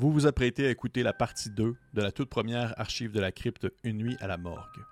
[0.00, 3.32] Vous vous apprêtez à écouter la partie 2 de la toute première archive de la
[3.32, 4.84] crypte Une nuit à la morgue.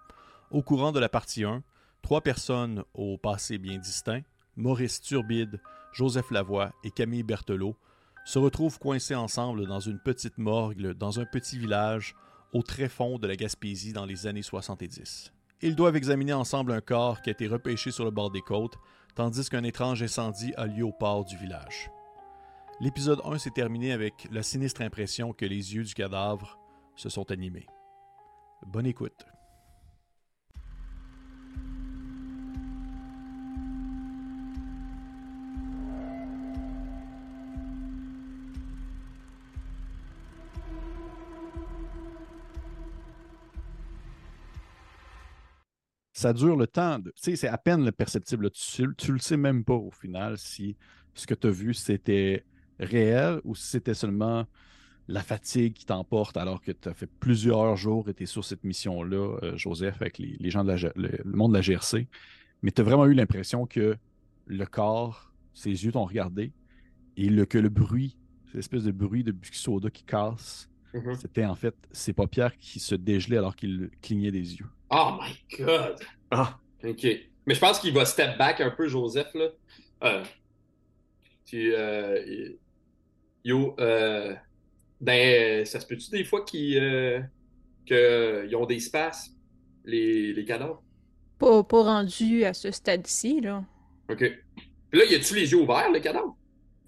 [0.51, 1.63] Au courant de la partie 1,
[2.03, 4.25] trois personnes au passé bien distinct,
[4.57, 5.61] Maurice Turbide,
[5.93, 7.77] Joseph Lavoie et Camille Berthelot,
[8.25, 12.17] se retrouvent coincés ensemble dans une petite morgue dans un petit village
[12.53, 15.33] au très fond de la Gaspésie dans les années 70.
[15.63, 18.77] Ils doivent examiner ensemble un corps qui a été repêché sur le bord des côtes,
[19.15, 21.93] tandis qu'un étrange incendie a lieu au port du village.
[22.79, 26.59] L'épisode 1 s'est terminé avec la sinistre impression que les yeux du cadavre
[26.95, 27.67] se sont animés.
[28.67, 29.25] Bonne écoute.
[46.13, 46.99] ça dure le temps.
[47.01, 48.51] Tu sais, c'est à peine le perceptible.
[48.51, 50.77] Tu, tu le sais même pas au final si
[51.15, 52.45] ce que tu as vu c'était
[52.79, 54.47] réel ou si c'était seulement
[55.09, 58.45] la fatigue qui t'emporte alors que tu as fait plusieurs jours et tu es sur
[58.45, 62.09] cette mission-là, euh, Joseph, avec les, gens de la, le, monde de la GRC.
[62.63, 63.97] Mais tu as vraiment eu l'impression que
[64.47, 66.53] le corps, ses yeux t'ont regardé
[67.17, 71.21] et le, que le bruit, cette espèce de bruit de soda qui casse, mm-hmm.
[71.21, 74.67] c'était en fait ses paupières qui se dégelaient alors qu'il clignait des yeux.
[74.91, 75.99] Oh my god!
[76.31, 76.59] Ah!
[76.85, 77.07] Ok.
[77.47, 79.47] Mais je pense qu'il va step back un peu, Joseph, là.
[80.03, 80.25] Euh,
[81.45, 82.51] tu, euh,
[83.47, 84.35] yo, euh,
[85.01, 87.23] ben, ça se peut-tu des fois qu'ils euh,
[88.55, 89.31] ont des espaces,
[89.85, 90.83] les, les cadavres?
[91.39, 93.65] Pas, pas rendu à ce stade-ci, là.
[94.11, 94.19] OK.
[94.91, 96.37] Puis là, y a-tu les yeux ouverts, le cadavre?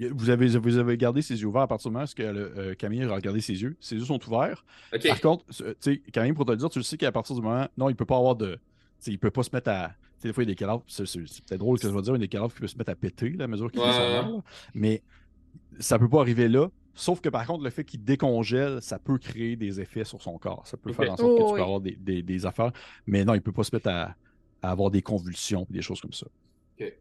[0.01, 3.03] Vous avez, vous avez gardé ses yeux ouverts à partir du moment où euh, Camille
[3.03, 3.77] a regardé ses yeux.
[3.81, 4.64] Ses yeux sont ouverts.
[5.05, 7.42] Par contre, tu sais, Camille, pour te le dire, tu le sais qu'à partir du
[7.42, 7.67] moment.
[7.77, 8.59] Non, il peut pas avoir de.
[9.06, 9.92] Il peut pas se mettre à.
[10.23, 10.84] des fois, il y a des cadavres.
[10.86, 12.79] C'est peut-être drôle que je vais dire, il y a des cadavres qui peuvent se
[12.79, 14.23] mettre à péter là, à mesure qu'il ouais.
[14.73, 15.03] Mais
[15.79, 16.69] ça peut pas arriver là.
[16.95, 20.37] Sauf que par contre, le fait qu'il décongèle, ça peut créer des effets sur son
[20.37, 20.67] corps.
[20.67, 22.73] Ça peut faire en sorte que tu peux avoir des, des, affaires.
[23.07, 24.17] Mais non, il peut pas se mettre à,
[24.63, 26.27] avoir des convulsions des choses comme ça.
[26.81, 26.92] OK.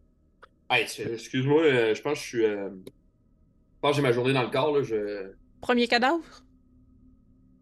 [0.69, 2.45] excuse-moi, euh, je pense que je suis.
[2.45, 4.75] Euh, je pense que j'ai ma journée dans le corps.
[4.75, 5.31] Là, je...
[5.61, 6.43] Premier cadavre?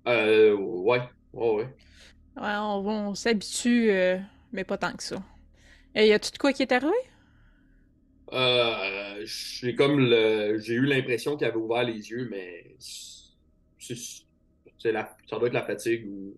[0.07, 0.55] Euh.
[0.55, 1.01] Ouais.
[1.33, 1.75] Ouais, ouais.
[2.37, 4.17] Ouais, on, s'habitue, euh,
[4.51, 5.23] mais pas tant que ça.
[5.95, 6.91] Et y a tout de quoi qui est arrivé?
[8.33, 15.15] Euh, j'ai comme le, j'ai eu l'impression qu'il avait ouvert les yeux, mais c'est, la,
[15.29, 16.35] ça doit être la fatigue ou.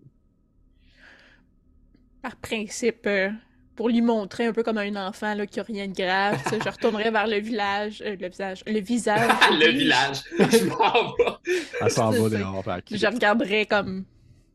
[2.22, 3.30] Par principe, euh,
[3.74, 6.68] pour lui montrer un peu comme un enfant là, qui a rien de grave, je
[6.68, 9.30] retournerai vers le village, euh, le visage, le visage.
[9.52, 10.18] le village.
[10.38, 11.90] je m'en vais.
[11.90, 12.64] s'en va dehors.
[12.90, 14.04] Je regarderai comme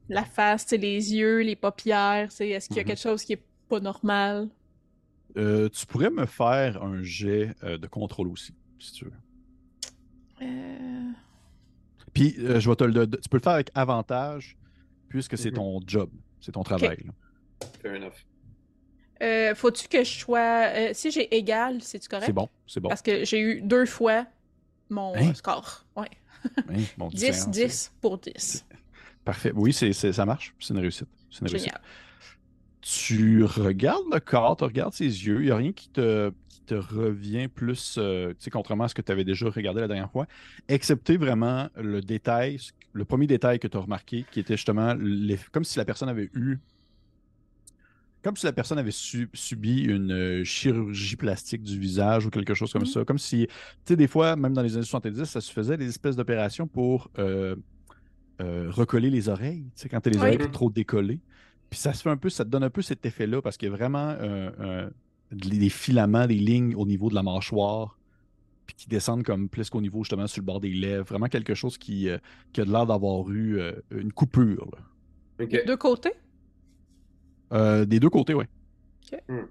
[0.10, 2.30] la face, les yeux, les paupières.
[2.40, 2.90] Est-ce qu'il y a mhm.
[2.90, 4.50] quelque chose qui est pas normal?
[5.38, 9.12] Euh, tu pourrais me faire un jet euh, de contrôle aussi, si tu veux.
[10.42, 11.12] Euh...
[12.14, 14.58] Puis, je vais te le Tu peux le faire avec avantage,
[15.10, 15.56] puisque c'est mhm.
[15.56, 16.98] ton job, c'est ton travail.
[17.82, 19.56] Fair enough.
[19.56, 20.94] Faut-tu que je sois.
[20.94, 22.28] si j'ai égal, c'est-tu correct?
[22.28, 22.90] C'est bon, c'est bon.
[22.90, 24.28] Parce que j'ai eu deux fois
[24.90, 25.34] mon hein?
[25.34, 25.86] score.
[25.96, 26.10] Ouais.
[27.12, 28.66] 10, 10 pour 10.
[29.26, 29.52] Parfait.
[29.56, 30.54] Oui, c'est, ça marche.
[30.60, 31.08] C'est une réussite.
[31.32, 31.74] C'est une réussite
[32.84, 36.32] tu regardes le corps, tu regardes ses yeux, il n'y a rien qui te,
[36.66, 39.88] te revient plus, euh, tu sais, contrairement à ce que tu avais déjà regardé la
[39.88, 40.28] dernière fois,
[40.68, 42.58] excepté vraiment le détail,
[42.92, 44.96] le premier détail que tu as remarqué, qui était justement
[45.54, 46.60] comme si la personne avait eu
[48.22, 52.72] comme si la personne avait subi une euh, chirurgie plastique du visage ou quelque chose
[52.72, 52.94] comme mm-hmm.
[52.94, 53.04] ça.
[53.04, 55.90] Comme si, tu sais, des fois, même dans les années 70, ça se faisait des
[55.90, 57.58] espèces d'opérations pour euh,
[58.40, 61.20] recoller les oreilles, tu sais, quand tu les oreilles trop décollées.
[61.74, 63.68] Puis ça se fait un peu, ça te donne un peu cet effet-là parce qu'il
[63.68, 64.16] y a vraiment
[65.32, 67.98] des filaments, des lignes au niveau de la mâchoire,
[68.68, 71.04] puis qui descendent comme plus qu'au niveau justement sur le bord des lèvres.
[71.04, 72.20] Vraiment quelque chose qui, euh,
[72.60, 74.70] a l'air d'avoir eu euh, une coupure.
[75.40, 76.14] Des deux côtés?
[77.54, 78.46] Euh, des deux côtés, oui.
[79.28, 79.48] Hmm.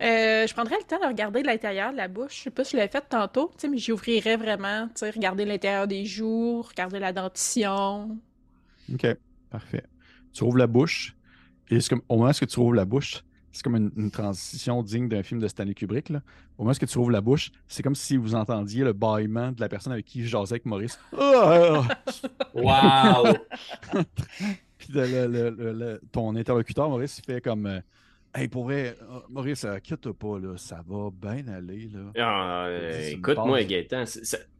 [0.00, 2.36] je prendrais le temps de regarder l'intérieur de la bouche.
[2.36, 6.62] Je sais pas si je l'avais fait tantôt, mais j'ouvrirais vraiment, regarder l'intérieur des joues,
[6.62, 8.18] regarder la dentition,
[8.92, 9.06] OK,
[9.50, 9.84] parfait.
[10.32, 11.16] Tu ouvres la bouche,
[11.70, 13.22] et comme, au moment où tu ouvres la bouche,
[13.52, 16.08] c'est comme une, transition digne d'un film de Stanley Kubrick.
[16.08, 16.20] Là.
[16.56, 19.60] Au moment où tu ouvres la bouche, c'est comme si vous entendiez le bâillement de
[19.60, 20.98] la personne avec qui je jasais avec Maurice.
[21.12, 21.86] wow!
[24.78, 24.88] Puis
[26.12, 27.80] ton interlocuteur, Maurice, il fait comme euh,
[28.32, 31.90] Hey, pour vrai, euh, Maurice, inquiète pas, là, ça va bien aller.
[31.92, 32.12] Là.
[32.16, 34.04] Ah, euh, écoute-moi, Gaëtan,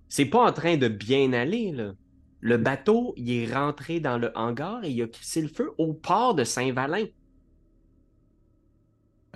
[0.08, 1.70] c'est pas en train de bien aller.
[1.70, 1.92] là.
[2.40, 5.92] Le bateau, il est rentré dans le hangar et il a crissé le feu au
[5.92, 7.06] port de Saint-Valin.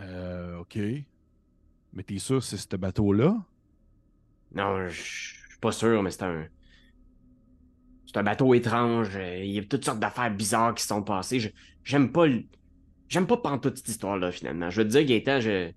[0.01, 0.79] Euh, OK.
[1.93, 3.37] Mais t'es sûr que c'est ce bateau-là?
[4.55, 6.47] Non, je suis pas sûr, mais c'est un.
[8.07, 9.15] C'est un bateau étrange.
[9.17, 11.53] Il y a toutes sortes d'affaires bizarres qui se sont passées.
[11.83, 12.27] J'aime pas
[13.09, 14.71] J'aime pas prendre toute cette histoire-là, finalement.
[14.71, 15.71] Je veux te dire, Gaëtan, je.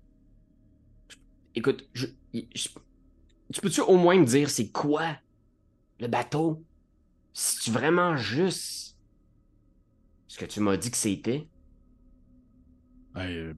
[1.54, 2.06] Écoute, je...
[2.32, 5.16] tu peux-tu au moins me dire c'est quoi
[6.00, 6.64] le bateau?
[7.40, 8.96] C'est vraiment juste
[10.26, 11.46] ce que tu m'as dit que c'était?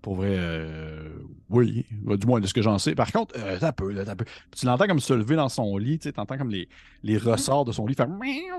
[0.02, 1.18] pour vrai, euh,
[1.48, 2.94] oui, du moins de ce que j'en sais.
[2.94, 4.26] Par contre, euh, un peu, là, peu.
[4.54, 6.68] Tu l'entends comme se lever dans son lit, tu entends comme les,
[7.02, 8.08] les ressorts de son lit faire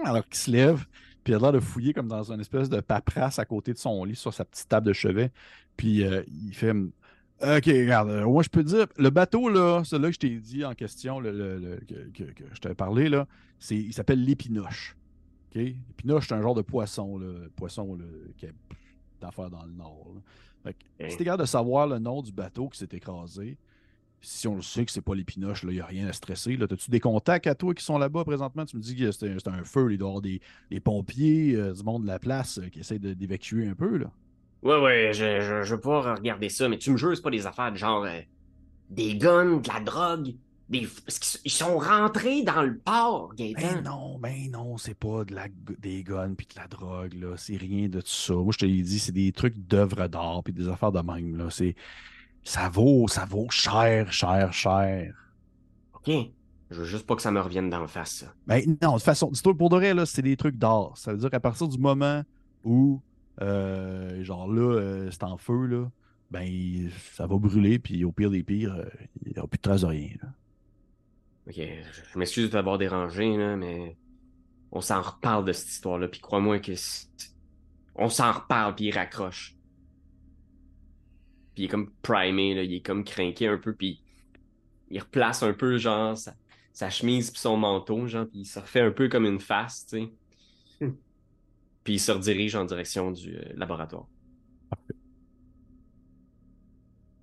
[0.06, 0.85] alors qu'il se lève,
[1.23, 3.79] puis il a l'air de fouiller comme dans une espèce de paperasse à côté de
[3.79, 5.31] son lit sur sa petite table de chevet.
[5.77, 6.73] Puis euh, il fait
[7.44, 10.65] Ok, regarde, moi je peux te dire, le bateau, là, celui-là que je t'ai dit
[10.65, 12.23] en question, le, que,
[12.53, 13.27] je t'avais parlé, là,
[13.69, 14.95] il s'appelle l'épinoche.
[15.51, 15.62] OK?
[15.62, 18.06] L'épinoche, c'est un genre de poisson, là, poisson là,
[18.38, 18.53] qui est
[19.19, 20.13] d'affaires dans le nord.
[20.63, 23.57] Fait que, Si t'es capable de savoir le nom du bateau qui s'est écrasé,
[24.21, 26.57] si on le sait que c'est pas l'épinoche, il n'y a rien à stresser.
[26.62, 28.65] As-tu des contacts à toi qui sont là-bas présentement?
[28.65, 31.83] Tu me dis que c'est un, feu, il doit y avoir des, pompiers euh, du
[31.83, 33.97] monde de la place euh, qui essayent d'évacuer un peu.
[33.97, 34.12] là.
[34.62, 37.31] Ouais, ouais, je, je, je, veux pas regarder ça, mais tu me jures, c'est pas
[37.31, 38.19] des affaires de genre euh,
[38.92, 40.36] des guns, de la drogue,
[40.71, 40.88] des...
[41.45, 43.62] ils sont rentrés dans le port, Gaëtan.
[43.62, 45.47] Ben non, ben non, c'est pas de la...
[45.79, 47.35] des guns puis de la drogue, là.
[47.38, 48.33] C'est rien de tout ça.
[48.33, 51.38] Moi, je te l'ai dit, c'est des trucs d'œuvres d'art puis des affaires de même,
[51.38, 51.50] là.
[51.50, 51.75] C'est...
[52.44, 55.13] Ça vaut, ça vaut cher, cher, cher.
[55.94, 56.12] OK.
[56.71, 58.33] Je veux juste pas que ça me revienne d'en face, ça.
[58.47, 60.94] Ben non, de toute façon, dis-toi, pour de vrai, là, c'est des trucs d'art.
[60.95, 62.23] Ça veut dire qu'à partir du moment
[62.63, 63.01] où
[63.41, 65.89] euh, genre là, euh, c'est en feu, là,
[66.29, 68.85] ben ça va brûler, puis au pire des pires, euh,
[69.25, 70.09] il n'y aura plus de traces de rien.
[71.47, 73.97] Ok, je m'excuse de t'avoir dérangé, là, mais
[74.71, 76.73] on s'en reparle de cette histoire-là, puis crois-moi que
[77.95, 79.55] on s'en reparle, puis il raccroche.
[81.53, 84.01] Puis il est comme primé, là, il est comme craqué un peu, puis
[84.89, 86.17] il replace un peu, genre,
[86.73, 89.85] sa, chemise puis son manteau, genre, puis il se refait un peu comme une face,
[89.87, 89.99] tu
[90.79, 90.94] sais.
[91.83, 94.07] Puis il se redirige en direction du euh, laboratoire.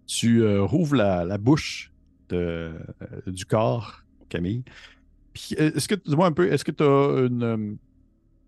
[0.07, 1.93] Tu euh, rouvres la, bouche
[2.29, 2.73] de,
[3.03, 4.63] euh, du corps, Camille.
[5.33, 7.79] Puis est-ce que, dis-moi un peu, est-ce que tu as une,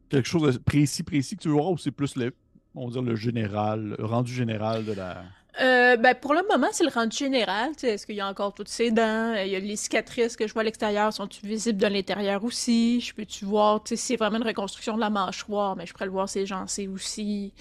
[0.08, 2.34] quelque chose de précis, précis que tu veux voir ou c'est plus le,
[2.74, 5.22] on va dire, le général, le rendu général de la.
[5.60, 7.72] Euh, ben pour le moment, c'est le rendu général.
[7.82, 9.34] Est-ce qu'il y a encore toutes ses dents?
[9.34, 11.12] Il y a les cicatrices que je vois à l'extérieur.
[11.12, 13.00] Sont-elles visibles de l'intérieur aussi?
[13.00, 15.76] Je peux-tu voir si c'est vraiment une reconstruction de la mâchoire?
[15.76, 17.52] Mais je pourrais le voir ses gencives aussi.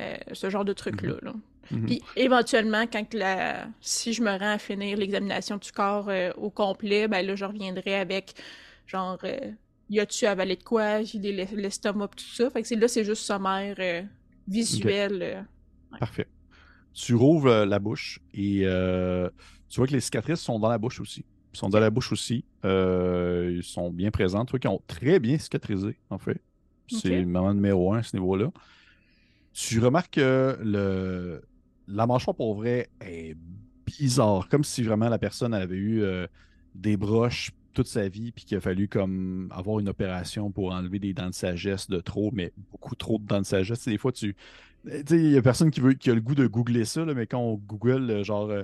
[0.00, 1.14] Euh, ce genre de trucs-là.
[1.22, 1.34] Là.
[1.70, 1.86] Mhm.
[1.86, 3.66] Puis éventuellement, quand la...
[3.80, 7.44] si je me rends à finir l'examination du corps euh, au complet, ben là, je
[7.44, 8.34] reviendrai avec
[8.86, 9.18] genre
[9.90, 11.02] y a-tu avalé de quoi?
[11.02, 12.50] J'ai l'estomac, tout ça.
[12.50, 13.76] Fait que là, c'est juste sommaire
[14.46, 15.46] visuel.
[15.98, 16.26] Parfait
[16.94, 19.28] tu rouvres euh, la bouche et euh,
[19.68, 21.24] tu vois que les cicatrices sont dans la bouche aussi.
[21.52, 22.44] Ils sont dans la bouche aussi.
[22.64, 24.44] Euh, ils sont bien présents.
[24.44, 26.40] Tu vois qu'ils ont très bien cicatrisé, en fait.
[26.88, 28.50] C'est le moment numéro un à ce niveau-là.
[29.52, 31.42] Tu remarques que le...
[31.88, 33.36] la mâchoire, pour vrai, est
[33.86, 34.48] bizarre.
[34.48, 36.02] Comme si vraiment la personne avait eu
[36.74, 40.98] des broches toute sa vie, puis qu'il a fallu comme avoir une opération pour enlever
[40.98, 43.84] des dents de sagesse de trop, mais beaucoup trop de dents de sagesse.
[43.86, 44.34] Des fois, tu
[44.86, 47.40] il n'y a personne qui, veut, qui a le goût de googler ça, mais quand
[47.40, 48.62] on google euh, genre euh,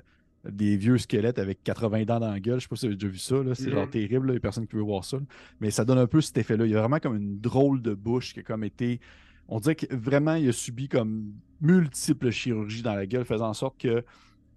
[0.49, 2.97] des vieux squelettes avec 80 dents dans la gueule, je sais pas si vous avez
[2.97, 5.19] déjà vu ça, c'est genre terrible, il n'y a personne qui veut voir ça.
[5.61, 6.67] Mais ça donne un peu cet effet-là.
[6.67, 9.01] Il y a vraiment comme une drôle de bouche qui a comme été.
[9.51, 13.55] On dirait que vraiment, il a subi comme multiples chirurgies dans la gueule, faisant en
[13.55, 14.05] sorte que,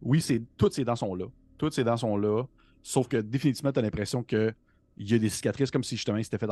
[0.04, 0.24] oui,
[0.56, 1.26] toutes ces dents sont là.
[1.58, 2.44] Toutes ces dents sont là.
[2.84, 4.54] Sauf que définitivement, tu as l'impression que
[4.96, 6.48] il y a des cicatrices comme si justement il s'était fait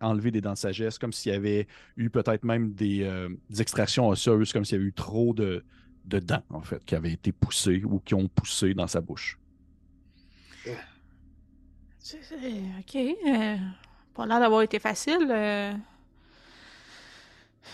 [0.00, 4.08] enlever, des dents de sagesse, comme s'il y avait eu peut-être même des, euh, extractions
[4.08, 5.64] osseuses, comme s'il y avait eu trop de,
[6.04, 9.38] dents, en fait, qui avaient été poussées ou qui ont poussé dans sa bouche.
[12.78, 12.96] Ok.
[12.96, 13.56] Euh,
[14.14, 15.28] pas d'avoir été facile.
[15.30, 15.72] Euh.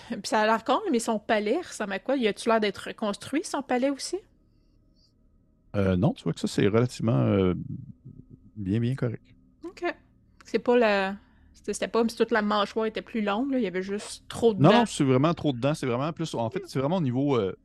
[0.08, 2.16] Puis ça a l'air con, mais son palais ressemble à quoi?
[2.16, 4.16] Y a-tu l'air d'être reconstruit, son palais aussi?
[5.74, 7.54] non, tu vois que ça, c'est relativement
[8.56, 9.22] bien, bien correct.
[9.64, 9.84] OK.
[10.44, 11.16] C'est pas la.
[11.54, 14.52] C'était pas comme si toute la mâchoire était plus longue, il y avait juste trop
[14.52, 14.70] de dents.
[14.70, 15.74] Non, non, c'est vraiment trop de dents.
[15.74, 16.34] C'est vraiment plus.
[16.34, 17.56] En fait, c'est vraiment au niveau euh,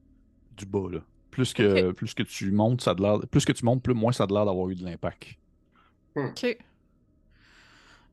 [0.56, 0.88] du bas.
[0.92, 1.00] Là.
[1.32, 4.24] Plus, que, plus que tu montes, ça a Plus que tu montes, plus moins ça
[4.24, 5.36] a l'air d'avoir eu de l'impact.
[6.16, 6.28] Hmm.
[6.28, 6.58] OK.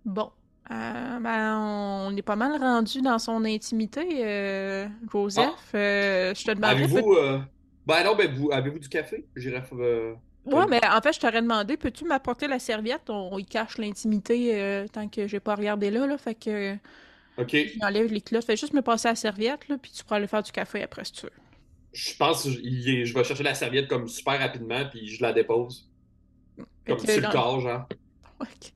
[0.05, 0.31] Bon.
[0.71, 5.45] Euh, ben, on est pas mal rendu dans son intimité, euh, Joseph.
[5.75, 6.33] Ah.
[6.33, 6.71] je te demande.
[6.71, 7.17] Avez-vous.
[7.87, 9.27] Ben non, ben vous avez-vous du café?
[9.37, 9.63] J'irai.
[10.47, 13.09] Ouais, mais en fait, je t'aurais demandé, peux-tu m'apporter la serviette?
[13.09, 16.19] On, y cache l'intimité euh, tant que j'ai pas regardé là, là.
[16.19, 16.75] Fait que.
[17.39, 17.57] OK.
[17.81, 18.45] J'enlève les clottes.
[18.45, 21.05] Fais juste me passer la serviette, là, puis tu pourras aller faire du café après,
[21.05, 21.33] si tu veux.
[21.93, 25.89] Je pense que je, vais chercher la serviette comme super rapidement, puis je la dépose.
[26.87, 27.89] Comme sur le corps, genre.
[28.41, 28.73] OK.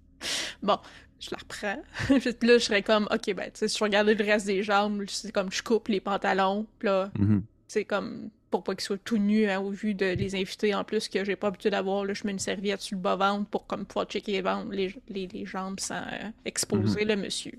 [0.62, 0.78] Bon.
[1.20, 1.82] Je la reprends.
[2.46, 5.04] là, je serais comme, ok, ben, tu sais, si je regardais le reste des jambes,
[5.08, 7.42] c'est comme je coupe les pantalons, puis là, Mhm.
[7.66, 10.82] c'est comme pour pas qu'ils soient tout nus hein, au vu de les invités en
[10.82, 12.04] plus que j'ai pas l'habitude d'avoir.
[12.06, 14.94] Là, je mets une serviette sur le bas-ventre pour comme pouvoir checker les, ventres- les,
[15.08, 17.52] les, les jambes sans euh, exposer le monsieur.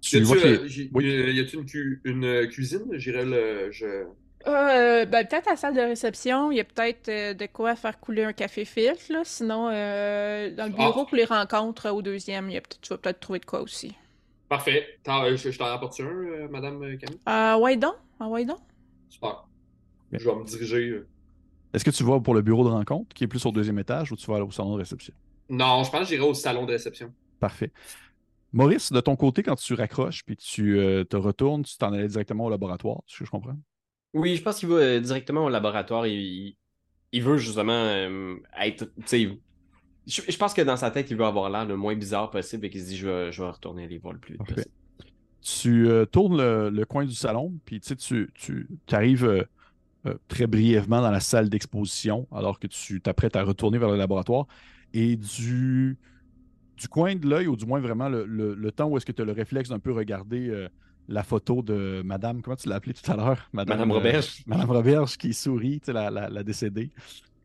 [0.00, 1.04] Tu les- euh, Oui.
[1.34, 2.86] y a-tu une, cu- une euh, cuisine?
[2.94, 3.70] J'irais le.
[3.70, 4.04] Je...
[4.46, 7.76] Euh, ben, peut-être à la salle de réception, il y a peut-être euh, de quoi
[7.76, 9.20] faire couler un café filtre, là.
[9.24, 10.86] Sinon, euh, dans le Ah.
[10.86, 13.38] bureau pour les rencontres, euh, au deuxième, il y a peut-être- tu vas peut-être trouver
[13.40, 13.94] de quoi aussi.
[14.48, 14.86] Parfait.
[15.04, 17.20] T'en- je je t'en rapporte un, euh, Madame Camille?
[17.26, 17.94] Ah, ouais, donc.
[18.18, 18.58] Ah, ouais, donc.
[19.08, 19.48] Super.
[20.10, 20.18] Bien.
[20.18, 21.02] Je vais me diriger.
[21.72, 24.10] Est-ce que tu vas pour le bureau de rencontre, qui est plus au deuxième étage,
[24.10, 25.14] ou tu vas aller au salon de réception?
[25.50, 27.12] Non, je pense que j'irai au salon de réception.
[27.38, 27.72] Parfait.
[28.52, 32.08] Maurice, de ton côté, quand tu raccroches puis tu euh, te retournes, tu t'en allais
[32.08, 33.56] directement au laboratoire, ce que je comprends?
[34.14, 36.06] Oui, je pense qu'il va euh, directement au laboratoire.
[36.06, 36.56] Il,
[37.12, 38.92] il- veut justement euh, être.
[40.06, 42.66] Je, je pense que dans sa tête, il veut avoir l'air le moins bizarre possible
[42.66, 44.74] et qu'il se dit je vais, je vais retourner les voir le plus vite possible.
[45.42, 48.30] Tu euh, tournes le, le coin du salon, puis tu
[48.92, 49.46] arrives
[50.28, 54.46] très brièvement dans la salle d'exposition, alors que tu t'apprêtes à retourner vers le laboratoire.
[54.92, 55.98] Et du,
[56.76, 59.12] du coin de l'œil, ou du moins vraiment le, le- le temps où est-ce que
[59.12, 60.68] tu as le réflexe d'un peu regarder
[61.08, 63.48] la photo de Madame, comment tu l'as appelée tout à l'heure?
[63.52, 64.42] Madame euh, Roberge.
[64.46, 66.90] Madame Roberge qui sourit, tu sais, la, la, la décédée.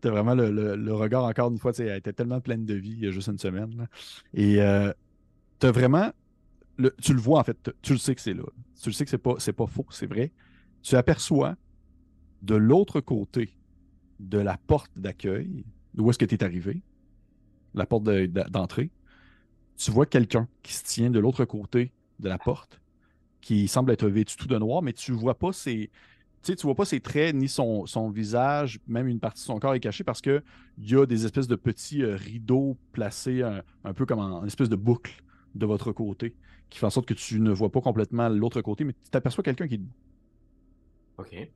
[0.01, 2.41] Tu as vraiment le, le- le regard, encore une fois, tu sais, elle était tellement
[2.41, 3.75] pleine de vie il y a juste une semaine.
[3.77, 3.87] là.
[4.33, 4.55] Et
[5.59, 6.11] tu as vraiment.
[6.77, 8.43] le- tu le vois, en fait, tu le sais que c'est là.
[8.81, 10.31] Tu le sais que c'est pas, pas faux, c'est vrai.
[10.83, 11.55] Tu aperçois
[12.43, 13.49] de l'autre côté
[14.19, 16.83] de la porte d'accueil, d'où est-ce que tu es arrivé,
[17.73, 18.91] la porte de- d'entrée,
[19.77, 22.79] tu vois quelqu'un qui se tient de l'autre côté de la porte,
[23.45, 25.91] qui semble être vêtu tout de noir, mais tu vois pas ses,
[26.41, 29.75] tu vois pas ses traits ni son, son visage, même une partie de son corps
[29.75, 30.41] est cachée parce que
[30.79, 34.43] il y a des espèces de petits euh, rideaux placés un, un peu comme en,
[34.45, 35.21] espèce de boucle
[35.53, 36.33] de votre côté,
[36.71, 39.43] qui fait en sorte que tu ne vois pas complètement l'autre côté, mais tu t'aperçois
[39.43, 39.93] quelqu'un qui est debout.
[41.19, 41.47] OK.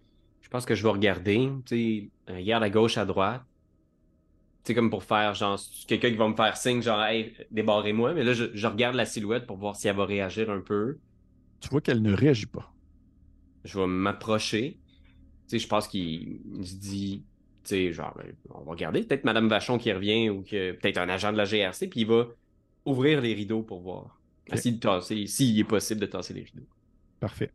[0.41, 1.50] Je pense que je vais regarder.
[1.72, 3.41] Euh, regarde à gauche, à droite.
[4.63, 8.13] Sais, comme pour faire, genre, c'est quelqu'un qui va me faire signe, genre, hey, débarrez-moi.
[8.13, 11.00] Mais là, je regarde la silhouette pour voir si elle va réagir un peu.
[11.59, 12.73] Tu vois qu'elle ne réagit pas.
[13.63, 14.79] Je vais m'approcher.
[15.47, 17.23] Tu sais, je pense qu'il se dit,
[17.63, 19.03] tu sais, genre, ben, on va regarder.
[19.03, 22.07] Peut-être Madame Vachon qui revient ou que peut-être un agent de la GRC, puis il
[22.07, 22.27] va
[22.85, 24.19] ouvrir les rideaux pour voir.
[24.47, 24.57] Ok.
[24.57, 26.67] Essayer de tasser, s'il est possible de tasser les rideaux.
[27.19, 27.51] Parfait.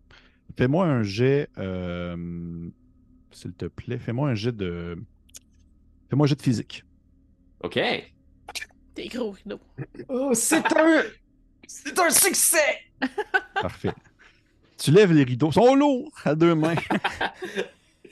[0.57, 2.69] Fais-moi un jet, euh,
[3.31, 4.97] s'il te plaît, fais-moi un jet de.
[6.11, 6.85] Fais-moi un jet de physique.
[7.63, 7.81] OK.
[8.95, 9.61] Des gros rideaux.
[10.09, 11.03] Oh, c'est un.
[11.67, 12.59] C'est un succès!
[13.61, 13.93] Parfait.
[14.77, 15.49] tu lèves les rideaux.
[15.51, 16.77] Ils sont lourds à deux mains.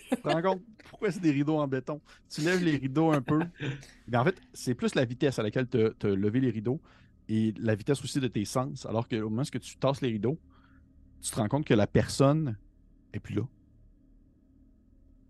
[0.08, 2.00] tu te rends compte pourquoi c'est des rideaux en béton?
[2.30, 3.40] Tu lèves les rideaux un peu.
[4.06, 6.80] Mais en fait, c'est plus la vitesse à laquelle tu as levé les rideaux
[7.28, 8.86] et la vitesse aussi de tes sens.
[8.86, 10.38] Alors qu'au moment où tu tasses les rideaux,
[11.20, 12.56] tu te rends compte que la personne
[13.12, 13.42] est plus là.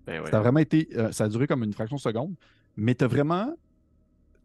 [0.07, 0.31] Ben ouais.
[0.31, 0.89] Ça a vraiment été.
[0.97, 2.35] euh, ça a duré comme une fraction de seconde,
[2.77, 3.55] mais tu as vraiment.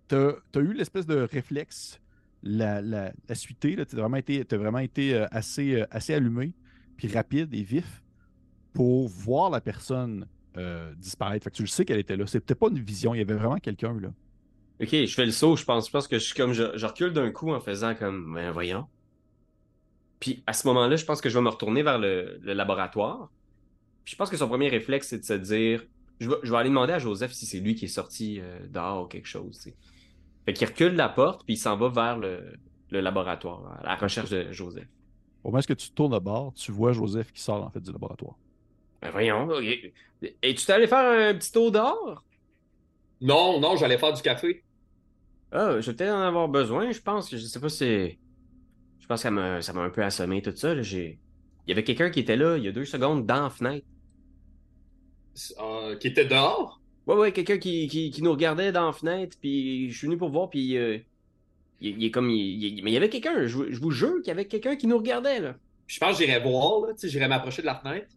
[0.08, 2.00] Tu as, eu l'espèce de réflexe,
[2.44, 3.76] la, la, suité.
[3.86, 6.54] Tu as vraiment été, euh, assez, euh, assez allumé,
[6.96, 8.04] puis rapide et vif
[8.74, 10.28] pour voir la personne
[10.58, 11.44] euh, disparaître.
[11.44, 12.26] Fait que tu le sais qu'elle était là.
[12.28, 14.10] C'était pas une vision, il y avait vraiment quelqu'un là.
[14.80, 15.88] Ok, je fais le saut, je pense.
[15.88, 16.54] Je pense que je comme.
[16.54, 18.36] Je, recule d'un coup en faisant comme.
[18.36, 18.86] Ben voyons.
[20.20, 23.32] Puis à ce moment-là, je pense que je vais me retourner vers le, laboratoire.
[24.04, 25.84] Puis je pense que son premier réflexe, c'est de se dire.
[26.20, 29.02] Je vais, je vais aller demander à Joseph si c'est lui qui est sorti euh,
[29.02, 29.68] ou quelque chose.
[30.48, 32.54] Fait qu'il recule la porte, puis il s'en va vers le,
[32.90, 34.88] le laboratoire, à la recherche de Joseph.
[35.44, 37.92] Au moment où tu tournes de bord, tu vois Joseph qui sort en fait du
[37.92, 38.36] laboratoire?
[39.02, 39.50] Ben voyons.
[39.62, 42.24] Et tu t'es allé faire un petit tour dehors?
[43.20, 44.64] Non, non, j'allais faire du café.
[45.52, 47.30] Ah, je vais peut-être en avoir besoin, je pense.
[47.30, 48.18] Je sais pas si.
[49.00, 50.74] Je pense que ça m'a ça m'a un peu assommé tout ça.
[50.74, 50.82] là.
[50.82, 51.20] J'ai...
[51.66, 53.86] Il y avait quelqu'un qui était là il y a deux secondes dans la fenêtre.
[55.60, 56.82] Euh, qui était dehors?
[57.08, 60.18] Ouais, ouais, quelqu'un qui, qui, qui nous regardait dans la fenêtre, puis je suis venu
[60.18, 60.98] pour voir, puis euh,
[61.82, 62.30] il, il est comme.
[62.30, 64.46] il- il- mais il y avait quelqu'un, je, vous- je vous jure qu'il y avait
[64.46, 65.56] quelqu'un qui nous regardait, là.
[65.86, 68.08] Puis je pense que j'irais voir, là, tu sais, j'irais m'approcher de la fenêtre.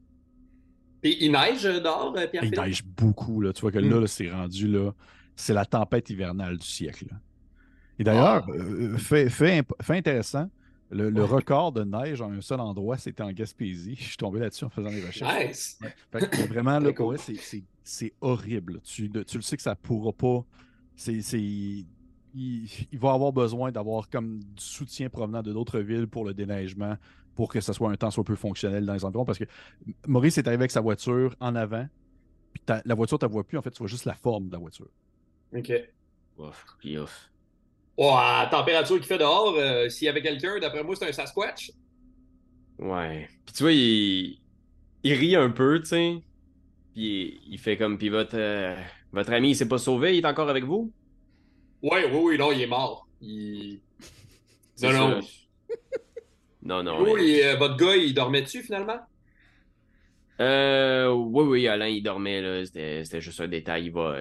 [1.03, 3.41] Puis il neige euh, dehors, euh, Pierre Il neige beaucoup.
[3.41, 3.53] Là.
[3.53, 4.91] Tu vois que là, là, c'est rendu là.
[5.37, 7.07] C'est la tempête hivernale du siècle.
[7.11, 7.17] là.
[7.99, 8.53] Et d'ailleurs, Ah.
[8.53, 10.51] euh, fait, fait, imp- fait intéressant,
[10.91, 13.95] le, record de neige en un seul endroit, c'était en Gaspésie.
[13.99, 15.47] Je suis tombé là-dessus en faisant des recherches.
[15.49, 15.79] Nice.
[16.11, 18.81] Fait que vraiment, là, pour c'est- c'est- c'est horrible.
[18.83, 20.45] Tu, le sais que ça pourra pas.
[20.97, 21.87] C'est, c'est- il,
[22.35, 26.97] il va avoir besoin d'avoir comme du soutien provenant de d'autres villes pour le déneigement,
[27.35, 29.25] pour que ce soit un temps soit peu fonctionnel dans les environs.
[29.25, 29.45] Parce que
[30.07, 31.89] Maurice est arrivé avec sa voiture en avant,
[32.53, 33.59] puis la voiture, tu ne vois plus.
[33.59, 34.89] En fait, tu vois juste la forme de la voiture.
[35.57, 35.73] OK.
[36.39, 37.30] Ouf, puis ouf.
[38.03, 41.07] Oh, à la température qu'il fait dehors, euh, s'il y avait quelqu'un, d'après moi, c'est
[41.07, 41.71] un Sasquatch.
[42.79, 43.29] Ouais.
[43.45, 44.39] Puis tu vois, il,
[45.03, 46.15] il rit un peu, tu sais.
[46.95, 48.75] Puis il fait comme, puis votre, euh,
[49.13, 50.91] votre ami, il s'est pas sauvé, il est encore avec vous?
[51.83, 53.07] Ouais, oui, oui, non, il est mort.
[53.21, 53.83] Il...
[54.83, 55.21] Non, non.
[56.63, 57.03] non, non.
[57.03, 58.99] Oui, euh, votre gars, il dormait dessus finalement?
[60.41, 62.65] Euh, oui, oui, Alain, il dormait, là.
[62.65, 63.85] C'était juste un détail.
[63.85, 64.21] Il va,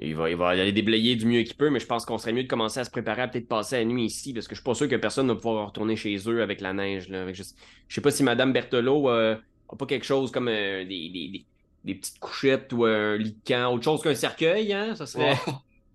[0.00, 2.32] il va, il va aller déblayer du mieux qu'il peut, mais je pense qu'on serait
[2.32, 4.60] mieux de commencer à se préparer à peut-être passer la nuit ici, parce que je
[4.60, 7.08] suis pas sûr que personne ne va pouvoir retourner chez eux avec la neige.
[7.08, 7.30] Là.
[7.32, 7.42] je,
[7.88, 9.36] sais pas si Madame Berthelot euh,
[9.68, 11.44] a pas quelque chose comme euh, des,
[11.84, 14.94] des, petites couchettes ou un lit de camp, autre chose qu'un cercueil, hein?
[14.94, 15.36] Ça serait...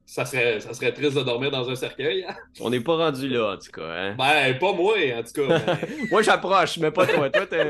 [0.08, 2.24] Ça serait, ça serait triste de dormir dans un cercueil.
[2.30, 2.36] Hein?
[2.62, 3.90] On n'est pas rendu là, en tout cas.
[3.90, 4.16] Hein?
[4.16, 5.78] Ben, pas moi, en tout cas.
[6.12, 7.30] moi, j'approche, mais pas toi.
[7.32, 7.68] Toi, t'es.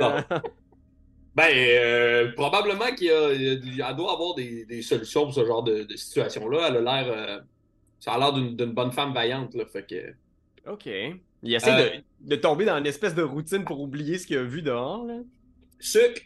[1.36, 3.10] Ben, euh, probablement qu'il
[3.98, 6.70] doit avoir des, des, solutions pour ce genre de, situation-là.
[6.70, 7.14] Elle a l'air.
[7.14, 7.40] Euh,
[8.00, 9.66] ça a l'air d'une bonne femme vaillante, là.
[9.66, 10.72] Fait que.
[10.72, 10.86] OK.
[11.44, 14.38] Il essaie de, euh, de, tomber dans une espèce de routine pour oublier ce qu'il
[14.38, 15.16] a vu dehors, là.
[15.78, 16.22] Sucre.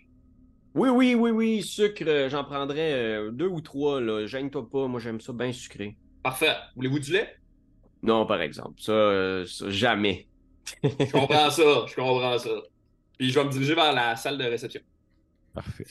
[0.76, 1.64] Oui, oui, oui, oui.
[1.64, 4.28] Sucre, j'en prendrais deux ou trois, là.
[4.28, 4.88] Gêne-toi pas.
[4.88, 5.98] Moi, j'aime ça bien sucré.
[6.22, 6.54] Parfait.
[6.76, 7.36] Voulez-vous du lait?
[8.04, 8.80] Non, par exemple.
[8.80, 10.28] Ça, ça jamais.
[10.84, 11.86] je comprends ça.
[11.88, 12.50] Je comprends ça.
[13.18, 14.82] Puis je vais me diriger vers la salle de réception.
[15.60, 15.86] Parfait.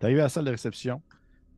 [0.00, 1.00] Tu arrives à la salle de réception.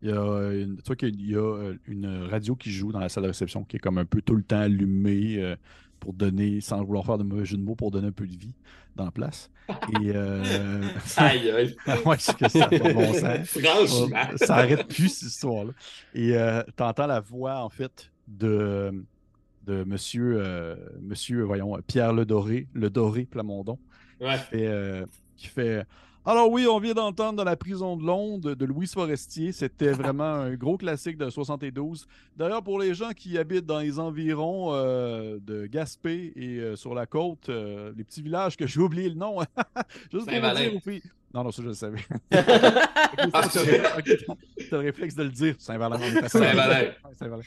[0.03, 2.99] Il y a, une, tu vois qu'il y a euh, une radio qui joue dans
[2.99, 5.57] la salle de réception qui est comme un peu tout le temps allumée euh,
[5.99, 8.37] pour donner, sans vouloir faire de mauvais jeu de mots, pour donner un peu de
[8.37, 8.55] vie
[8.97, 9.51] dans la place.
[10.03, 10.13] Et.
[10.15, 10.43] Euh,
[11.17, 11.77] aïe, aïe.
[12.05, 13.49] ouais, c'est que ça bon sens.
[13.59, 14.37] Franchement.
[14.37, 15.73] ça arrête plus, cette histoire-là.
[16.15, 16.37] Et
[16.77, 18.93] tu entends la voix, en fait, de,
[19.65, 23.79] de monsieur, monsieur, voyons, Pierre Le Doré, Le Doré Plamondon.
[24.21, 24.37] Ouais.
[24.37, 25.05] Qui fait.
[25.37, 25.87] Qui fait
[26.25, 29.51] alors oui, on vient d'entendre dans la prison de Londres de Louis Forestier.
[29.51, 32.07] C'était vraiment un gros classique de 72.
[32.37, 36.95] D'ailleurs, pour les gens qui habitent dans les environs euh, de Gaspé et euh, sur
[36.95, 39.41] la côte, euh, les petits villages que j'ai oublié le nom.
[40.13, 41.03] Juste pour vous dire aux filles.
[41.35, 42.01] Non, non, ça je le savais.
[43.33, 45.99] Ah, tu as le réflexe de le dire, Saint-Valin.
[46.29, 46.93] Saint-Valin.
[47.19, 47.43] Saint-Valin.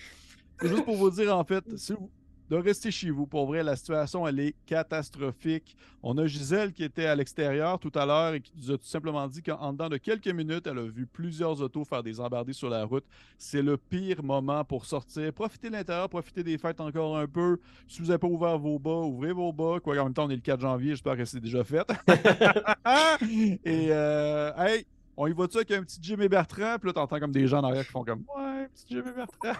[0.61, 2.09] Juste pour vous dire, en fait, si vous,
[2.49, 3.25] de rester chez vous.
[3.25, 5.75] Pour vrai, la situation, elle est catastrophique.
[6.03, 8.85] On a Gisèle qui était à l'extérieur tout à l'heure et qui nous a tout
[8.85, 12.53] simplement dit qu'en dedans de quelques minutes, elle a vu plusieurs autos faire des embardées
[12.53, 13.05] sur la route.
[13.37, 15.33] C'est le pire moment pour sortir.
[15.33, 17.59] Profitez de l'intérieur, profitez des fêtes encore un peu.
[17.87, 19.79] Si vous n'avez pas ouvert vos bas, ouvrez vos bas.
[19.79, 21.85] Quoi, en même temps, on est le 4 janvier, j'espère que c'est déjà fait.
[23.65, 24.85] et, euh, hey,
[25.17, 26.77] on y va-tu avec un petit Jimmy Bertrand?
[26.79, 29.59] Puis là, t'entends comme des gens en arrière qui font comme, ouais, petit Jimmy Bertrand.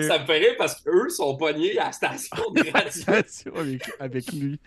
[0.00, 3.52] Ça me ferait parce qu'eux sont pognés à la station de radio.
[4.00, 4.58] avec, lui.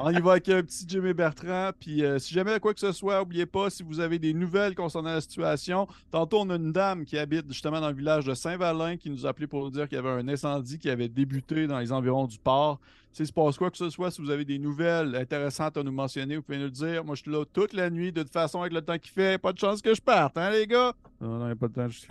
[0.00, 1.70] on y va avec un petit Jimmy Bertrand.
[1.78, 4.74] Puis euh, si jamais quoi que ce soit, n'oubliez pas, si vous avez des nouvelles
[4.74, 8.34] concernant la situation, tantôt on a une dame qui habite justement dans le village de
[8.34, 11.08] Saint-Valin qui nous a appelé pour nous dire qu'il y avait un incendie qui avait
[11.08, 12.78] débuté dans les environs du port.
[13.12, 15.92] Si se passe quoi que ce soit, si vous avez des nouvelles intéressantes à nous
[15.92, 17.04] mentionner, vous pouvez nous le dire.
[17.04, 19.36] Moi, je suis là toute la nuit, de toute façon, avec le temps qu'il fait.
[19.38, 20.92] Pas de chance que je parte, hein, les gars?
[21.20, 22.08] Non, non, il n'y a pas de temps, je suis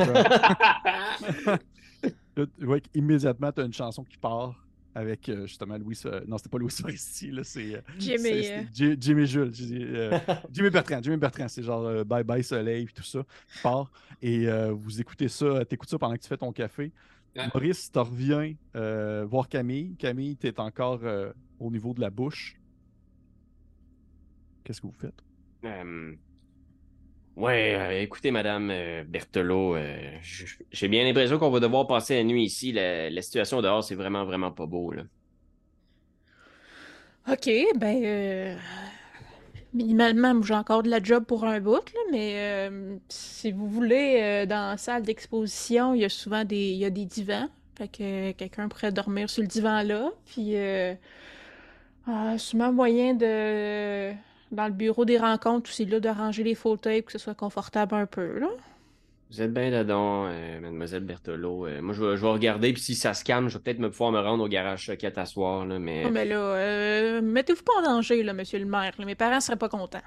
[2.60, 4.56] vois immédiatement, tu as une chanson qui part
[4.96, 6.00] avec euh, justement Louis.
[6.06, 7.76] Euh, non, c'était pas Louis Foresti, là, c'est.
[7.76, 8.98] Euh, Jimmy.
[9.00, 9.54] Jimmy Jules.
[10.52, 11.02] Jimmy Bertrand.
[11.02, 13.92] Jimmy Bertrand, c'est genre Bye Bye Soleil, tout ça, qui part.
[14.22, 16.92] Et vous écoutez ça, t'écoutes ça pendant que tu fais ton café.
[17.54, 18.54] Maurice, tu reviens
[19.26, 19.96] voir Camille.
[19.98, 21.02] Camille, tu es encore
[21.60, 22.56] au niveau de la bouche.
[24.64, 25.24] Qu'est-ce que vous faites?
[27.40, 29.98] Ouais, euh, écoutez, Madame euh, Berthelot, euh,
[30.72, 32.74] j'ai bien l'impression qu'on va devoir passer la nuit ici.
[32.74, 34.92] La, situation dehors, c'est vraiment, vraiment pas beau.
[34.92, 35.04] Là.
[37.32, 38.58] OK, ben,
[39.74, 42.70] minimalement, j'ai encore de la job pour un bout, mais
[43.08, 46.90] si vous voulez, dans la salle d'exposition, il y a souvent des, il y a
[46.90, 47.48] des divans.
[47.78, 50.10] Fait que quelqu'un pourrait dormir sur le divan là.
[50.26, 50.56] Puis,
[52.08, 54.12] ah, souvent moyen de
[54.52, 57.36] dans le bureau des rencontres aussi, là, de ranger les fauteuils pour que ce soit
[57.36, 58.42] confortable un peu.
[59.30, 61.68] Vous êtes bien dedans, euh, mademoiselle Berthelot.
[61.68, 63.80] Euh, moi, je vais, je vais, regarder, puis si ça se calme, je vais peut-être
[63.80, 66.04] me pouvoir me rendre au garage choquette à soir, là, mais...
[66.08, 68.94] Oh, mais là, euh, mettez-vous pas en danger, là, monsieur le maire.
[68.98, 70.02] Mes parents seraient pas contents.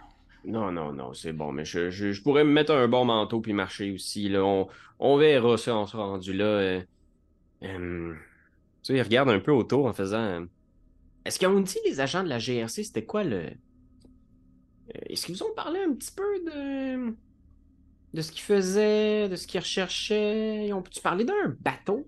[0.44, 3.52] Non, non, non, c'est bon, mais je, je, pourrais me mettre un bon manteau puis
[3.52, 4.44] marcher aussi, là.
[4.44, 4.66] On,
[4.98, 6.80] on verra ça, on sera rendu là.
[7.60, 7.68] tu
[8.82, 10.46] sais, regarde un peu autour en faisant...
[11.24, 13.36] Est-ce qu'on dit, les agents de la GRC, c'était quoi le...
[13.36, 13.52] Euh,
[15.08, 17.14] est-ce qu'ils vous ont parlé un petit peu de,
[18.14, 20.66] de ce qu'ils faisaient, de ce qu'ils recherchaient?
[20.66, 22.06] Ils ont-tu parlé d'un bateau?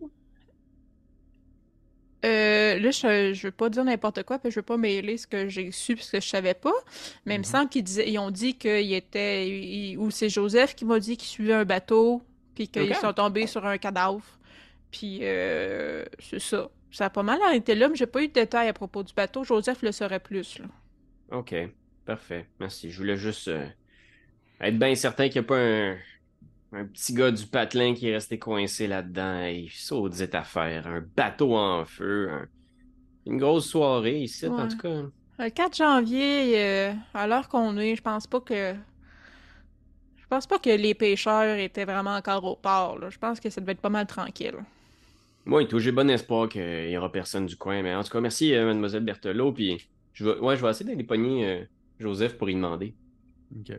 [2.25, 5.27] Euh, là, je, je veux pas dire n'importe quoi, puis je veux pas mêler ce
[5.27, 6.73] que j'ai su parce que je savais pas.
[7.27, 7.51] Mais il me mhm.
[7.51, 11.53] semble qu'ils ils ont dit qu'il était, ou c'est Joseph qui m'a dit qu'il suivait
[11.53, 12.23] un bateau,
[12.55, 14.25] puis qu'ils sont tombés sur un cadavre,
[14.90, 16.71] Puis, euh, c'est ça.
[16.90, 19.12] Ça a pas mal arrêté là, mais j'ai pas eu de détails à propos du
[19.12, 19.43] bateau.
[19.43, 20.67] Joseph le saurait plus, là.
[21.33, 21.55] OK.
[22.07, 22.47] Parfait.
[22.61, 22.90] Merci.
[22.90, 23.67] Je voulais juste euh,
[24.68, 25.96] être bien certain qu'il n'y a pas un,
[26.72, 29.50] un, petit gars du patelin qui est resté coincé là-dedans.
[29.70, 30.87] Ça, disait affaire.
[30.87, 32.31] Un bateau en feu.
[33.27, 35.03] Une grosse soirée ici, en tout cas.
[35.38, 38.74] Le 4 janvier, euh, à l'heure qu'on est, je pense pas que.
[40.16, 42.98] Je pense pas que les pêcheurs étaient vraiment encore au port.
[42.98, 43.11] Là.
[43.11, 44.57] Je pense que ça devait être pas mal tranquille.
[45.44, 47.83] Moi, tout, j'ai bon espoir qu'il y aura personne du coin.
[47.83, 49.53] Mais en tout cas, merci, euh, mademoiselle Berthelot.
[49.53, 51.64] Puis, je vais, ouais, je vais essayer d'aller pogner euh,
[51.98, 52.94] Joseph pour y demander.
[53.59, 53.77] OK.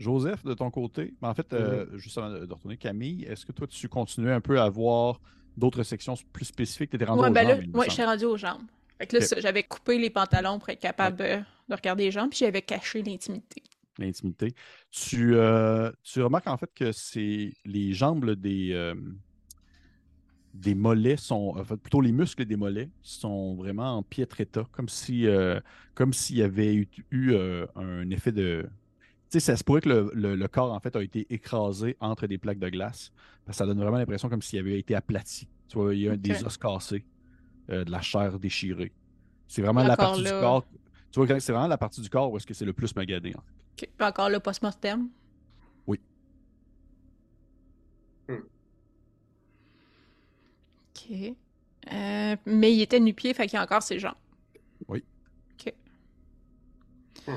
[0.00, 1.96] Joseph, de ton côté, en fait, mm-hmm.
[1.98, 5.20] juste avant de, retourner, Camille, est-ce que toi, tu continuais un peu à voir
[5.58, 6.88] d'autres sections plus spécifiques?
[6.88, 8.62] Tu étais rendu ouais, aux ben jambes, là, je suis rendu aux jambes.
[8.96, 12.38] Fait que là, j'avais coupé les pantalons pour être capable de regarder les jambes, puis
[12.40, 13.62] j'avais caché l'intimité.
[13.98, 14.54] L'intimité.
[14.90, 18.94] Tu, euh, tu remarques en fait que c'est les jambes des, euh,
[20.54, 24.66] des mollets sont, en fait, plutôt les muscles des mollets sont vraiment en piètre état,
[24.72, 25.60] comme si, euh,
[25.94, 27.34] comme s'il y avait eu,
[27.76, 28.66] un effet de,
[29.30, 32.58] sais, ça se pourrait que le, corps, en fait, a été écrasé entre des plaques
[32.58, 33.12] de glace.
[33.50, 35.48] ça donne vraiment l'impression comme s'il avait été aplati.
[35.68, 37.04] Tu vois, il y a des os cassés.
[37.70, 38.92] Euh, de la chair déchirée.
[39.46, 40.66] C'est vraiment la partie du corps.
[41.12, 43.32] Tu vois, c'est vraiment la partie du corps où est-ce que c'est le plus magadé.
[43.36, 43.42] En
[43.76, 43.90] fait.
[44.04, 45.08] encore le post-mortem?
[45.86, 46.00] Oui.
[48.28, 48.38] Hmm.
[50.88, 51.36] OK.
[51.92, 54.14] Euh, mais il était nu-pied, fait qu'il y a encore ses jambes.
[54.88, 55.04] Oui.
[55.52, 55.72] OK.
[57.28, 57.36] Hmm.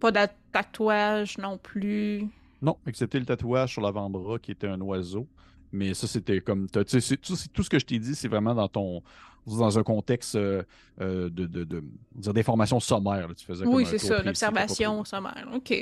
[0.00, 0.10] Pas
[0.54, 2.28] tatouage non plus.
[2.62, 5.26] Non, excepté le tatouage sur l'avant-bras qui était un oiseau.
[5.72, 6.70] Mais ça, c'était comme.
[6.70, 9.02] Tout, tout ce que je t'ai dit, c'est vraiment dans ton
[9.46, 10.62] dans un contexte euh,
[11.00, 11.82] euh, de, de, de,
[12.14, 13.28] d'information sommaire.
[13.36, 15.46] tu faisais oui, c'est ça, l'observation sommaire.
[15.52, 15.72] OK.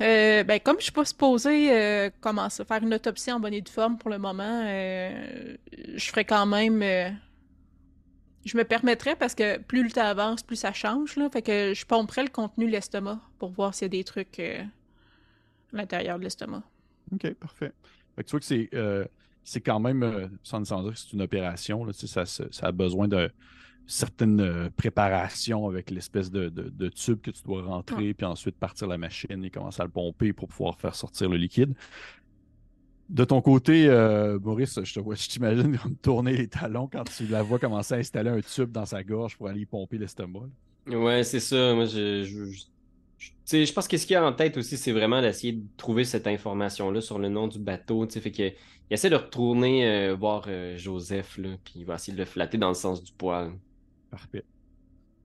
[0.00, 3.54] Euh, ben, comme je ne suis pas supposée commencer à faire une autopsie en bonne
[3.54, 6.82] et due forme pour le moment, je ferai quand même.
[8.44, 11.16] Je me permettrais parce que plus le temps avance, plus ça change.
[11.16, 14.04] Là, fait que je pomperais le contenu de l'estomac pour voir s'il y a des
[14.04, 14.64] trucs à
[15.72, 16.62] l'intérieur de l'estomac.
[17.12, 17.72] OK, parfait.
[18.16, 18.70] Fait que tu vois que c'est
[19.48, 23.08] c'est quand même, euh, sans, dire que c'est une opération, là, ça, ça, a besoin
[23.08, 23.30] de
[23.86, 26.50] certaines euh, préparations avec l'espèce de,
[26.90, 30.34] tube que tu dois rentrer, puis ensuite partir la machine et commencer à le pomper
[30.34, 31.72] pour pouvoir faire sortir le liquide.
[33.08, 37.26] De ton côté, euh, Maurice, je te vois, je t'imagine tourner les talons quand tu
[37.26, 40.48] la vois commencer à installer un tube dans sa gorge pour aller y pomper l'estomac.
[40.86, 41.74] Ouais, c'est ça.
[41.74, 42.24] Moi, je,
[43.46, 46.04] je pense que ce qu'il y a en tête aussi, c'est vraiment d'essayer de trouver
[46.04, 48.06] cette information-là sur le nom du bateau.
[48.08, 52.12] Fait que, il essaie de retourner euh, voir euh, Joseph, là, puis il va essayer
[52.14, 53.52] de le flatter dans le sens du poil.
[54.10, 54.44] Parfait.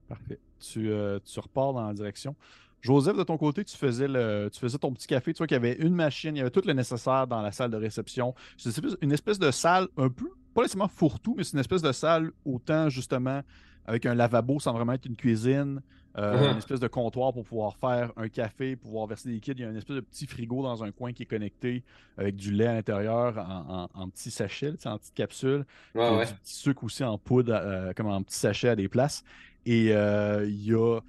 [0.08, 0.38] Parfait.
[0.60, 2.36] Tu, euh, tu repars dans la direction.
[2.84, 5.32] Joseph, de ton côté, tu faisais, le, tu faisais ton petit café.
[5.32, 7.50] Tu vois qu'il y avait une machine, il y avait tout le nécessaire dans la
[7.50, 8.34] salle de réception.
[8.58, 11.92] C'est une espèce de salle un peu, pas nécessairement fourre-tout, mais c'est une espèce de
[11.92, 13.40] salle autant justement
[13.86, 15.80] avec un lavabo sans vraiment être une cuisine.
[16.16, 16.52] Euh, uh-huh.
[16.52, 19.58] Une espèce de comptoir pour pouvoir faire un café, pouvoir verser des liquides.
[19.58, 21.82] Il y a une espèce de petit frigo dans un coin qui est connecté
[22.18, 25.64] avec du lait à l'intérieur en, en, petits sachets, en petites capsules.
[25.94, 29.24] Ouais, Du petit sucre aussi en poudre, euh, comme en petits sachets à des places.
[29.66, 31.00] Et euh, il y a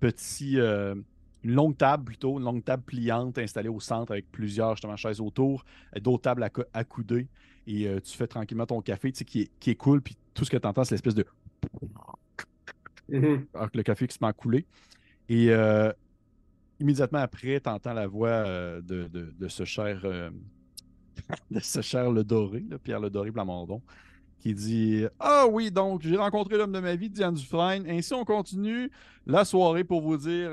[0.00, 1.04] petit, une
[1.54, 5.64] longue table plutôt, une longue table pliante installée au centre avec plusieurs justement chaises autour,
[6.00, 7.28] d'autres tables à, accoudées.
[7.66, 10.00] Et tu fais tranquillement ton café qui, est, qui est cool.
[10.00, 11.24] Puis tout ce que tu entends, c'est l'espèce de.
[13.54, 14.66] Alors que le café qui se met à couler.
[15.28, 15.92] Et euh,
[16.80, 20.30] immédiatement après, tu entends la voix euh, de, de, ce cher euh,
[21.50, 23.82] de ce cher Le Doré, Pierre Le Doré Plamondon,
[24.40, 27.84] qui dit Ah oui, donc j'ai rencontré l'homme de ma vie, Diane Dufresne.
[27.88, 28.90] Ainsi, on continue
[29.26, 30.50] la soirée pour vous dire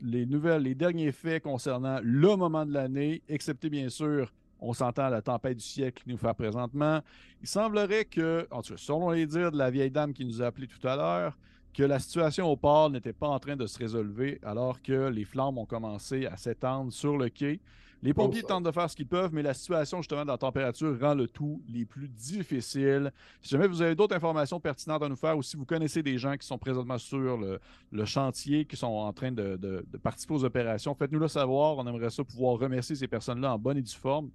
[0.00, 5.08] les nouvelles, les derniers faits concernant le moment de l'année, excepté bien sûr on s'entend
[5.08, 7.00] la tempête du siècle qui nous fait présentement.
[7.40, 10.42] Il semblerait que, en tout cas, selon les dires de la vieille dame qui nous
[10.42, 11.38] a appelé tout à l'heure,
[11.72, 15.24] que la situation au port n'était pas en train de se résolver alors que les
[15.24, 17.60] flammes ont commencé à s'étendre sur le quai.
[18.02, 20.98] Les pompiers tentent de faire ce qu'ils peuvent, mais la situation justement de la température
[20.98, 23.12] rend le tout les plus difficiles.
[23.42, 26.16] Si jamais vous avez d'autres informations pertinentes à nous faire ou si vous connaissez des
[26.16, 30.94] gens qui sont présentement sur le, chantier, qui sont en train de, participer aux opérations,
[30.94, 31.76] faites-nous le savoir.
[31.76, 34.30] On aimerait ça pouvoir remercier ces personnes-là en bonne et due forme.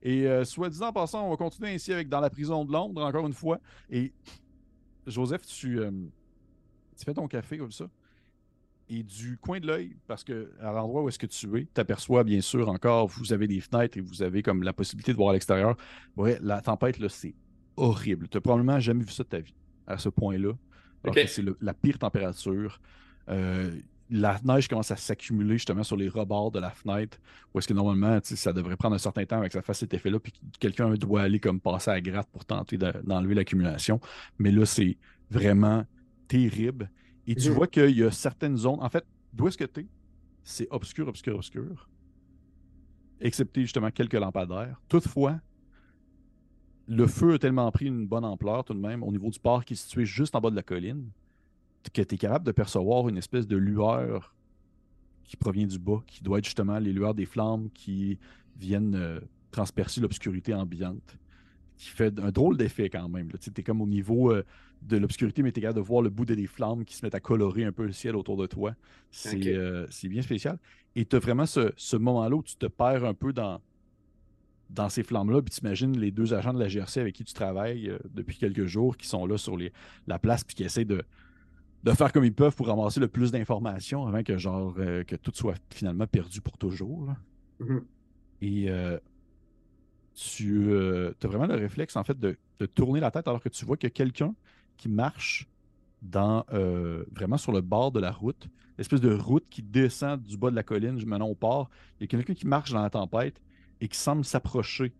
[0.00, 2.72] Et euh, soit disant en passant, on va continuer ainsi avec dans la prison de
[2.72, 3.58] Londres, encore une fois.
[3.90, 4.12] Et
[5.08, 5.80] Joseph, tu...
[5.80, 5.90] Euh,
[6.96, 7.88] tu fais ton café comme ça?
[8.90, 11.80] Et du coin de l'œil, parce que à l'endroit où est-ce que tu es, tu
[11.80, 15.16] aperçois bien sûr encore, vous avez des fenêtres et vous avez comme la possibilité de
[15.18, 15.76] voir à l'extérieur.
[16.16, 17.34] Ouais, la tempête, là, c'est
[17.76, 18.28] horrible.
[18.28, 19.54] Tu n'as probablement jamais vu ça de ta vie
[19.86, 20.52] à ce point-là.
[21.26, 22.80] c'est la pire température.
[23.28, 23.78] Euh,
[24.10, 27.18] la neige commence à s'accumuler justement sur les rebords de la fenêtre,
[27.52, 30.18] où est-ce que normalement, ça devrait prendre un certain temps avec ça fasse cet effet-là,
[30.18, 34.00] puis quelqu'un doit aller comme passer à gratte pour tenter d'enlever l'accumulation.
[34.38, 34.96] Mais là, c'est
[35.30, 35.84] vraiment
[36.26, 36.90] terrible.
[37.28, 38.80] Et tu vois qu'il y a certaines zones.
[38.80, 39.86] En fait, d'où est-ce que tu es?
[40.42, 41.88] C'est obscur, obscur, obscur.
[43.20, 44.80] Excepté justement quelques lampadaires.
[44.88, 45.38] Toutefois,
[46.86, 49.64] le feu a tellement pris une bonne ampleur tout de même au niveau du port
[49.64, 51.10] qui est situé juste en bas de la colline
[51.92, 54.34] que tu es capable de percevoir une espèce de lueur
[55.24, 58.18] qui provient du bas, qui doit être justement les lueurs des flammes qui
[58.56, 61.18] viennent euh, transpercer l'obscurité ambiante,
[61.76, 63.30] qui fait un drôle d'effet quand même.
[63.40, 64.44] Tu es comme au niveau euh,
[64.82, 67.14] de l'obscurité, mais tu es capable de voir le bout des flammes qui se mettent
[67.14, 68.74] à colorer un peu le ciel autour de toi.
[69.10, 70.58] C'est euh, bien spécial.
[70.96, 73.60] Et tu as vraiment ce, ce moment-là où tu te perds un peu dans,
[74.70, 77.34] dans ces flammes-là, puis tu imagines les deux agents de la GRC avec qui tu
[77.34, 79.72] travailles depuis quelques jours qui sont là sur les,
[80.06, 81.02] la place puis qui essaient de,
[81.84, 85.16] de faire comme ils peuvent pour ramasser le plus d'informations avant que genre euh, que
[85.16, 87.14] tout soit finalement perdu pour toujours.
[87.60, 87.82] Mm-hmm.
[88.42, 88.98] Et euh,
[90.14, 92.36] tu euh, as vraiment le réflexe en fait de,
[92.74, 94.34] tourner la tête alors que tu vois a quelqu'un
[94.78, 95.46] qui marche
[96.00, 96.44] dans
[97.12, 100.56] vraiment sur le bord de la route, l'espèce de route qui descend du bas de
[100.56, 101.68] la colline maintenant au port.
[101.98, 103.42] Il y a quelqu'un qui marche dans la tempête
[103.80, 104.94] et qui semble s'approcher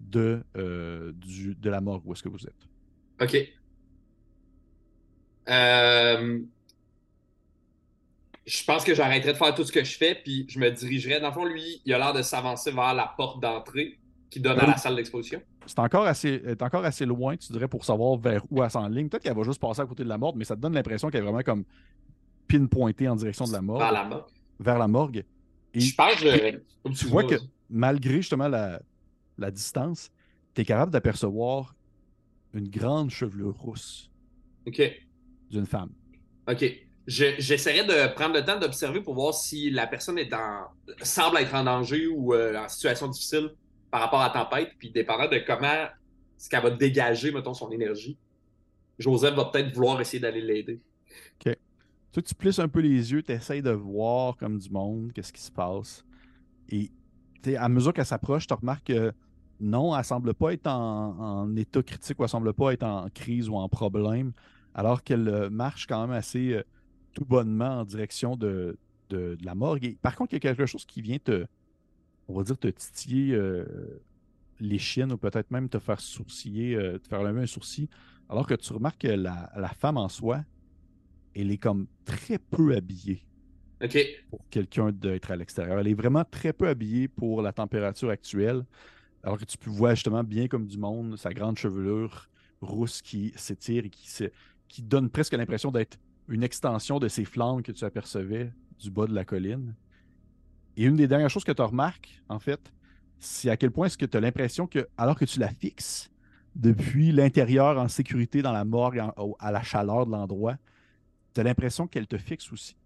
[0.00, 0.42] de,
[1.14, 2.68] du, de la mort où est-ce que vous êtes.
[3.20, 3.36] OK.
[5.48, 6.40] Euh,
[8.46, 11.20] je pense que j'arrêterai de faire tout ce que je fais, puis je me dirigerai.
[11.20, 13.98] Dans le fond, lui, il a l'air de s'avancer vers la porte d'entrée
[14.30, 15.42] qui donne à la salle d'exposition.
[15.66, 19.08] C'est encore assez, encore assez loin, tu dirais, pour savoir vers où elle s'enligne.
[19.08, 21.10] Peut-être qu'elle va juste passer à côté de la morgue, mais ça te donne l'impression
[21.10, 21.64] qu'elle est vraiment comme
[22.48, 23.80] pinpointée en direction de la morgue.
[23.80, 24.30] Vers la morgue.
[24.60, 25.24] Vers la morgue.
[25.72, 26.62] Et je pense que.
[26.94, 27.36] Tu vois que
[27.70, 28.80] malgré justement la,
[29.38, 30.10] la distance,
[30.54, 31.74] tu es capable d'apercevoir
[32.52, 34.10] une grande chevelure rousse.
[34.66, 34.80] OK
[35.54, 35.90] d'une femme.
[36.48, 36.64] OK.
[37.06, 40.68] J'essaierai de prendre le temps d'observer pour voir si la personne est en,
[41.02, 43.50] semble être en danger ou euh, en situation difficile
[43.94, 45.86] par rapport à la tempête, puis dépendant de comment
[46.36, 48.18] ce qu'elle va dégager, mettons, son énergie.
[48.98, 50.80] Joseph va peut-être vouloir essayer d'aller l'aider.
[51.46, 51.56] OK.
[52.10, 55.40] Tu plisses un peu les yeux, tu essaies de voir comme du monde, qu'est-ce qui
[55.40, 56.04] se passe.
[56.70, 56.90] Et
[57.56, 59.12] à mesure qu'elle s'approche, tu remarques que
[59.60, 63.48] non, elle semble pas être en, état critique ou elle semble pas être en crise
[63.48, 64.32] ou en problème
[64.74, 66.64] alors qu'elle euh, marche quand même assez euh,
[67.12, 68.76] tout bonnement en direction de,
[69.10, 69.96] la morgue.
[70.02, 71.46] par contre, il y a quelque chose qui vient te,
[72.28, 73.64] on va dire, te titiller euh,
[74.60, 77.88] les chiennes ou peut-être même te faire sourciller, te faire lever un sourcil,
[78.28, 80.44] alors que tu remarques que la, femme en soi,
[81.34, 83.24] elle est comme très peu habillée.
[84.30, 85.78] Pour quelqu'un d'être à l'extérieur.
[85.78, 88.64] Elle est vraiment très peu habillée pour la température actuelle.
[89.22, 92.28] Alors que tu peux voir justement bien comme du monde, sa grande chevelure
[92.60, 94.24] rousse qui s'étire et qui se,
[94.68, 99.06] qui donne presque l'impression d'être une extension de ces flammes que tu apercevais du bas
[99.06, 99.74] de la colline.
[100.76, 102.60] Et une des dernières choses que tu remarques, en fait,
[103.18, 106.10] c'est à quel point est-ce que tu as l'impression que, alors que tu la fixes
[106.54, 109.02] depuis l'intérieur en sécurité dans la morgue,
[109.38, 110.56] à la chaleur de l'endroit,
[111.32, 112.76] tu as l'impression qu'elle te fixe aussi?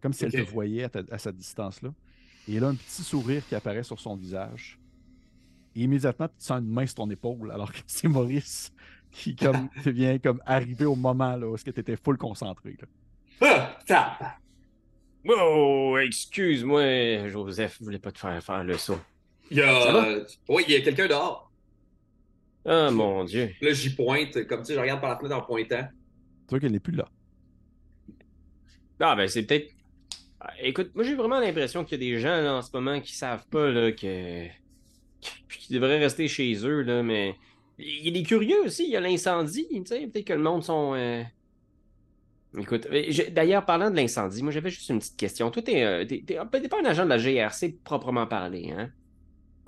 [0.00, 1.90] Comme si elle te voyait à, à cette distance-là.
[2.48, 4.78] Et elle a un petit sourire qui apparaît sur son visage.
[5.74, 8.72] Et immédiatement, tu sens une main sur ton épaule, alors que c'est Maurice
[9.10, 12.76] qui comme vient comme arriver au moment là, où tu étais full concentré.
[13.40, 13.78] Là.
[13.88, 14.36] Ah,
[15.28, 18.98] oh, excuse-moi, Joseph, je voulais pas te faire faire le saut.
[19.50, 20.24] Il y a.
[20.48, 21.50] oui, il y a quelqu'un dehors.
[22.64, 23.52] Ah mon dieu.
[23.60, 25.84] Là, j'y pointe, comme tu sais, je regarde par la fenêtre en pointant.
[25.84, 27.08] Tu vois qu'elle n'est plus là.
[28.98, 29.72] Ah ben c'est peut-être.
[30.40, 33.00] Ah, écoute, moi j'ai vraiment l'impression qu'il y a des gens là, en ce moment
[33.00, 34.46] qui savent pas là que.
[35.20, 37.36] qui devraient rester chez eux, là, mais
[37.78, 40.94] il des curieux aussi, il y a l'incendie, tu sais, peut-être que le monde sont...
[40.94, 41.22] Euh,
[42.62, 45.50] écoute, euh, d'ailleurs, parlant de l'incendie, moi j'avais juste une petite question.
[45.50, 48.90] Toi, t'es, euh, pas un agent de la GRC proprement parlé, hein?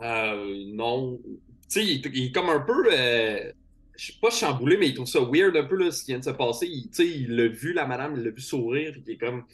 [0.01, 1.21] Euh, non.
[1.25, 2.85] Tu sais, il, est comme un peu...
[2.91, 6.21] je sais pas chamboulé, mais il trouve ça weird un peu, là, ce qui vient
[6.21, 6.67] de se passer.
[6.67, 9.45] Tu sais, il l'a vu, la madame, il l'a vu sourire, il est comme...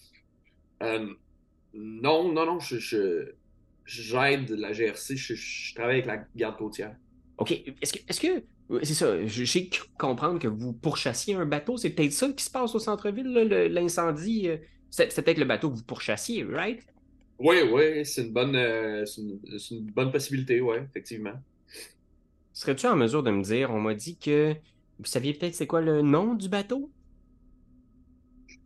[1.75, 3.33] non, non, non, je...
[3.85, 6.95] j'aide la GRC, je, je travaille avec la garde côtière.
[7.39, 7.51] OK.
[7.51, 7.99] Est-ce que.
[8.09, 8.45] Est-ce que
[8.83, 11.77] c'est ça, j'ai comprendre que vous pourchassiez un bateau.
[11.77, 13.33] C'est peut-être ça qui se passe au centre-ville,
[13.71, 14.49] l'incendie.
[14.49, 14.57] Euh,
[14.91, 16.81] c'est peut-être le bateau que vous pourchassiez, right?
[17.39, 21.35] Oui, oui, c'est une bonne euh, c'est une, bonne possibilité, oui, effectivement.
[22.53, 24.55] Serais-tu en mesure de me dire, on m'a dit que
[24.99, 26.91] vous saviez peut-être c'est quoi le nom du bateau?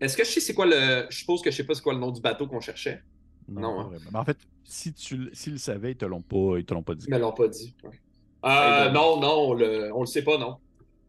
[0.00, 1.06] Est-ce que je sais c'est quoi le.
[1.08, 3.02] Je suppose que je sais pas c'est quoi le nom du bateau qu'on cherchait.
[3.48, 3.80] Non.
[3.80, 3.90] hein?
[4.12, 6.94] en fait, si tu s'ils le savaient, ils te l'ont pas, ils te l'ont pas
[6.94, 7.06] dit.
[7.08, 7.74] Ils me l'ont pas dit.
[8.44, 10.56] Euh, non, non, on le, le sait pas, non.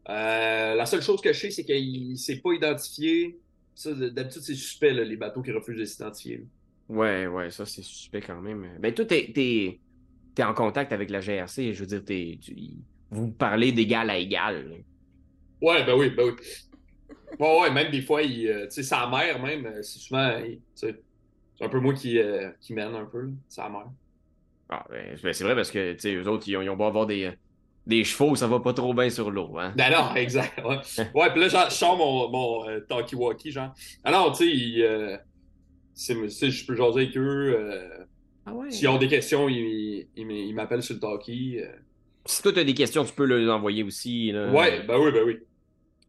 [0.08, 3.38] Euh, la seule chose que je sais, c'est qu'il s'est pas identifié.
[3.84, 6.44] d'habitude, c'est suspect, les bateaux qui refusent de s'identifier.
[6.88, 8.66] Ouais, ouais, ça, c'est suspect quand même.
[8.80, 11.72] Ben, toi, t'es es, en contact avec la GRC.
[11.72, 12.38] Je veux dire, es,
[13.10, 14.82] vous parlez d'égal à égal.
[15.60, 16.32] Ouais, ben oui, ben oui.
[17.38, 20.32] Ouais, ouais, même des fois, il, euh, tu sais, sa mère, même, euh, c'est souvent,
[20.74, 21.00] c'est
[21.60, 23.86] un peu moi qui, euh, qui mène un peu, sa mère.
[24.70, 26.76] Ah, ben, ben, c'est vrai parce que, tu sais, eux autres, ils ont, ils ont
[26.76, 27.32] beau avoir des,
[27.86, 29.72] des chevaux, ça va pas trop bien sur l'eau, hein.
[29.76, 30.78] Ben non, exact, ouais.
[31.14, 33.74] ouais, puis là, genre, je sors mon, mon talkie-walkie, genre.
[34.04, 34.48] Alors, tu
[35.94, 38.06] sais, je peux jaser avec eux.
[38.46, 38.70] Ah ouais.
[38.70, 41.58] S'ils ont des questions, ils, ils, m'appellent sur le talkie.
[42.24, 44.30] Si toi, tu as des questions, tu peux les envoyer aussi.
[44.30, 44.52] Là.
[44.52, 45.38] Ouais, ben oui, ben oui.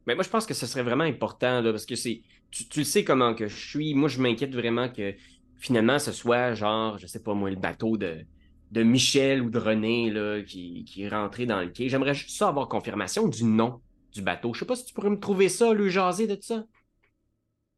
[0.05, 2.21] Mais moi, je pense que ce serait vraiment important, là, parce que c'est.
[2.51, 3.93] Tu, tu sais comment que je suis.
[3.95, 5.13] Moi, je m'inquiète vraiment que
[5.57, 8.25] finalement, ce soit genre, je sais pas moi, le bateau de,
[8.71, 11.89] de Michel ou de René là, qui, qui est rentré dans le quai.
[11.89, 13.81] J'aimerais juste ça avoir confirmation du nom
[14.13, 14.53] du bateau.
[14.53, 16.65] Je sais pas si tu pourrais me trouver ça, le jaser de ça.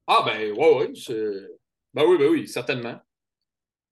[0.08, 0.94] Ah ben ouais, ouais.
[1.94, 3.00] Ben oui, ben oui, certainement.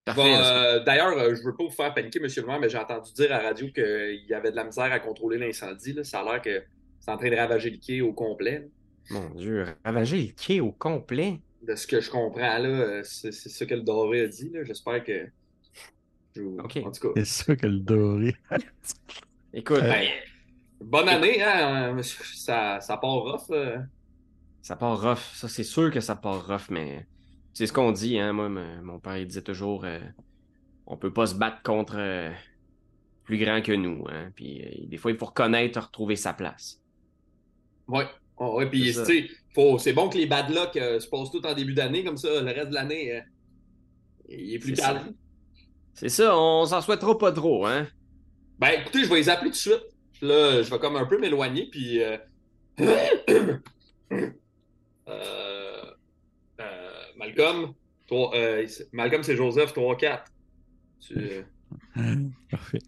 [0.10, 3.14] Euh, d'ailleurs, euh, je veux pas vous faire paniquer, monsieur le maire, mais j'ai entendu
[3.14, 5.96] dire à la radio qu'il y avait de la misère à contrôler l'incendie.
[6.04, 6.64] Ça a l'air que
[7.00, 8.68] c'est en train de ravager le quai au complet.
[9.12, 11.40] Mon Dieu, ravager le quai au complet?
[11.62, 14.52] De ce que je comprends, là, euh, c'est ce que le Doré a dit.
[14.64, 15.28] J'espère que.
[16.38, 17.10] En tout cas.
[17.16, 18.36] C'est ça que le Doré.
[19.54, 20.08] Écoute, ben,
[20.80, 21.98] bonne année, hein?
[22.02, 23.52] Ça, ça part rough.
[24.62, 25.34] Ça part rough.
[25.34, 27.06] Ça, c'est sûr que ça part rough, mais
[27.54, 28.34] c'est ce qu'on dit, hein.
[28.34, 30.00] Moi, mon père, il disait toujours euh,
[30.88, 32.32] on peut pas se battre contre euh,
[33.24, 34.32] plus grand que nous, hein.
[34.36, 36.82] Puis euh, des fois, il faut reconnaître, retrouver sa place.
[37.88, 38.06] Ouais.
[38.38, 42.04] Oh, ouais, puis c'est bon que les bad luck se passent tout en début d'année,
[42.04, 43.22] comme ça, le reste de l'année,
[44.28, 45.14] il est plus calme.
[45.94, 47.88] C'est ça, on s'en souhaitera pas trop, hein.
[48.60, 49.84] Ben écoutez, je vais les appeler tout de suite.
[50.22, 52.02] Là, je vais comme un peu m'éloigner, puis.
[57.22, 57.74] Malcolm,
[58.12, 60.24] euh, Malcolm, c'est Joseph 3-4.
[62.52, 62.80] Parfait.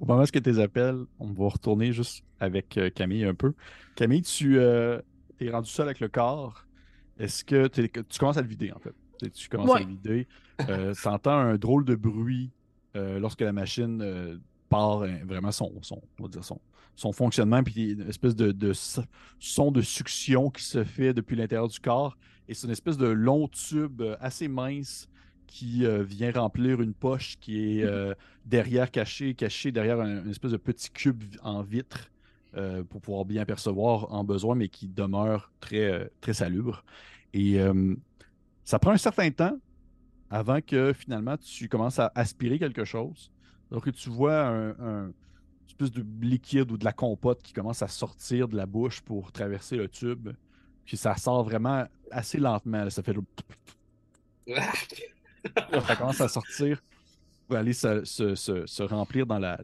[0.00, 3.54] Au moment que tu appelles, on va retourner juste avec euh, Camille un peu.
[3.94, 5.00] Camille, tu euh,
[5.40, 6.66] es rendu seul avec le corps.
[7.18, 7.88] Est-ce que tu
[8.18, 8.94] commences à le vider, en fait?
[9.34, 10.26] Tu commences à vider?
[10.58, 12.50] tu entends un drôle de bruit
[12.94, 16.60] lorsque la machine part vraiment son, son, on va dire son,
[16.96, 18.72] son fonctionnement, puis une espèce de, de,
[19.38, 22.16] son de succion qui se fait depuis l'intérieur du corps.
[22.48, 25.08] Et c'est une espèce de long tube euh, assez mince
[25.46, 27.90] qui euh, vient remplir une poche qui est mhm.
[27.90, 32.10] euh, derrière, caché, caché derrière un, une espèce de petit cube en vitre
[32.88, 36.86] pour pouvoir bien percevoir en besoin, mais qui demeure très, très salubre.
[37.34, 37.58] Et
[38.66, 39.56] ça prend un certain temps
[40.28, 43.30] avant que finalement tu commences à aspirer quelque chose.
[43.70, 45.12] Donc tu vois un,
[45.68, 49.30] espèce de liquide ou de la compote qui commence à sortir de la bouche pour
[49.30, 50.30] traverser le tube.
[50.84, 52.90] Puis ça sort vraiment assez lentement.
[52.90, 53.16] Ça fait
[55.86, 56.82] ça commence à sortir
[57.46, 59.60] pour aller se, remplir dans la,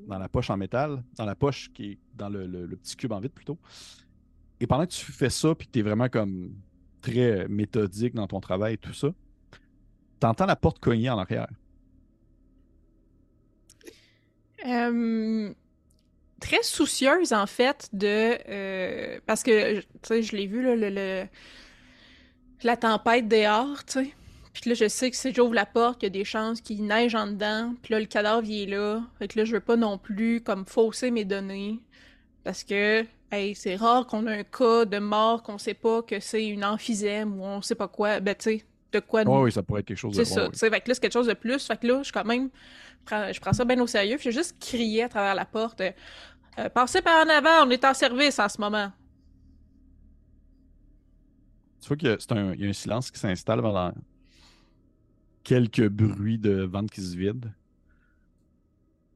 [0.00, 3.20] dans la poche en métal, dans la poche qui est dans le, petit cube en
[3.20, 3.58] vitre plutôt.
[4.60, 6.54] Et pendant que tu fais ça, puis tu es vraiment comme
[7.00, 9.08] très méthodique dans ton travail et tout ça,
[10.20, 11.48] tu entends la porte cogner en arrière.
[14.66, 15.52] Euh,
[16.40, 18.38] très soucieuse, en fait, de.
[18.48, 21.26] Euh, parce que, tu sais, je l'ai vu, là, le,
[22.62, 24.14] la tempête dehors, tu sais.
[24.52, 26.84] Puis là, je sais que si j'ouvre la porte, il y a des chances qu'il
[26.84, 27.74] neige en dedans.
[27.82, 29.02] Puis là, le cadavre, il est là.
[29.18, 31.78] Fait que là, je veux pas non plus, comme, fausser mes données.
[32.42, 36.20] Parce que, hey, c'est rare qu'on ait un cas de mort qu'on sait pas que
[36.20, 38.20] c'est une emphysème ou on sait pas quoi.
[38.20, 39.22] Ben, tu sais, de quoi.
[39.26, 40.70] Oh, oui, ça pourrait être quelque chose de C'est ça, sais.
[40.70, 41.64] Fait que là, c'est quelque chose de plus.
[41.64, 42.50] Fait que là, je quand même.
[43.10, 44.16] Je prends ça bien au sérieux.
[44.16, 45.80] Puis j'ai juste crié à travers la porte.
[45.80, 48.90] Euh, passez par en avant, on est en service en ce moment.
[51.80, 53.92] Tu vois qu'il y, a un silence qui s'installe pendant
[55.42, 57.50] quelques bruits de vente qui se vide.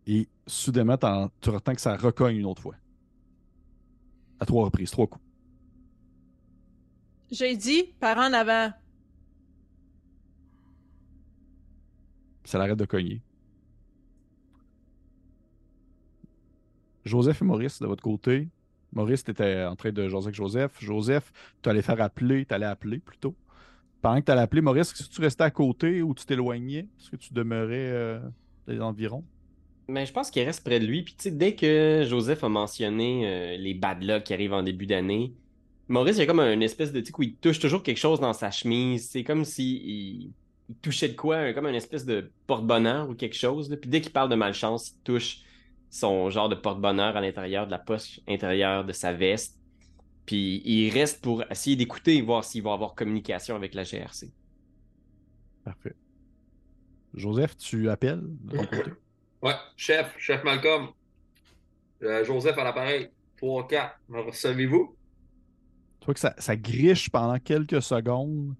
[0.06, 0.96] Et soudainement,
[1.40, 2.74] tu ressens que ça recogne une autre fois.
[4.40, 5.24] À trois reprises, trois coups.
[7.30, 8.72] J'ai dit par en avant.
[12.44, 13.22] Ça l'arrête de cogner.
[17.04, 18.48] Joseph et Maurice, de votre côté,
[18.92, 20.72] Maurice, tu étais en train de jaser avec Joseph.
[20.80, 21.32] Joseph,
[21.62, 23.34] tu allais faire appeler, tu allais appeler plutôt.
[24.00, 26.88] Pendant que tu allais appeler, Maurice, est-ce que tu restais à côté ou tu t'éloignais?
[26.98, 28.20] Est-ce que tu demeurais euh,
[28.66, 29.24] dans les environs?
[29.88, 31.02] Mais ben, je pense qu'il reste près de lui.
[31.02, 34.62] Puis, tu sais, dès que Joseph a mentionné euh, les bad luck qui arrivent en
[34.62, 35.34] début d'année,
[35.88, 38.20] Maurice, il y a comme une espèce de truc où il touche toujours quelque chose
[38.20, 39.10] dans sa chemise.
[39.10, 40.32] C'est comme s'il il,
[40.80, 43.76] touchait de quoi, comme une espèce de porte-bonheur ou quelque chose.
[43.80, 45.40] Puis dès qu'il parle de malchance, il touche
[45.90, 49.58] son genre de porte-bonheur à l'intérieur de la poche intérieure de sa veste.
[50.24, 54.32] Puis il reste pour essayer d'écouter et voir s'il va avoir communication avec la GRC.
[55.64, 55.94] Parfait.
[57.12, 58.90] Joseph, tu appelles de ton côté?
[59.44, 60.88] Ouais, chef, chef Malcolm.
[62.02, 63.10] Euh, Joseph à l'appareil.
[63.42, 63.90] 3-4.
[64.08, 64.96] Me recevez-vous?
[66.00, 68.54] Tu vois que ça, ça, griche pendant quelques secondes.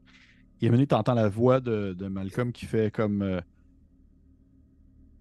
[0.60, 3.22] Et venu, tu entends la voix de, de, Malcolm qui fait comme.
[3.22, 3.40] Euh...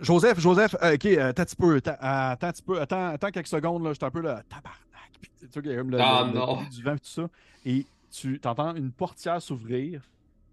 [0.02, 3.32] Joseph, Joseph, euh, ok, attends un petit peu, attends, attends un petit peu, attends, attends
[3.32, 5.12] quelques secondes, là, je suis un peu là, tabarnak.
[5.40, 6.64] Tu vois qu'il y a comme le, ah, le, non.
[6.64, 7.30] du vent et tout ça.
[7.66, 10.02] Et tu entends une portière s'ouvrir,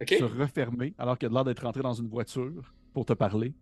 [0.01, 0.19] okay.
[0.19, 3.53] se refermer, alors qu'il a l'air d'être rentré dans une voiture pour te parler.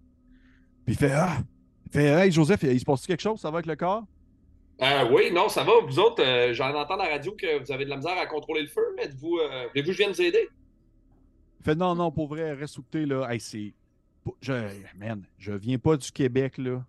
[0.88, 1.36] Puis il fait Ah!
[1.84, 3.38] Il fait Hey Joseph, il se passe quelque chose?
[3.38, 4.04] Ça va avec le corps?
[4.80, 5.72] Euh, oui, non, ça va.
[5.86, 8.24] Vous autres, euh, j'en entends à la radio que vous avez de la misère à
[8.24, 8.96] contrôler le feu.
[8.96, 10.48] Êtes-vous, euh, voulez-vous que je vienne vous aider?
[11.60, 12.56] Il fait non, non, pour vrai,
[12.90, 13.28] t'es, là.
[13.28, 13.74] Hey, c'est.
[14.40, 14.52] Je,
[14.96, 16.82] man, je viens pas du Québec, là.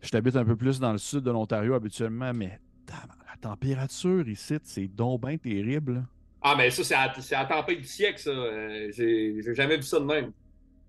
[0.00, 4.58] Je t'habite un peu plus dans le sud de l'Ontario habituellement, mais la température ici,
[4.62, 6.06] c'est donc bien terrible.
[6.40, 8.30] Ah, mais ça, c'est à, c'est à la tempête du siècle, ça.
[8.30, 10.30] Euh, j'ai, j'ai jamais vu ça de même.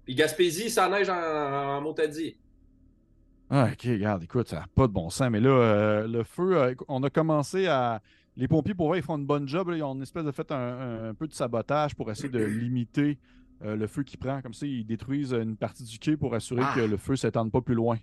[0.10, 2.36] Puis Gaspésie, ça neige en, en Montadie.
[3.48, 5.30] Ah, ok, regarde, écoute, ça n'a pas de bon sens.
[5.30, 8.02] Mais là, euh, le feu, euh, on a commencé à.
[8.36, 9.70] Les pompiers, pour vrai, ils font une bonne job.
[9.70, 9.78] Là.
[9.78, 12.44] Ils ont une espèce de fait un, un, un, peu de sabotage pour essayer de
[12.44, 13.20] limiter
[13.64, 14.42] euh, le feu qui prend.
[14.42, 16.74] Comme ça, ils détruisent une partie du quai pour assurer ah.
[16.74, 18.00] que le feu ne s'étende pas plus loin.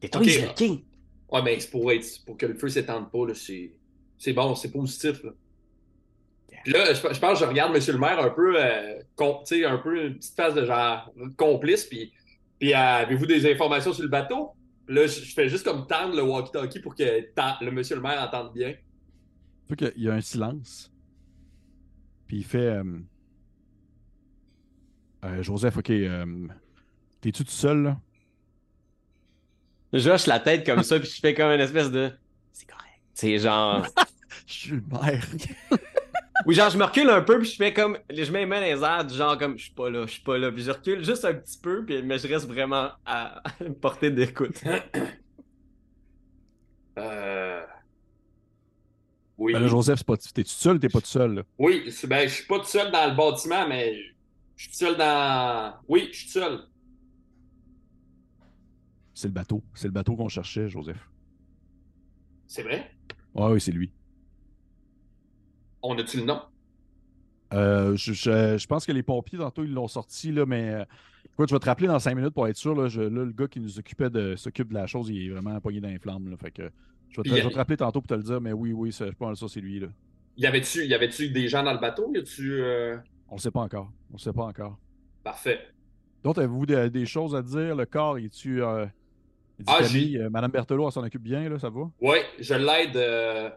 [0.00, 0.46] Détruisent okay.
[0.48, 0.84] le quai?
[1.30, 3.24] Ouais, mais c'est pour, être, pour que le feu ne s'étende pas.
[3.24, 3.72] Là, c'est,
[4.18, 5.22] c'est bon, c'est positif.
[5.22, 5.30] Là.
[6.64, 7.82] Puis là, je, je, pense que je regarde M.
[7.86, 9.36] le maire un peu, euh, com,
[9.66, 11.84] un peu une petite phase de genre complice.
[11.84, 12.12] Puis
[12.58, 14.52] puis euh, avez-vous des informations sur le bateau?
[14.88, 18.22] Là, je, je fais juste comme tendre le walkie-talkie pour que le monsieur le maire
[18.22, 18.74] entende bien.
[19.68, 20.90] Fait qu'il y a un silence.
[22.26, 22.84] Puis il fait euh...
[25.24, 25.90] Euh, Joseph, ok.
[25.90, 26.48] euh,
[27.20, 28.00] T'es-tu tout seul là?
[29.92, 32.12] Je hoche la tête comme ça, puis je fais comme une espèce de.
[32.52, 33.00] C'est correct.
[33.14, 33.86] C'est genre.
[34.46, 35.26] je suis le maire.
[36.46, 37.96] Oui, genre, je me recule un peu, puis je fais comme.
[38.10, 40.12] Je mets les mains dans les airs, du genre comme, je suis pas là, je
[40.12, 40.50] suis pas là.
[40.50, 44.10] Puis je recule juste un petit peu, puis, mais je reste vraiment à, à portée
[44.10, 44.60] d'écoute.
[46.98, 47.62] euh.
[49.38, 49.52] Oui.
[49.52, 50.16] Ben là, Joseph, c'est pas...
[50.16, 51.34] t'es tout seul ou t'es pas tout seul?
[51.34, 51.42] Là?
[51.58, 53.96] Oui, ben, je suis pas tout seul dans le bâtiment, mais
[54.56, 55.74] je suis seul dans.
[55.88, 56.60] Oui, je suis seul.
[59.12, 59.62] C'est le bateau.
[59.74, 61.08] C'est le bateau qu'on cherchait, Joseph.
[62.46, 62.90] C'est vrai?
[63.36, 63.92] Ah oui, c'est lui.
[65.86, 66.40] On a-tu le nom?
[67.52, 70.86] Euh, je, je, je, pense que les pompiers, tantôt, ils l'ont sorti, là, mais
[71.32, 72.74] écoute, je vais te rappeler dans cinq minutes pour être sûr.
[72.74, 75.30] Là, je, là le gars qui nous occupait de s'occupe de la chose, il est
[75.30, 76.30] vraiment pogné dans les flammes.
[76.30, 76.70] Là, fait que
[77.10, 78.90] je vais, te, je vais te rappeler tantôt pour te le dire, mais oui, oui,
[78.90, 79.78] je pense que ça, c'est lui.
[79.78, 79.88] Là.
[80.36, 82.10] Y avait-tu avait des gens dans le bateau?
[82.14, 82.96] Y a-tu, euh...
[83.28, 83.92] On ne sait pas encore.
[84.10, 84.78] On ne sait pas encore.
[85.22, 85.60] Parfait.
[86.24, 87.76] Donc, avez-vous des, des, choses à dire?
[87.76, 88.62] Le corps, est-tu.
[88.62, 88.86] Euh,
[89.66, 91.90] ah, Camille, euh, Madame Berthelot, elle s'en occupe bien, là, ça va?
[92.00, 92.96] Oui, je l'aide.
[92.96, 93.50] Euh,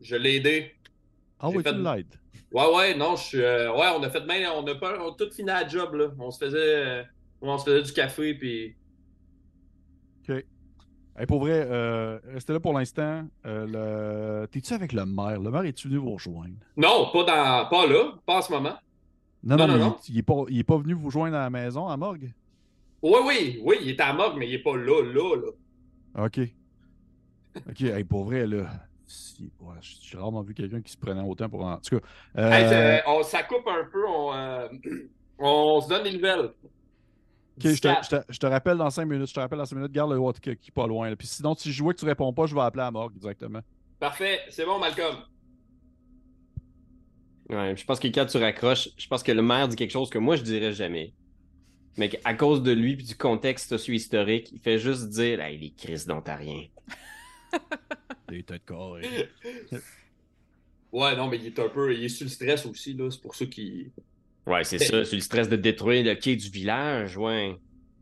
[0.00, 0.74] je l'ai aidé.
[1.40, 1.72] Ah oui, fait...
[1.72, 2.14] tu l'aides?
[2.52, 3.42] Ouais, ouais, non, je suis.
[3.42, 4.48] Euh, ouais, on a fait même.
[4.56, 6.08] On a, pas, on a tout fini la job, là.
[6.18, 6.58] On se faisait.
[6.58, 7.02] Euh,
[7.40, 8.74] on se faisait du café, puis.
[10.28, 10.44] OK.
[11.16, 13.26] Hey, pour vrai, euh, restez là pour l'instant.
[13.44, 14.46] Le...
[14.46, 15.40] T'es-tu avec le maire?
[15.40, 16.54] Le maire est-tu venu vous rejoindre?
[16.76, 17.68] Non, pas, dans...
[17.68, 18.74] pas là, pas en ce moment.
[19.42, 19.96] Non, non, non, non, non.
[20.08, 22.32] Il, il, est pas, pas venu vous rejoindre à la maison, à morgue?
[23.02, 26.24] Oui, oui, oui, il est à morgue, mais il est pas là, là, là.
[26.24, 26.40] OK.
[27.68, 28.66] OK, hey, pour vrai, là.
[29.08, 31.64] Si, ouais, j'ai rarement vu quelqu'un qui se prenait autant pour.
[31.64, 32.06] En tout cas.
[32.36, 32.50] Euh...
[32.50, 34.68] Hey, on, ça coupe un peu, on, euh,
[35.38, 36.50] on se donne des nouvelles.
[37.56, 39.28] Ok, je te, je, te, je te, rappelle dans 5 minutes.
[39.28, 39.92] Je te rappelle dans 5 minutes.
[39.92, 41.08] Garde le est pas loin.
[41.08, 41.16] Là.
[41.16, 43.60] Puis sinon, si je vois que tu réponds pas, je vais appeler à morgue directement.
[43.98, 44.40] Parfait.
[44.50, 45.16] C'est bon, Malcolm.
[47.48, 50.10] Ouais, je pense que quand tu raccroches, je pense que le maire dit quelque chose
[50.10, 51.14] que moi je dirais jamais.
[51.96, 55.70] Mais à cause de lui et du contexte socio-historique, il fait juste dire hey, les
[55.70, 56.66] crises d'Ontarien.
[58.28, 59.28] Des têtes carrées.
[60.92, 61.94] ouais, non, mais il est un peu.
[61.94, 63.10] Il est sous le stress aussi, là.
[63.10, 63.90] C'est pour ça qu'il.
[64.46, 67.56] Ouais, c'est ça, sur le stress de détruire le quai du village, ouais.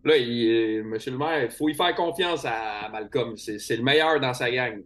[0.04, 3.36] Là, il, monsieur le maire, il faut y faire confiance à Malcolm.
[3.36, 4.80] C'est le meilleur dans sa gang.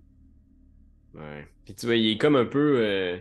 [1.14, 1.46] Ouais.
[1.64, 2.78] Puis tu vois, il est comme un peu.
[2.78, 3.18] Euh,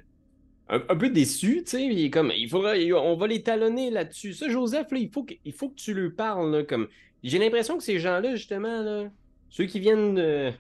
[0.70, 1.86] un, un, peu déçu, tu sais.
[1.86, 2.32] Il est comme.
[2.36, 2.74] Il faudra.
[3.02, 4.34] On va les talonner là-dessus.
[4.34, 6.88] Ça, Joseph, là, il faut que, il faut que tu lui parles, là, comme.
[7.22, 9.10] J'ai l'impression que ces gens-là, justement, là,
[9.50, 10.52] ceux qui viennent de.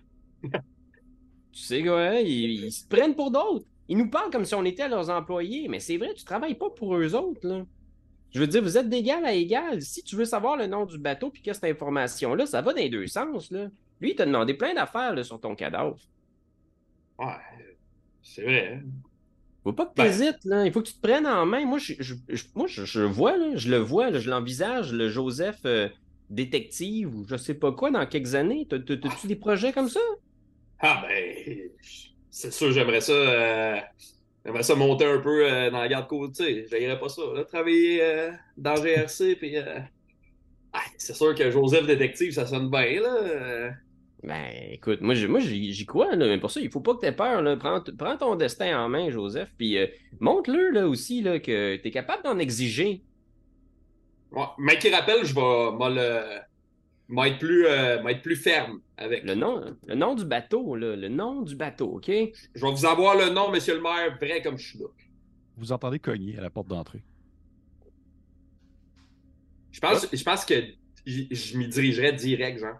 [1.59, 3.65] tu sais, ouais, ils, ils se prennent pour d'autres.
[3.87, 6.69] Ils nous parlent comme si on était leurs employés, mais c'est vrai, tu travailles pas
[6.69, 7.65] pour eux autres, là.
[8.31, 9.81] Je veux dire, vous êtes d'égal à égal.
[9.81, 12.79] Si tu veux savoir le nom du bateau puis que cette information-là, ça va dans
[12.79, 13.67] les deux sens, là.
[13.99, 15.97] Lui, il t'a demandé plein d'affaires sur ton cadavre.
[17.17, 17.25] Ouais,
[18.21, 18.73] c'est vrai.
[18.75, 18.83] Hein?
[19.63, 20.65] Faut pas que tu hésites, là.
[20.65, 21.65] Il faut que tu te prennes en main.
[21.65, 24.93] Moi, je, je, je moi, je, je, vois, là, je le vois, là, je l'envisage,
[24.93, 25.89] le Joseph euh,
[26.29, 28.67] détective ou je sais pas quoi dans quelques années.
[28.69, 29.99] T'as-tu des projets comme ça?
[30.81, 31.69] Ah ben,
[32.29, 33.89] c'est sûr, j'aimerais ça.
[34.45, 36.65] J'aimerais ça monter un peu dans la garde côté.
[36.69, 37.21] J'aimerais pas ça.
[37.47, 39.55] travailler dans GRC, puis.
[40.97, 43.71] c'est sûr que Joseph Détective, ça sonne bien, là.
[44.23, 47.05] Ben, écoute, moi, moi j'y crois, là, mais pour ça, il faut pas que tu
[47.05, 47.41] aies peur.
[47.41, 47.55] Là.
[47.57, 49.77] Prends, prends, ton destin en main, Joseph, puis
[50.19, 53.01] montre-le là, aussi là, que tu es capable d'en exiger.
[54.57, 56.39] mais qui rappelle, je vais le
[57.17, 59.23] être plus, euh, être plus ferme avec.
[59.23, 62.07] Le nom, le nom du bateau, là, le nom du bateau, OK?
[62.07, 64.85] Je vais vous avoir le nom, monsieur le maire, vrai comme je suis là.
[65.57, 67.03] Vous entendez cogner à la porte d'entrée.
[69.71, 70.55] Je pense, je pense que
[71.05, 72.77] je, m'y dirigerais direct, genre.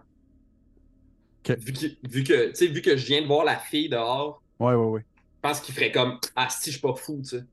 [1.48, 4.42] Vu que, vu, que, vu que je viens de voir la fille dehors.
[4.58, 5.04] Ouais, ouais, ouais.
[5.36, 7.44] Je pense qu'il ferait comme Ah, si, je suis pas fou, tu sais.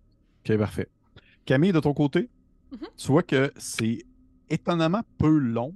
[0.47, 0.87] Ok, parfait.
[1.45, 2.29] Camille, de ton côté,
[2.71, 2.87] mm-hmm.
[2.97, 3.99] tu vois que c'est
[4.49, 5.73] étonnamment peu long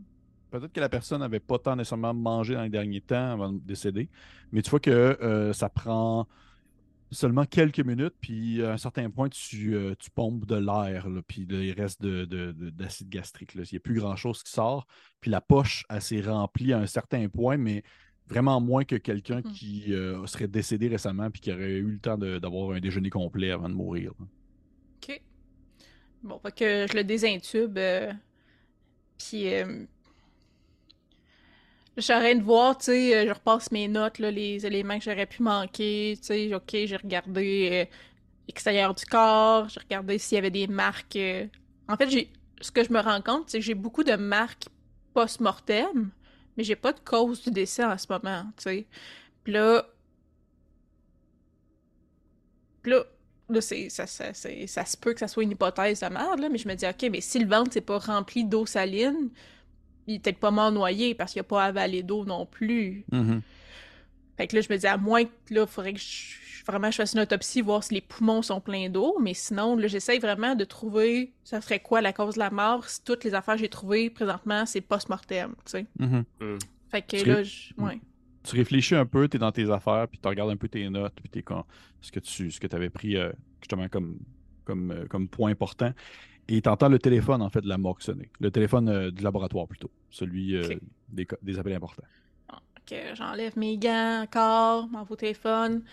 [0.51, 3.59] peut-être que la personne n'avait pas tant nécessairement mangé dans les derniers temps avant de
[3.59, 4.09] décéder,
[4.51, 6.27] mais tu vois que euh, ça prend
[7.09, 11.41] seulement quelques minutes, puis à un certain point, tu, euh, tu pompes de l'air, puis
[11.49, 13.53] il reste d'acide de, gastrique.
[13.55, 14.87] Il n'y a plus grand-chose qui sort,
[15.19, 17.83] puis la poche, elle s'est remplie à un certain point, mais
[18.27, 19.53] vraiment moins que quelqu'un mm-hmm.
[19.53, 23.51] qui euh, serait décédé récemment, puis qui aurait eu le temps d'avoir un déjeuner complet
[23.51, 24.13] avant de mourir.
[24.97, 25.21] OK.
[26.23, 27.77] Bon, fait que je le désintube,
[29.17, 29.47] puis
[31.97, 35.43] J'arrête de voir, tu sais, euh, je repasse mes notes, les éléments que j'aurais pu
[35.43, 37.97] manquer, tu sais, ok, j'ai regardé euh,
[38.47, 41.17] l'extérieur du corps, j'ai regardé s'il y avait des marques.
[41.17, 41.47] Euh.
[41.89, 42.29] En fait,
[42.61, 44.67] ce que je me rends compte, c'est que j'ai beaucoup de marques
[45.13, 46.11] post-mortem,
[46.55, 48.87] mais j'ai pas de cause du décès en ce moment, tu sais.
[49.43, 49.85] Puis là,
[52.85, 53.03] là,
[53.49, 56.47] là c'est, ça, ça, ça, se peut que ça soit une hypothèse de merde, là,
[56.47, 59.29] mais je me dis, ok, mais si le ventre c'est pas rempli d'eau saline,
[60.07, 63.05] il est peut-être pas mort noyé parce qu'il a pas avalé d'eau non plus.
[63.11, 63.41] Mm-hmm.
[64.37, 66.89] Fait que là, je me dis, à moins que là, il faudrait que je, vraiment
[66.89, 69.17] je fasse une autopsie, voir si les poumons sont pleins d'eau.
[69.21, 72.87] Mais sinon, là, j'essaye vraiment de trouver, ça serait quoi la cause de la mort?
[72.87, 75.85] Si toutes les affaires que j'ai trouvées présentement, c'est post-mortem, tu sais.
[75.99, 76.23] Mm-hmm.
[76.41, 76.57] Mm.
[76.89, 77.73] Fait que là, je...
[77.77, 77.99] ouais.
[78.43, 80.89] Tu réfléchis un peu, tu es dans tes affaires, puis tu regardes un peu tes
[80.89, 81.43] notes, puis t'es
[82.01, 84.17] ce que tu ce que avais pris euh, justement comme,
[84.65, 85.93] comme, euh, comme point important.
[86.47, 88.29] Et tu entends le téléphone, en fait, de la morgue sonner.
[88.41, 89.89] Le téléphone euh, du laboratoire, plutôt.
[90.09, 90.75] Celui euh,
[91.09, 92.03] des, appels importants.
[92.51, 95.83] Ok, j'enlève mes gants encore, mon nouveau téléphone.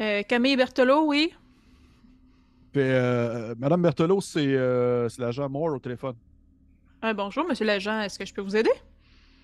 [0.00, 1.32] Euh, Camille Berthelot, oui?
[2.74, 4.56] Madame Berthelot, c'est
[5.18, 6.14] l'agent Moore au téléphone.
[7.14, 8.00] bonjour, monsieur l'agent.
[8.00, 8.70] Est-ce que je peux vous aider?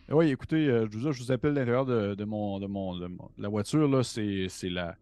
[0.09, 2.97] Oui, écoutez, je, vous, je vous appelle l'intérieur de, mon, de, mon,
[3.37, 3.89] la voiture.
[3.89, 4.03] là.
[4.05, 4.95] C'est la...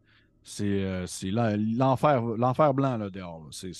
[0.45, 3.49] C'est l'enfer l'enfer blanc là, dehors.
[3.51, 3.73] C'est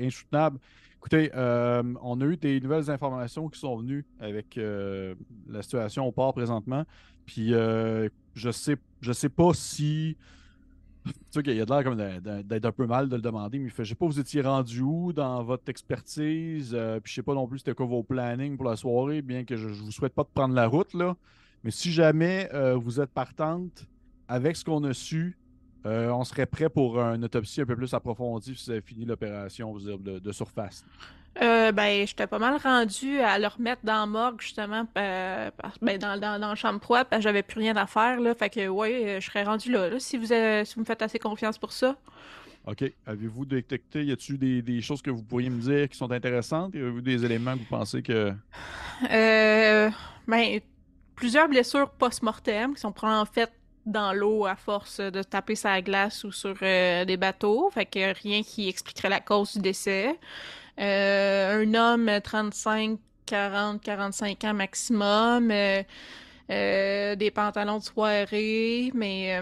[0.00, 0.58] insoutenable.
[1.04, 5.14] Écoutez, euh, on a eu des nouvelles informations qui sont venues avec euh,
[5.46, 6.84] la situation au port présentement.
[7.26, 10.16] Puis euh, je sais je sais pas si.
[11.04, 13.68] Tu sais qu'il y a l'air comme d'être un peu mal de le demander, mais
[13.76, 16.70] je sais pas, vous étiez rendu où dans votre expertise?
[17.02, 19.54] puis je sais pas non plus c'était quoi vos plannings pour la soirée, bien que
[19.58, 21.14] je, ne vous souhaite pas de prendre la route, là.
[21.62, 23.86] Mais si jamais vous êtes partante
[24.28, 25.36] avec ce qu'on a su,
[25.86, 29.04] euh, on serait prêt pour une autopsie un peu plus approfondie si vous avez fini
[29.04, 30.84] l'opération de, de, surface.
[31.42, 35.50] Euh, ben, j'étais pas mal rendu à le remettre dans la morgue, justement, euh,
[35.82, 38.34] ben, dans, dans, dans, la chambre froide, parce que j'avais plus rien à faire, là.
[38.34, 41.58] Fait que, ouais, je serais rendu là, si, vous si vous me faites assez confiance
[41.58, 41.96] pour ça.
[42.66, 42.84] OK.
[43.06, 46.74] Avez-vous détecté, y a-t-il des, des, choses que vous pourriez me dire qui sont intéressantes?
[46.74, 48.32] Y a-vous des éléments que vous pensez que.
[49.10, 49.90] Euh,
[50.26, 50.60] ben,
[51.14, 53.52] plusieurs blessures post-mortem qui sont en fait
[53.86, 57.70] dans l'eau à force de taper sa glace ou sur euh, des bateaux.
[57.70, 60.18] Fait que rien qui expliquerait la cause du décès.
[60.80, 65.50] Euh, un homme 35, 40, 45 ans maximum.
[65.50, 69.40] Euh, des pantalons de soirée, mais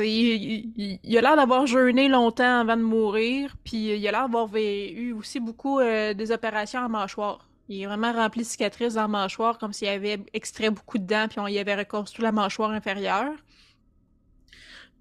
[0.00, 4.48] il, il, a l'air d'avoir jeûné longtemps avant de mourir, puis il a l'air d'avoir
[4.56, 7.47] eu aussi beaucoup des opérations en mâchoire.
[7.68, 11.04] Il est vraiment rempli de cicatrices dans la mâchoire, comme s'il avait extrait beaucoup de
[11.04, 13.32] dents, puis on y avait reconstruit la mâchoire inférieure.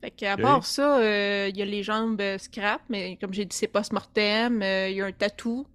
[0.02, 3.46] Fait qu'à part ça, euh, il y a les jambes euh, scrap, mais comme j'ai
[3.46, 4.62] dit, c'est post-mortem.
[4.62, 5.66] Euh, il y a un tatou.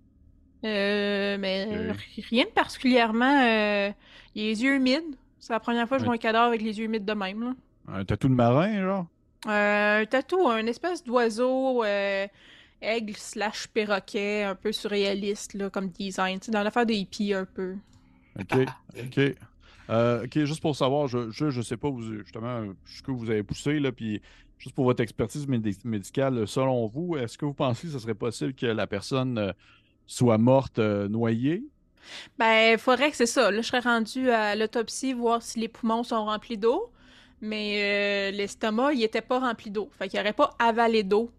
[0.62, 1.92] mais
[2.30, 3.40] rien de particulièrement.
[3.40, 3.94] il a
[4.34, 5.16] les yeux humides.
[5.40, 7.42] C'est la première fois que je vois un cadavre avec les yeux humides de même.
[7.42, 7.54] Là.
[7.88, 9.06] Un tatou de marin, genre?
[9.44, 11.82] un tatou, un espèce d'oiseau
[12.82, 17.76] aigle slash perroquet, un peu surréaliste là, comme design, dans l'affaire des hippies un peu.
[18.38, 18.58] Ok,
[18.98, 19.34] ok.
[19.90, 23.42] Euh, ok, juste pour savoir, je, je, sais pas vous, justement ce que vous avez
[23.42, 24.22] poussé, là, puis
[24.58, 28.54] juste pour votre expertise médicale, selon vous, est-ce que vous pensez que ce serait possible
[28.54, 29.52] que la personne euh,
[30.06, 31.64] soit morte euh, noyée?
[32.38, 33.50] Ben, il faudrait que c'est ça.
[33.50, 36.92] Là, je serais rendu à l'autopsie, voir si les poumons sont remplis d'eau.
[37.40, 39.90] mais euh, l'estomac, il était pas rempli d'eau.
[39.98, 41.30] Fait qu'il aurait pas avalé d'eau,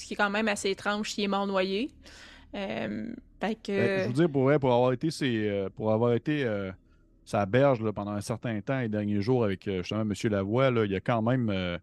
[0.00, 1.90] ce qui est quand même assez étrange s'il est mort noyé.
[2.54, 3.72] Euh, fait que...
[3.72, 6.46] Ben, je vous dis, pour, pour avoir été, c'est, pour avoir été
[7.24, 10.12] sa berge là, pendant un certain temps, les derniers jours, avec justement M.
[10.24, 11.78] Lavoie, là, il y a quand même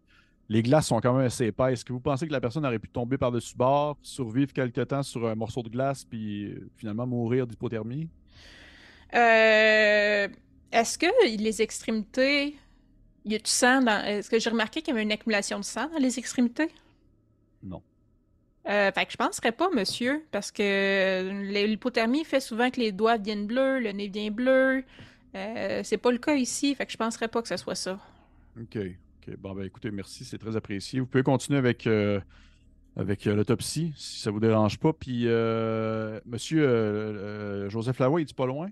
[0.48, 1.72] les glaces sont quand même assez épaisses.
[1.72, 5.02] Est-ce que vous pensez que la personne aurait pu tomber par-dessus bord, survivre quelque temps
[5.02, 8.08] sur un morceau de glace, puis euh, finalement mourir d'hypothermie?
[9.14, 10.28] Euh,
[10.72, 12.56] est-ce que les extrémités.
[13.24, 14.04] Il y a du sang dans.
[14.04, 16.68] Est-ce que j'ai remarqué qu'il y avait une accumulation de sang dans les extrémités?
[17.62, 17.82] Non.
[18.66, 23.18] Euh, fait que je penserais pas, monsieur, parce que l'hypothermie fait souvent que les doigts
[23.18, 24.84] viennent bleus, le nez vient bleu.
[25.34, 27.98] Euh, c'est pas le cas ici, fait que je penserais pas que ce soit ça.
[28.60, 28.78] OK.
[29.38, 31.00] Bon, ben écoutez, merci, c'est très apprécié.
[31.00, 32.20] Vous pouvez continuer avec, euh,
[32.96, 34.92] avec euh, l'autopsie, si ça vous dérange pas.
[34.92, 38.68] Puis, euh, monsieur Joseph Lavoie, il est pas loin?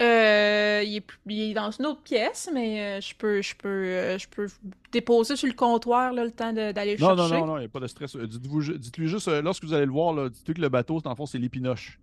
[0.00, 4.46] Il, est, dans une autre pièce, mais je peux je peux je peux
[4.92, 7.34] déposer sur le comptoir le temps d'aller le non, chercher.
[7.34, 8.16] Non, non, non, il n'y a pas de stress.
[8.16, 11.38] Dites-lui juste, lorsque vous allez le voir, dites-lui que le bateau, dans le fond, c'est
[11.38, 11.98] l'épinoche.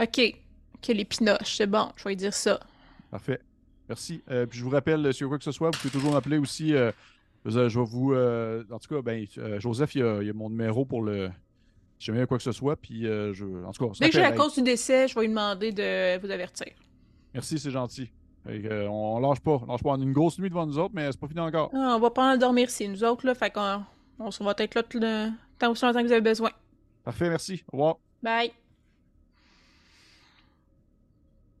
[0.00, 0.20] OK.
[0.82, 2.60] Que l'épinoche, c'est bon, je vais dire ça.
[3.10, 3.40] Parfait.
[3.88, 4.22] Merci.
[4.30, 6.74] Euh, puis je vous rappelle, a quoi que ce soit, vous pouvez toujours m'appeler aussi.
[6.74, 6.90] Euh,
[7.44, 8.12] je vais vous.
[8.12, 9.26] Euh, en tout cas, ben,
[9.58, 11.30] Joseph, il y, a, mon numéro pour le.
[11.98, 12.76] Si jamais il y a quoi que ce soit.
[12.76, 15.28] Puis, je, en tout cas, Dès que j'ai la cause du décès, je vais lui
[15.28, 16.66] demander de vous avertir.
[17.34, 18.10] Merci, c'est gentil.
[18.46, 19.60] on, lâche pas.
[19.62, 19.90] On lâche pas.
[19.90, 21.70] On a une grosse nuit devant nous autres, mais c'est pas fini encore.
[21.74, 23.26] Ah, on va pas en dormir ici, nous autres.
[23.26, 23.84] Là, fait qu'on
[24.18, 26.50] on va être là tout le temps aussi longtemps que vous avez besoin.
[27.02, 27.64] Parfait, merci.
[27.72, 27.96] Au revoir.
[28.22, 28.52] Bye.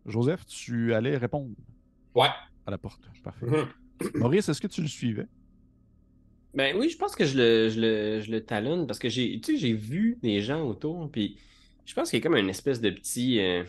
[0.06, 1.54] Joseph, tu allais répondre.
[2.14, 2.28] Ouais.
[2.66, 3.00] À la porte.
[3.22, 3.46] Parfait.
[3.46, 3.68] Mhm.
[4.14, 5.26] Maurice, est-ce que tu le suivais?
[6.54, 9.40] Ben oui, je pense que je le, je le, je le talonne parce que j'ai,
[9.44, 11.36] j'ai vu des gens autour, puis
[11.84, 13.40] je pense qu'il y a comme une espèce de petit.
[13.40, 13.64] Euh,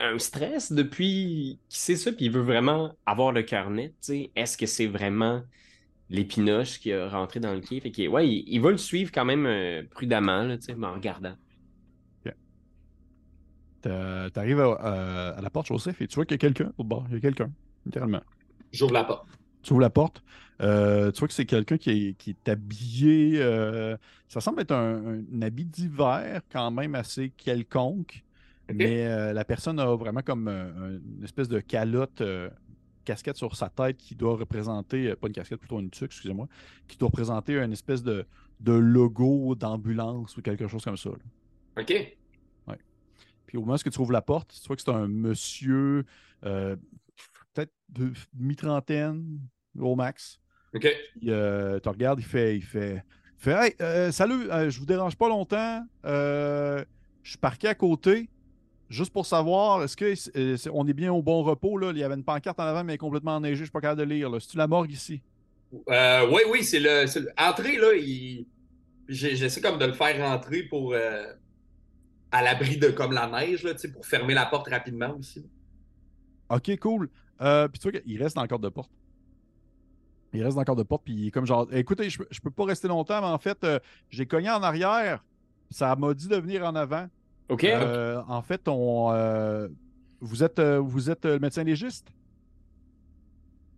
[0.00, 3.94] un stress depuis qu'il sait ça, puis il veut vraiment avoir le cœur net.
[4.34, 5.42] Est-ce que c'est vraiment
[6.10, 7.80] l'épinoche qui a rentré dans le quai?
[7.80, 11.34] Fait que, ouais, il, va le suivre quand même euh, prudemment, là, mais en regardant.
[13.82, 13.88] Tu
[14.40, 17.04] arrives à, la porte, Joseph, et tu vois qu'il y a quelqu'un au bord.
[17.08, 17.50] Il y a quelqu'un,
[17.84, 18.22] littéralement.
[18.72, 19.28] J'ouvre la porte.
[19.62, 20.22] Tu ouvres la porte.
[20.60, 23.40] Euh, tu vois que c'est quelqu'un qui est, habillé.
[23.40, 23.96] Euh,
[24.28, 28.24] ça semble être un, habit d'hiver, quand même assez quelconque.
[28.72, 32.22] Mais euh, la personne a vraiment comme une espèce de calotte,
[33.04, 36.48] casquette sur sa tête qui doit représenter, pas une casquette, plutôt une tuque, excusez-moi,
[36.88, 38.26] qui doit représenter une espèce de,
[38.64, 41.10] logo d'ambulance ou quelque chose comme ça.
[41.78, 42.16] OK.
[43.46, 46.04] Puis au moment où tu ouvres la porte, tu vois que c'est un monsieur,
[46.44, 46.76] euh,
[47.54, 49.38] peut-être de mi-trentaine,
[49.78, 50.40] au max.
[50.74, 50.86] OK.
[51.26, 53.04] Euh, tu regardes, il fait, il fait,
[53.38, 55.86] fait Hey, euh, salut, je vous dérange pas longtemps.
[56.04, 56.84] je
[57.22, 58.28] suis parqué à côté.
[58.88, 61.76] Juste pour savoir, est-ce que on est bien au bon repos?
[61.76, 61.90] Là?
[61.90, 63.56] Il y avait une pancarte en avant, mais complètement enneigée.
[63.56, 64.30] Je suis pas capable de lire.
[64.40, 65.20] C'est-tu la morgue ici?
[65.72, 67.28] oui, oui, c'est le, le.
[67.36, 68.46] Entrée, là, il...
[69.08, 70.94] j'essaie comme de le faire rentrer pour
[72.36, 75.44] à l'abri de comme la neige, là, pour fermer la porte rapidement aussi.
[76.48, 77.08] Ok, cool.
[77.40, 78.90] Euh, puis tu vois qu'il reste dans le cadre de porte.
[80.32, 82.40] Il reste dans le cadre de porte, puis il est comme genre, écoutez, je, je
[82.40, 83.78] peux pas rester longtemps, mais en fait, euh,
[84.10, 85.24] j'ai cogné en arrière.
[85.70, 87.08] Ça m'a dit de venir en avant.
[87.48, 87.64] OK.
[87.64, 89.68] Euh, en fait, on,
[90.20, 92.08] vous êtes, vous êtes le médecin légiste?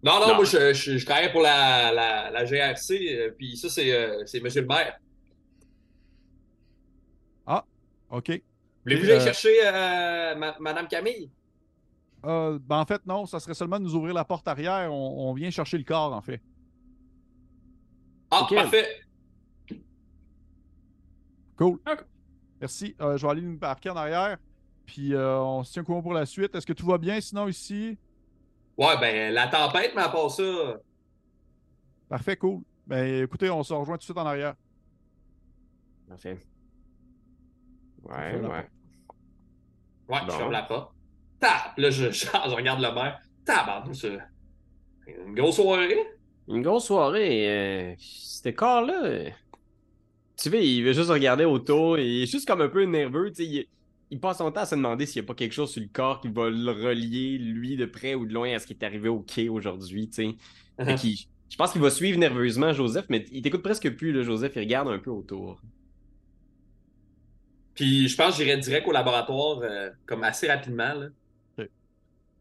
[0.02, 4.60] Non, non, moi, je, je, travaille pour la, la, la GRC, puis ça, c'est Monsieur
[4.60, 4.98] le maire.
[8.10, 8.42] OK.
[8.84, 11.30] Voulez-vous aller euh, chercher euh, Madame Camille?
[12.24, 13.26] Euh, ben en fait, non.
[13.26, 14.92] Ça serait seulement de nous ouvrir la porte arrière.
[14.92, 16.40] On, vient chercher le corps, en fait.
[18.30, 18.86] Ah, parfait.
[21.56, 21.78] Cool.
[22.61, 22.94] Merci.
[22.98, 24.36] je vais aller nous parquer en arrière.
[24.86, 26.54] Puis on se tient au courant pour la suite.
[26.54, 27.98] Est-ce que tout va bien sinon ici?
[28.76, 30.42] Ouais, ben la tempête, mais à part ça.
[32.09, 32.62] Parfait, cool.
[32.86, 34.54] Ben écoutez, on se rejoint tout de suite en arrière.
[36.09, 36.38] Parfait.
[38.04, 38.68] Ouais, ouais.
[40.09, 40.94] Ouais, je ferme la porte.
[41.38, 41.76] Tap!
[41.76, 43.20] Là, je, je, regarde le maire.
[43.44, 43.84] Tap!
[45.06, 46.06] Une grosse soirée?
[46.48, 47.48] Une grosse soirée.
[47.48, 49.04] Euh, C'était corps-là.
[49.04, 49.30] Euh,
[50.39, 51.99] tu vois, il veut juste regarder autour.
[51.99, 53.30] Et il est juste comme un peu nerveux.
[53.30, 53.66] Tu sais, il,
[54.11, 55.89] il, passe son temps à se demander s'il n'y a pas quelque chose sur le
[55.93, 58.84] corps qui va le relier, lui, de près ou de loin, à ce qui est
[58.84, 60.09] arrivé au quai aujourd'hui.
[60.09, 60.36] Tu
[60.78, 61.26] sais.
[61.51, 64.53] je pense qu'il va suivre nerveusement Joseph, mais il t'écoute presque plus, là, Joseph.
[64.57, 65.61] Il regarde un peu autour.
[67.74, 70.95] Puis je pense que j'irai direct au laboratoire euh, comme assez rapidement.
[70.95, 71.09] Là.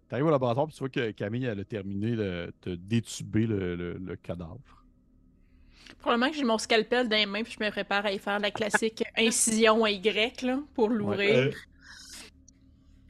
[0.09, 4.15] Tu arrives au laboratoire et tu vois que Camille elle a terminé de, détuber le,
[4.23, 4.76] cadavre.
[5.99, 8.39] Probablement que j'ai mon scalpel dans les mains puis je me prépare à y faire
[8.39, 11.53] la classique incision à Y là, pour l'ouvrir.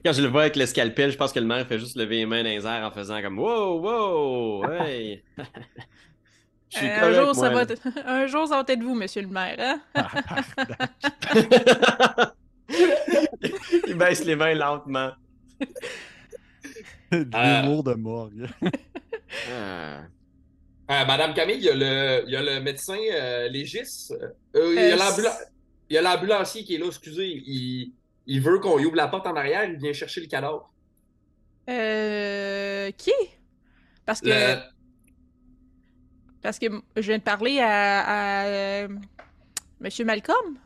[0.06, 2.18] Quand je le vois avec le scalpel, je pense que le maire fait juste lever
[2.18, 5.24] les mains dans les airs en faisant comme Wow, wow, hey!
[6.84, 7.66] Euh, un, jour, ça va
[8.06, 9.56] un jour, ça va être vous, monsieur le maire.
[9.58, 9.82] Hein?
[13.88, 15.12] Il baisse les mains lentement.
[17.10, 18.48] De l'humour de morgue.
[19.50, 20.02] Ah.
[20.90, 24.14] Euh, Madame Camille, il y a le, il y a le médecin euh, légiste.
[24.56, 24.74] Euh,
[25.90, 27.28] il y a l'ambulancier qui est là, excusez.
[27.46, 27.94] Il,
[28.26, 30.72] il veut qu'on ouvre la porte en arrière, il vient chercher le cadavre.
[31.70, 32.90] Euh.
[32.98, 33.12] Qui?
[34.06, 34.56] Parce que.
[36.42, 38.88] Parce que je viens de parler à, à
[39.82, 40.58] Monsieur Malcolm.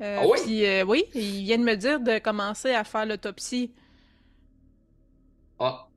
[0.00, 0.38] ah oui?
[0.44, 3.72] Puis, oui, il vient de me dire de commencer à faire l'autopsie.
[5.58, 5.88] Ah.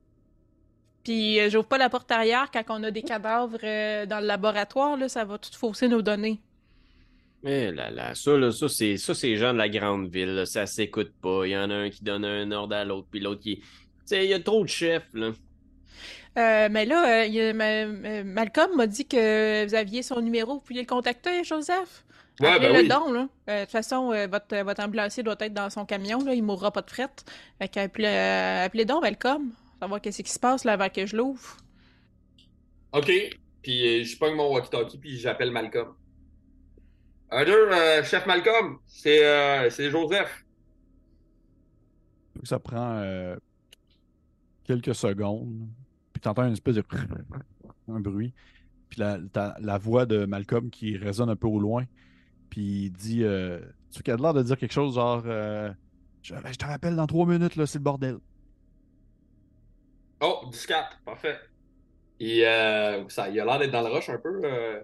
[1.08, 4.26] Puis euh, j'ouvre pas la porte arrière quand on a des cadavres euh, dans le
[4.26, 6.38] laboratoire, là, ça va tout fausser nos données.
[7.46, 10.66] Eh là là, ça, là, ça, c'est, ça, c'est gens de la grande ville, ça
[10.66, 11.46] s'écoute pas.
[11.46, 13.56] Il y en a un qui donne un ordre à l'autre, puis l'autre qui.
[13.56, 13.64] Tu
[14.04, 15.30] sais, il y a trop de chefs, là.
[16.36, 17.26] Euh, mais là,
[18.24, 22.04] Malcolm m'a dit que vous aviez son numéro, vous pouviez le contacter, Joseph.
[22.38, 23.28] Ouais, Appelez ben le don, là.
[23.46, 26.34] de toute façon, votre, votre ambulancier doit être dans son camion, là.
[26.34, 27.08] Il mourra pas de fret.
[27.58, 31.56] Fait qu'appelez, appelez donc Malcolm savoir qu'est-ce qui se passe là avant que je l'ouvre.
[32.92, 33.10] OK.
[33.62, 35.94] Puis euh, je pogne mon walkie-talkie puis j'appelle Malcolm.
[37.30, 40.44] Un, deux, euh, chef Malcolm, c'est euh, Joseph.
[42.44, 43.02] Ça prend
[44.64, 45.68] quelques secondes.
[46.12, 46.84] Puis tu entends une espèce de
[47.88, 48.32] un bruit.
[48.88, 49.18] Puis la,
[49.60, 51.84] la voix de Malcolm qui résonne un peu au loin.
[52.48, 53.24] Puis il dit
[53.92, 55.24] Tu as l'air de dire quelque chose genre
[56.22, 58.18] je, je, te rappelle dans trois minutes, là, c'est le bordel.
[60.20, 61.38] Oh, 10-4, parfait.
[62.20, 64.40] Et euh, ça, il a l'air d'être dans le rush un peu.
[64.44, 64.80] Euh...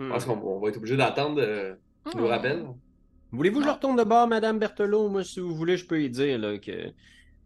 [0.00, 0.40] Je pense hmm.
[0.40, 1.74] qu'on va être obligé d'attendre euh,
[2.10, 2.30] qu'il nous hmm.
[2.30, 2.64] rappelle.
[3.30, 5.08] Voulez-vous que je retourne de bord, Madame Berthelot?
[5.08, 6.92] Moi, si vous voulez, je peux y dire là, que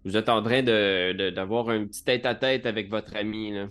[0.04, 3.52] vous êtes en train d'avoir de, un petit tête-à-tête avec votre ami.
[3.52, 3.66] Là.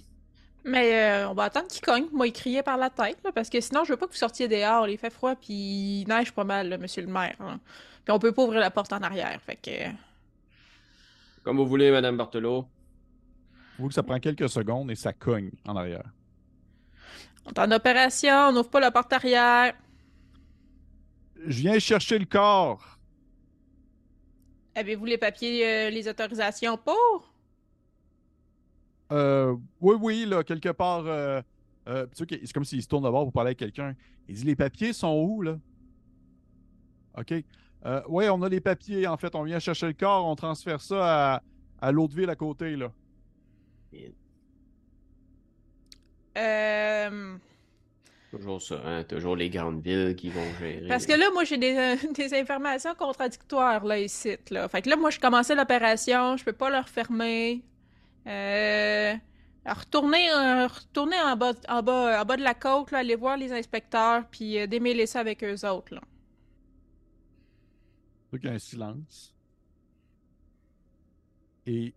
[0.66, 2.08] Mais euh, on va attendre qu'il cogne.
[2.12, 4.18] Moi, il criait par la tête, là, parce que sinon, je veux pas que vous
[4.18, 4.88] sortiez dehors.
[4.90, 7.38] Il fait froid, puis il neige pas mal, monsieur le maire.
[8.04, 9.40] Puis on peut pas ouvrir la porte en arrière.
[9.46, 10.07] Fait que.
[11.48, 12.68] Comme vous voulez, Madame Barthelot.
[13.80, 16.12] Vous que ça prend quelques secondes et ça cogne en arrière.
[17.46, 19.74] On est en opération, on n'ouvre pas la porte arrière.
[21.46, 23.00] Je viens chercher le corps.
[24.76, 27.34] Avez-vous les papiers, euh, les autorisations pour?
[29.14, 31.06] Euh, oui, oui, là, quelque part.
[31.06, 31.42] Euh,
[31.88, 33.96] euh c'est comme s'il se tourne d'abord pour parler avec quelqu'un.
[34.28, 35.58] Il dit Les papiers sont où, là?
[37.18, 37.34] OK.
[37.88, 39.34] Euh, oui, on a les papiers, en fait.
[39.36, 41.42] On vient chercher le corps, on transfère ça à,
[41.82, 42.92] à l'autre ville à côté, là.
[46.38, 47.38] Euh...
[48.30, 49.04] Toujours ça, hein?
[49.04, 50.88] Toujours les grandes villes qui vont gérer.
[50.88, 54.68] Parce que là, moi, j'ai des, des, informations contradictoires, là, ici, là.
[54.68, 57.64] Fait que là, moi, je commençais l'opération, je peux pas leur fermer.
[58.28, 59.16] Euh...
[59.66, 63.36] Retourner, euh, retourner en, bas, en, bas, en bas de la côte, là, aller voir
[63.36, 66.02] les inspecteurs, puis euh, démêler ça avec eux autres, là.
[68.46, 69.34] A un silence.
[71.66, 71.94] Et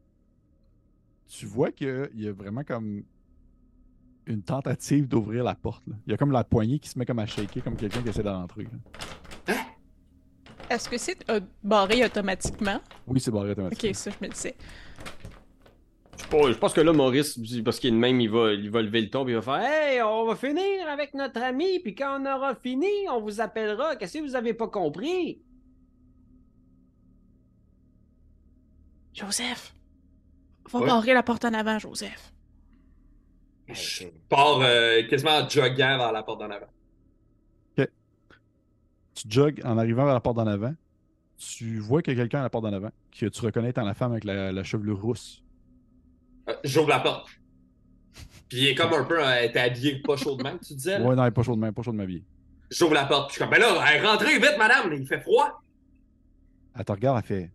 [1.29, 3.05] tu vois qu'il y a vraiment comme
[4.27, 5.83] une tentative d'ouvrir la porte.
[6.07, 8.09] Il y a comme la poignée qui se met comme à shaker, comme quelqu'un qui
[8.09, 8.67] essaie d'entrer.
[9.49, 9.55] Hein?
[10.69, 12.81] Est-ce que c'est euh, barré automatiquement?
[13.07, 13.91] Oui, c'est barré automatiquement.
[13.91, 14.55] Ok, ça, je me disais.
[16.31, 19.01] Je pense que là, Maurice, parce qu'il est de même, il va, il va lever
[19.01, 22.21] le ton et il va faire Hey, on va finir avec notre ami, puis quand
[22.21, 23.97] on aura fini, on vous appellera.
[23.97, 25.43] Qu'est-ce que vous avez pas compris?
[29.21, 29.75] Joseph,
[30.71, 32.33] va barrer la porte en avant, Joseph.
[33.69, 36.67] Je pars euh, quasiment en joguant vers la porte en avant.
[37.79, 37.89] Ok.
[39.15, 40.75] Tu jogues en arrivant vers la porte en avant.
[41.37, 43.85] Tu vois qu'il y a quelqu'un à la porte en avant que tu reconnais étant
[43.85, 45.43] la femme avec la, chevelure rousse.
[46.49, 47.29] Euh, j'ouvre la porte.
[48.49, 51.01] Puis il est comme un peu, elle était habillée pas chaudement, tu disais.
[51.01, 52.25] Ouais, non, elle est pas chaudement, pas chaudement habillée.
[52.71, 53.29] J'ouvre la porte.
[53.29, 55.63] Puis je suis comme, ben là, rentrez vite, madame, il fait froid.
[56.77, 57.51] Elle te regarde, elle fait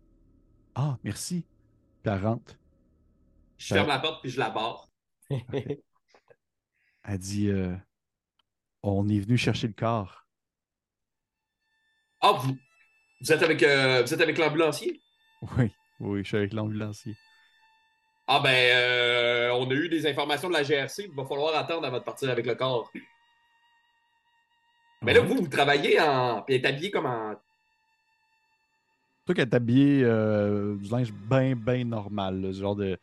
[0.74, 1.44] Ah, merci.
[2.06, 2.56] 40.
[3.58, 4.88] Je ferme la porte puis je la barre.
[5.28, 7.74] Elle dit euh,
[8.84, 10.24] On est venu chercher le corps.
[12.20, 12.56] Ah, vous,
[13.20, 15.02] vous êtes avec, euh, vous êtes avec l'ambulancier?
[15.58, 17.16] Oui, oui, je suis avec l'ambulancier.
[18.28, 21.06] Ah ben, euh, on a eu des informations de la GRC.
[21.08, 22.88] Il va falloir attendre avant de partir avec le corps.
[25.02, 26.42] Mais là, vous, vous travaillez en.
[26.42, 27.34] Puis êtes habillé comme en
[29.26, 32.96] toi qui est habillé euh, du linge bien, bien normal, ce genre de,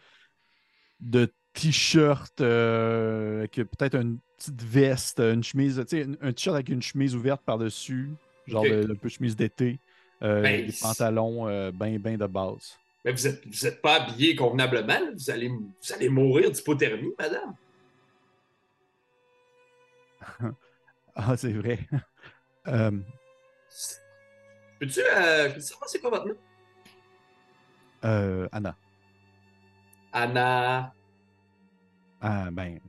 [1.01, 6.69] de t-shirt euh, avec peut-être une petite veste, une chemise, tu sais, un t-shirt avec
[6.69, 8.09] une chemise ouverte par-dessus,
[8.47, 9.79] genre de, un peu chemise d'été.
[10.21, 12.77] Euh, ben, des pantalons bien ben de base.
[13.03, 15.11] Mais vous n'êtes vous êtes pas habillé convenablement.
[15.13, 17.53] Vous allez, vous allez mourir d'hypothermie, madame.
[21.15, 21.79] ah, c'est vrai.
[24.83, 26.35] Peux-tu euh, savoir c'est quoi votre nom?
[28.03, 28.75] Euh, Anna.
[30.11, 30.93] Anna.
[32.19, 32.81] Ah, ben.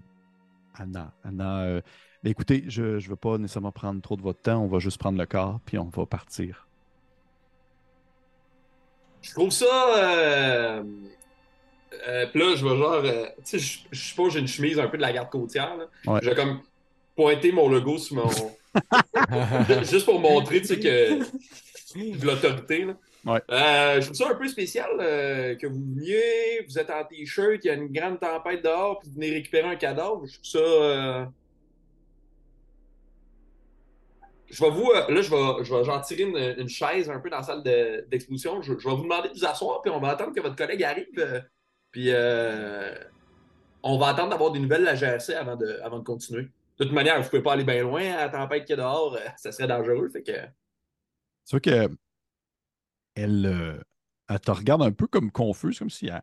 [0.74, 1.12] Anna.
[1.22, 1.61] Anna.
[1.61, 1.80] Euh,
[2.24, 4.59] ben, écoutez, je ne veux pas nécessairement prendre trop de votre temps.
[4.59, 6.66] On va juste prendre le corps, puis on va partir.
[9.22, 9.97] Je trouve ça.
[9.97, 10.82] Euh,
[12.09, 13.03] euh, puis là, je vais genre.
[13.03, 15.76] tu sais, je, je suppose j'ai une chemise un peu de la garde côtière.
[15.76, 16.20] Là.
[16.20, 16.61] Je vais comme
[17.14, 18.28] pointer mon logo sur mon.
[19.84, 21.20] Juste pour montrer, tu sais, que.
[21.95, 22.97] De l'autorité, là.
[23.24, 23.40] Ouais.
[23.51, 27.64] Euh, je trouve ça un peu spécial euh, que vous veniez, vous êtes en t-shirt,
[27.64, 30.26] il y a une grande tempête dehors, puis vous venez récupérer un cadavre.
[30.26, 30.59] Je trouve ça.
[30.59, 31.24] Euh...
[34.51, 34.90] Je vais vous.
[34.90, 37.42] Euh, là, je vais, je vais j'en tirer une, une, chaise un peu dans la
[37.42, 38.61] salle d'exposition.
[38.61, 40.82] je, je, vais vous demander de vous asseoir, puis on va attendre que votre collègue
[40.82, 41.45] arrive.
[41.92, 42.11] Puis
[43.82, 46.49] on va attendre d'avoir des nouvelles de la GRC avant de, avant de continuer.
[46.78, 48.80] De toute manière, vous ne pouvez pas aller bien loin à la tempête qu'il y
[48.80, 50.11] a dehors, ça serait dangereux.
[50.11, 50.32] Fait que.
[51.45, 51.97] C'est vrai que
[53.14, 53.84] elle,
[54.28, 56.22] elle, te regarde un peu comme confuse, comme si elle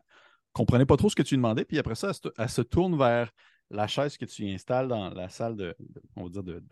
[0.52, 1.64] comprenait pas trop ce que tu demandais.
[1.64, 3.30] Puis après ça, elle se, tourne vers
[3.70, 5.74] la chaise que tu installes dans la salle de,
[6.16, 6.62] on va dire, de,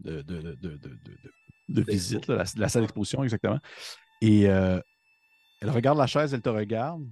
[0.00, 0.22] de,
[1.68, 3.60] de, visite, la, salle d'exposition, exactement.
[4.20, 7.06] Et elle regarde la chaise, elle te regarde.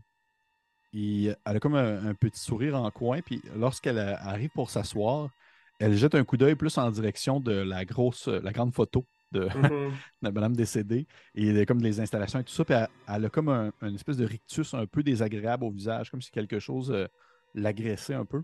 [0.95, 3.21] Et elle a comme un, petit sourire en coin.
[3.23, 5.31] Puis lorsqu'elle arrive pour s'asseoir,
[5.79, 9.47] elle jette un coup d'œil plus en direction de la grosse, la grande photo de,
[9.47, 9.91] mm-hmm.
[10.23, 11.07] la madame décédée.
[11.35, 12.65] Et il y a comme des installations et tout ça.
[12.65, 12.75] Puis
[13.09, 16.31] elle, a comme un, une espèce de rictus un peu désagréable au visage, comme si
[16.31, 17.07] quelque chose euh,
[17.55, 18.43] l'agressait un peu.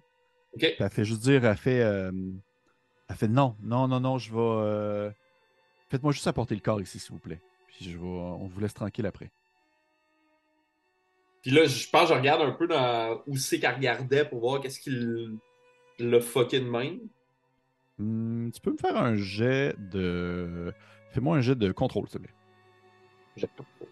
[0.61, 2.11] elle fait juste dire, elle fait, euh,
[3.09, 4.39] elle fait non, non, non, non, je vais.
[4.41, 5.11] Euh,
[5.91, 7.41] faites-moi juste apporter le corps ici, s'il vous plaît.
[7.69, 9.31] Puis je vais, on vous laisse tranquille après.
[11.43, 14.41] Puis là, je pense que je regarde un peu dans où c'est qu'elle regardait pour
[14.41, 15.39] voir qu'est-ce qu'il
[15.99, 16.99] l'a fucké de même.
[17.99, 20.73] Hmm, tu peux me faire un jet de.
[21.11, 22.35] Fais-moi un jet de contrôle, s'il te plaît.
[23.37, 23.89] Jet de contrôle.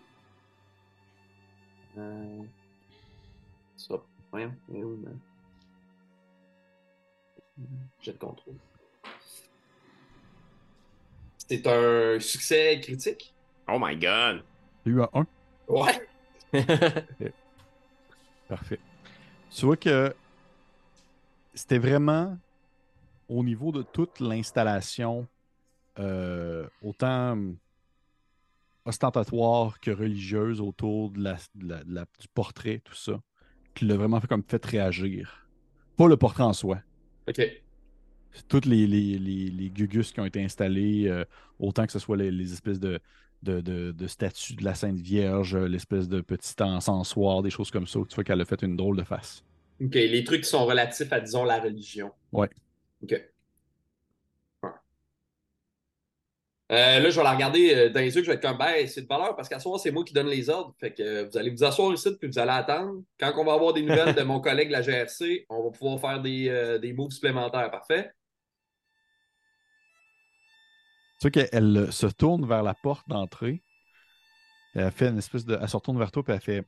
[1.99, 2.43] Euh...
[3.77, 4.03] Ça.
[8.01, 8.55] Jet de contrôle.
[11.49, 13.35] C'est un succès critique?
[13.69, 14.43] Oh my god!
[14.85, 15.27] Tu eu un 1?
[15.69, 16.09] Ouais!
[18.49, 18.79] Parfait.
[19.51, 20.15] Tu vois que
[21.55, 22.37] c'était vraiment
[23.29, 25.27] au niveau de toute l'installation,
[25.99, 27.57] euh, autant hum,
[28.85, 31.37] ostentatoire que religieuse autour de la,
[32.21, 33.21] du portrait, tout ça,
[33.75, 35.49] qui l'a vraiment fait comme fait réagir.
[35.97, 36.81] Pas le portrait en soi.
[37.29, 37.43] OK.
[38.49, 41.25] Toutes les, les, gugus qui ont été installés, euh,
[41.59, 43.01] autant que ce soit les, espèces de,
[43.43, 47.99] de, de, statues de la Sainte Vierge, l'espèce de petit encensoir, des choses comme ça,
[48.07, 49.43] tu vois qu'elle a fait une drôle de face.
[49.83, 52.13] OK, les trucs qui sont relatifs à, disons, la religion.
[52.33, 52.51] Ouais.
[53.03, 53.15] OK.
[56.73, 58.89] Euh, là, je vais la regarder euh, dans les yeux, je vais être comme, ben,
[58.89, 60.75] c'est de valeur parce qu'à soir, c'est moi qui donne les ordres.
[60.81, 63.03] Fait que euh, vous allez vous asseoir ici, puis vous allez attendre.
[63.21, 66.21] Quand on va avoir des nouvelles de mon collègue la GRC, on va pouvoir faire
[66.21, 67.71] des, des moves supplémentaires.
[67.71, 68.11] Parfait?
[71.21, 73.63] Tu sais qu'elle se tourne vers la porte d'entrée.
[74.75, 75.57] Elle fait une espèce de.
[75.61, 76.65] Elle se retourne vers toi, puis elle fait.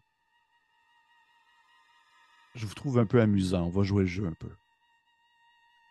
[2.55, 3.67] Je vous trouve un peu amusant.
[3.67, 4.49] On va jouer le jeu un peu.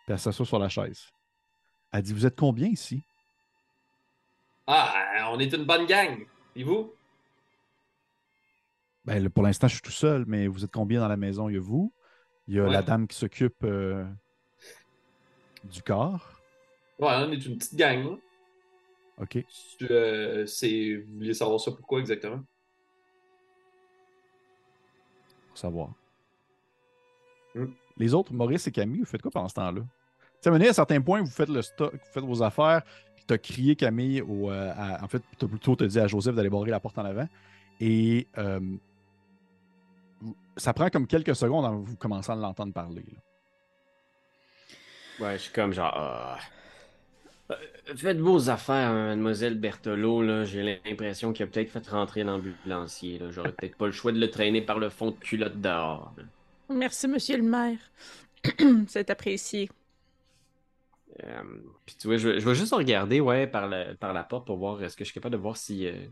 [0.08, 1.10] Puis elle s'assoit sur la chaise.
[1.92, 3.02] Elle dit Vous êtes combien ici?
[4.66, 6.26] Ah, on est une bonne gang.
[6.56, 6.94] Et vous?
[9.04, 11.50] Ben, Pour l'instant, je suis tout seul, mais vous êtes combien dans la maison?
[11.50, 11.92] Il y a vous
[12.46, 14.02] Il y a la dame qui s'occupe euh,
[15.64, 16.40] du corps.
[16.98, 18.02] Ouais, on est une petite gang.
[18.02, 18.16] Là.
[19.18, 19.44] OK.
[19.90, 22.42] Euh, vous vouliez savoir ça pourquoi exactement?
[25.48, 25.92] Pour savoir.
[27.54, 27.66] Hmm.
[27.98, 29.82] Les autres, Maurice et Camille, vous faites quoi pendant ce temps-là?
[30.40, 32.82] Sais, à certains points, vous faites le stock, vous faites vos affaires,
[33.16, 34.72] puis tu as crié Camille, au, euh,
[35.02, 37.28] en fait, tu as plutôt te dit à Joseph d'aller barrer la porte en avant.
[37.80, 38.60] Et euh,
[40.56, 43.04] ça prend comme quelques secondes avant que vous commencez à l'entendre parler.
[45.20, 45.92] Ouais, je suis comme genre.
[45.96, 46.38] Ah.
[47.50, 47.54] Euh,
[47.96, 50.44] faites vos affaires, mademoiselle Berthelot.
[50.44, 53.20] J'ai l'impression qu'il a peut-être fait rentrer l'ambulancier.
[53.30, 56.12] J'aurais peut-être pas le choix de le traîner par le fond de culotte dehors.
[56.68, 57.78] Merci, monsieur le maire.
[58.88, 59.70] C'est apprécié.
[61.24, 61.42] Euh,
[61.84, 64.96] puis tu vois, je, vais juste regarder ouais, par, par la porte pour voir est-ce
[64.96, 66.06] que je suis capable de voir si euh,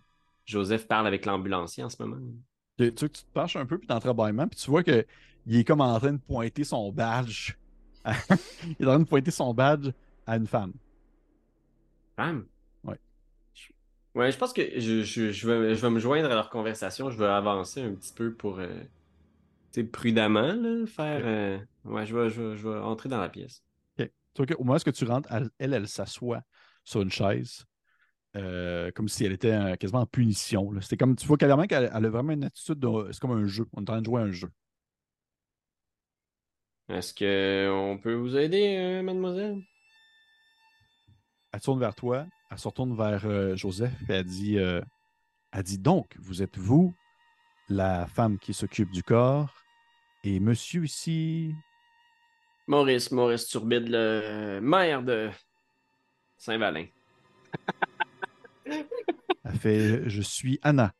[0.44, 2.20] Joseph parle avec l'ambulancier en ce moment?
[2.78, 5.04] Tu, tu, tu te penches un peu puis t'entrebâillement, puis tu vois qu'il
[5.48, 7.54] est comme en train de pointer son badge.
[8.06, 9.90] il est en train de pointer son badge
[10.26, 10.72] à une femme.
[12.16, 12.46] Femme?
[12.84, 12.94] Oui.
[14.14, 17.10] Ouais, je pense que je, je, je, vais, je vais me joindre à leur conversation.
[17.10, 18.82] Je vais avancer un petit peu pour, euh,
[19.84, 21.22] prudemment, là, faire.
[21.24, 23.65] Euh, ouais, je vais, je, vais, je vais entrer dans la pièce.
[24.42, 24.54] OK.
[24.58, 26.42] Au moment où tu rentres, elle, elle, elle s'assoit
[26.84, 27.64] sur une chaise.
[28.36, 30.70] Euh, comme si elle était euh, quasiment en punition.
[30.82, 33.10] C'était comme, tu vois carrément qu'elle elle a vraiment une attitude de.
[33.10, 33.66] C'est comme un jeu.
[33.72, 34.50] On est en train de jouer à un jeu.
[36.90, 39.58] Est-ce qu'on peut vous aider, euh, mademoiselle?
[41.52, 46.14] Elle tourne vers toi, elle se retourne vers Joseph et elle dit, elle dit donc,
[46.18, 46.94] vous êtes vous,
[47.70, 49.54] la femme qui s'occupe du corps,
[50.22, 51.54] et monsieur ici.
[52.66, 55.30] Maurice, Maurice Turbide, le maire de
[56.36, 56.86] Saint-Valin.
[58.66, 60.92] Elle fait Je suis Anna,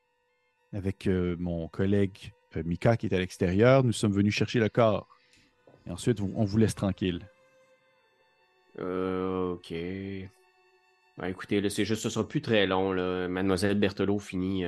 [0.73, 3.83] avec euh, mon collègue euh, Mika qui est à l'extérieur.
[3.83, 5.09] Nous sommes venus chercher le corps.
[5.87, 7.21] Et ensuite, on vous laisse tranquille.
[8.79, 9.73] Euh, ok.
[11.19, 12.93] Ben, écoutez, c'est juste, ce sera plus très long.
[12.93, 13.27] Là.
[13.29, 14.65] Mademoiselle Berthelot finit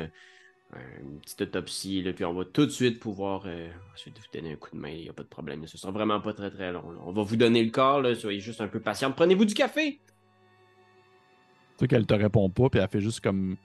[1.01, 3.47] une petite autopsie, là, puis on va tout de suite pouvoir
[3.95, 4.91] ensuite vous donner un coup de main.
[4.91, 5.67] Il n'y a pas de problème.
[5.67, 6.85] Ce sera vraiment pas très très long.
[7.05, 8.03] On va vous donner le corps.
[8.03, 9.11] Là, soyez juste un peu patient.
[9.11, 10.01] Prenez-vous du café.
[11.79, 13.57] Tu sais qu'elle te répond pas, puis elle fait juste comme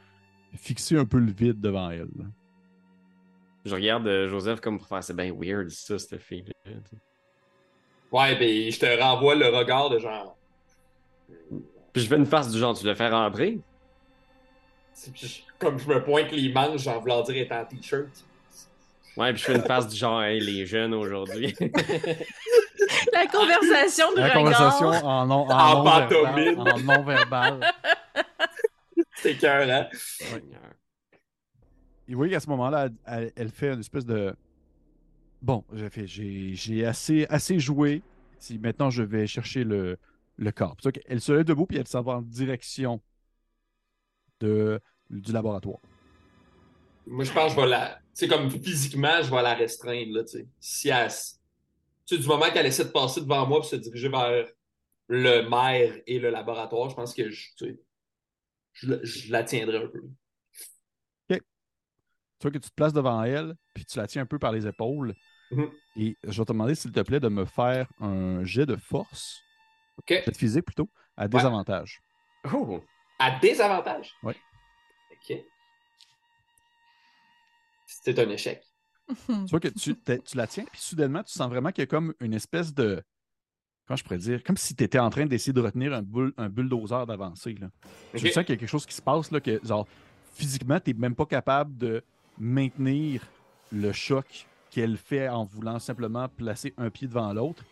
[0.55, 2.07] fixer un peu le vide devant elle.
[3.65, 6.71] Je regarde euh, Joseph comme pour faire c'est bien weird ça, cette fille-là.
[8.11, 10.37] Ouais, ben je te renvoie le regard de genre.
[11.91, 13.59] Puis je fais une face du genre, tu le fais rentrer?
[15.59, 18.09] Comme je me pointe les manches, j'en voulant dire être en t-shirt.
[19.15, 21.55] Ouais, puis je fais une face du genre, hey, les jeunes aujourd'hui.
[23.13, 24.43] La conversation de La regard.
[24.43, 26.57] conversation en non, en non verbal.
[26.57, 27.73] En non verbal.
[29.15, 29.87] C'est cœur, hein?
[32.07, 34.35] Et vous voyez qu'à ce moment-là, elle, elle, fait une espèce de.
[35.41, 38.01] Bon, j'ai assez, assez joué.
[38.39, 39.97] Si maintenant je vais chercher le,
[40.37, 40.75] le corps.
[41.07, 42.99] Elle se lève debout puis elle s'en va en direction
[44.39, 44.79] de,
[45.09, 45.79] du laboratoire.
[47.05, 47.99] Moi, je pense que je vais la.
[48.15, 50.47] Tu sais, comme physiquement, je vais la restreindre, là, tu sais.
[50.59, 51.09] Si elle.
[52.09, 54.45] Du moment qu'elle essaie de passer devant moi et se diriger vers
[55.07, 57.79] le maire et le laboratoire, je pense que je, tu sais,
[58.73, 59.99] je, la tiendrai un peu.
[59.99, 61.39] OK.
[61.39, 61.39] Tu
[62.41, 64.67] vois que tu te places devant elle, puis tu la tiens un peu par les
[64.67, 65.13] épaules.
[65.51, 65.71] Mm-hmm.
[65.97, 69.41] Et je vais te demander, s'il te plaît, de me faire un jet de force.
[69.97, 70.23] OK.
[70.25, 72.01] De physique plutôt, à désavantage.
[72.53, 72.81] Oh!
[73.19, 74.13] À désavantage?
[74.23, 74.33] Oui.
[75.11, 75.37] OK.
[77.85, 78.63] C'est un échec.
[79.27, 81.87] tu vois que tu, tu la tiens, puis soudainement, tu sens vraiment qu'il y a
[81.87, 83.03] comme une espèce de
[83.87, 86.33] comment je pourrais dire, comme si tu étais en train d'essayer de retenir un, bull,
[86.37, 87.55] un bulldozer d'avancer.
[88.15, 89.87] Tu sens qu'il y a quelque chose qui se passe, là, que genre,
[90.33, 92.03] physiquement, tu n'es même pas capable de
[92.37, 93.27] maintenir
[93.71, 97.63] le choc qu'elle fait en voulant simplement placer un pied devant l'autre.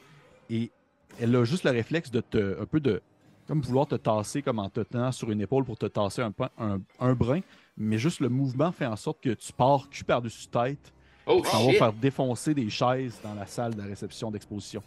[0.49, 0.71] Et
[1.19, 3.01] elle a juste le réflexe de te, un peu de,
[3.47, 6.33] comme vouloir te tasser comme en te tenant sur une épaule pour te tasser un,
[6.57, 7.41] un, un brin,
[7.77, 10.93] mais juste le mouvement fait en sorte que tu pars cul par-dessus tête.
[11.25, 14.81] Oh, ça va faire défoncer des chaises dans la salle de réception d'exposition.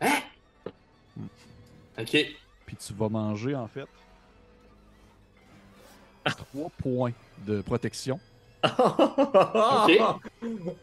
[0.00, 0.18] Hein?
[1.98, 2.16] OK.
[2.66, 3.86] Puis tu vas manger, en fait,
[6.24, 7.12] trois points
[7.46, 8.18] de protection.
[8.64, 9.92] OK.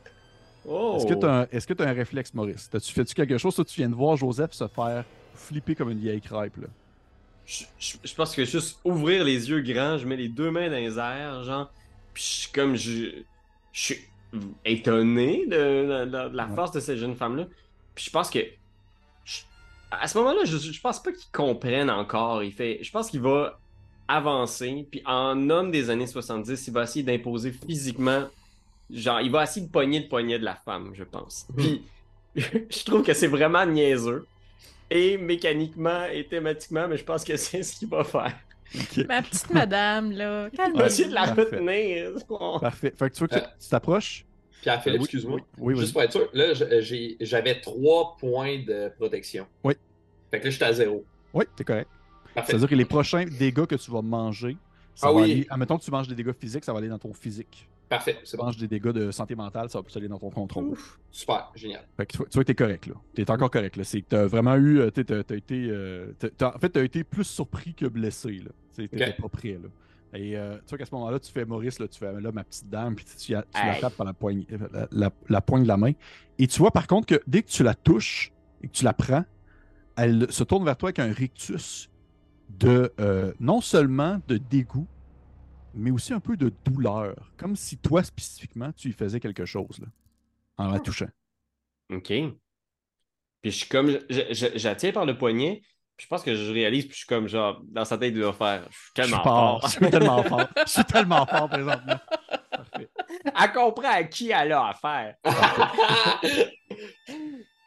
[0.67, 0.97] Oh.
[0.97, 2.69] Est-ce que tu as, un réflexe, Maurice?
[2.73, 3.53] As-tu fais-tu quelque chose?
[3.53, 6.67] Toi, tu viens de voir Joseph se faire flipper comme une vieille crêpe, là.
[7.45, 10.97] Je, pense que juste ouvrir les yeux grands, je mets les deux mains dans les
[10.97, 11.71] airs, genre,
[12.13, 13.21] puis comme je,
[13.71, 13.99] je suis
[14.65, 17.45] étonné de, la force de cette jeune femme-là.
[17.93, 18.39] Puis je pense que
[19.91, 22.43] à ce moment-là, je, je pense pas qu'il comprenne encore.
[22.43, 23.59] Il fait, je pense qu'il va
[24.07, 28.27] avancer, puis en homme des années 70, il va essayer d'imposer physiquement,
[28.89, 31.47] genre, il va essayer de pogner le poignet de la femme, je pense.
[31.49, 31.55] Mhm.
[31.55, 31.83] Puis,
[32.69, 34.25] je trouve que c'est vraiment niaiseux.
[34.89, 38.35] Et mécaniquement et thématiquement, mais je pense que c'est ce qu'il va faire.
[39.07, 40.49] Ma petite madame, là.
[40.85, 42.13] Essayer de la retenir.
[42.59, 42.93] Parfait.
[42.97, 44.25] Fait que tu vois que tu t'approches?
[44.61, 45.39] Pierre Philippe, oui, excuse-moi.
[45.59, 46.53] Oui, Juste pour être sûr, là,
[47.21, 49.45] j'avais trois points de protection.
[49.63, 49.75] Oui.
[50.31, 51.05] Fait que là, j'étais à zéro.
[51.33, 51.89] Oui, t'es correct.
[52.35, 54.57] C'est-à-dire que les prochains dégâts que tu vas manger,
[54.95, 55.31] ça ah va oui.
[55.31, 55.47] aller.
[55.49, 57.69] Admettons que tu manges des dégâts physiques, ça va aller dans ton physique.
[57.89, 60.65] Parfait, tu manges des dégâts de santé mentale, ça va plus aller dans ton contrôle.
[60.69, 61.87] Ouf, super, génial.
[61.97, 62.95] Fait que tu vois, tu vois que t'es correct, là.
[63.13, 63.83] T'es encore correct, là.
[63.83, 64.79] C'est que t'as vraiment eu.
[64.79, 65.67] euh, t'es- T'as t'as été.
[65.69, 68.51] euh, t'as- en fait, t'as été plus surpris que blessé, là.
[68.75, 69.69] T'étais pas prêt, là.
[70.17, 72.43] Et euh, tu vois qu'à ce moment-là, tu fais Maurice, là, tu fais là, ma
[72.43, 73.81] petite dame, puis tu, tu, la- tu la Hey.
[73.81, 75.91] tapes par la poigne, la, la- la poigne de la main.
[76.39, 78.31] Et tu vois par contre que dès que tu la touches
[78.61, 79.25] et que tu la prends,
[79.97, 81.89] elle se tourne vers toi avec un rictus
[82.49, 84.87] de euh, non seulement de dégoût,
[85.75, 87.15] mais aussi un peu de douleur.
[87.37, 89.87] Comme si toi, spécifiquement, tu y faisais quelque chose là,
[90.57, 91.09] en la touchant.
[91.91, 92.07] Ok.
[93.41, 95.61] Puis je suis comme, je, je, je tiens par le poignet,
[95.97, 98.33] je pense que je réalise, puis je suis comme genre, dans sa tête, il doit
[98.33, 98.67] faire.
[98.69, 99.61] Je suis tellement fort.
[99.61, 99.69] fort.
[99.69, 100.47] Je suis tellement fort.
[100.65, 101.99] Je suis tellement fort présentement.
[102.51, 102.89] Parfait.
[103.25, 105.15] Elle comprend à qui elle a affaire.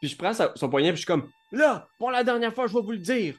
[0.00, 2.74] puis je prends son poignet, puis je suis comme, là, pour la dernière fois, je
[2.74, 3.34] vais vous le dire.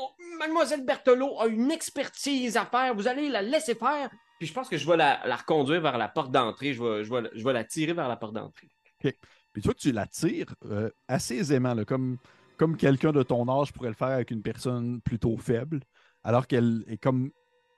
[0.00, 2.94] On- Mademoiselle Berthelot a une expertise à faire.
[2.94, 4.10] Vous allez la laisser faire.
[4.38, 6.72] Puis je pense que je vais la, la reconduire vers la porte d'entrée.
[6.72, 8.68] Je vais, je, vais, je vais la tirer vers la porte d'entrée.
[8.98, 9.12] Puis
[9.54, 12.18] tu vois que tu la tires euh, assez aisément, là, comme,
[12.56, 15.80] comme quelqu'un de ton âge pourrait le faire avec une personne plutôt faible,
[16.22, 17.30] alors qu'elle est comme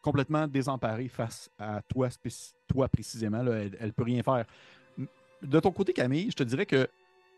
[0.02, 2.08] complètement désemparée face à toi,
[2.68, 3.42] toi précisément.
[3.42, 3.52] là.
[3.62, 4.44] elle ne peut rien faire.
[5.42, 6.88] De ton côté, Camille, je te dirais que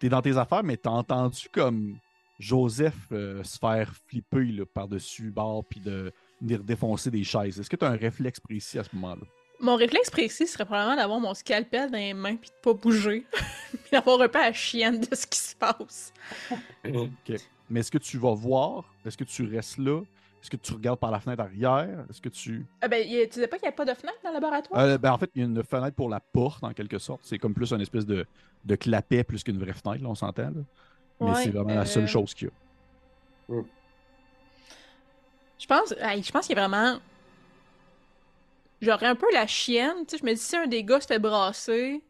[0.00, 1.96] tu es dans tes affaires, mais tu as entendu comme
[2.38, 7.58] Joseph euh, se faire flipper là, par-dessus bord puis de venir défoncer des chaises.
[7.60, 9.22] Est-ce que tu as un réflexe précis à ce moment-là?
[9.60, 13.24] Mon réflexe précis serait probablement d'avoir mon scalpel dans les mains puis de pas bouger.
[13.70, 16.12] puis d'avoir un peu la chienne de ce qui se passe.
[17.70, 18.92] Mais est-ce que tu vas voir?
[19.06, 20.02] Est-ce que tu restes là?
[20.42, 22.04] Est-ce que tu regardes par la fenêtre arrière?
[22.10, 22.66] Est-ce que tu.
[22.82, 24.78] Ah ben, tu disais pas qu'il n'y a pas de fenêtre dans le laboratoire?
[24.78, 27.22] Euh, ben, en fait, il y a une fenêtre pour la porte, en quelque sorte.
[27.24, 28.26] C'est comme plus une espèce de,
[28.66, 30.50] de clapet plus qu'une vraie fenêtre, là, on s'entend.
[30.50, 30.62] là.
[31.20, 33.62] Mais Ouais, c'est vraiment la seule euh, chose qu'il y a.
[35.58, 36.98] Je pense, je pense qu'il y a vraiment.
[38.82, 40.18] J'aurais un peu la chienne, tu sais.
[40.18, 42.02] Je me dis, si un des gars se fait brasser,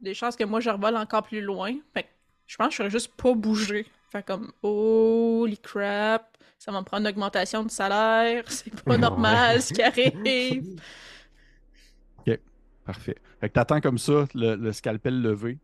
[0.00, 1.74] des chances que moi je revole encore plus loin.
[1.94, 2.08] Fait que
[2.46, 3.86] je pense que je serais juste pas bouger.
[4.10, 8.98] Fait comme, holy crap, ça va me prendre une augmentation de salaire, c'est pas Ouais.
[8.98, 10.80] normal ce qui arrive.
[12.84, 13.14] Parfait.
[13.40, 15.56] Fait que t'attends comme ça, le, le scalpel levé,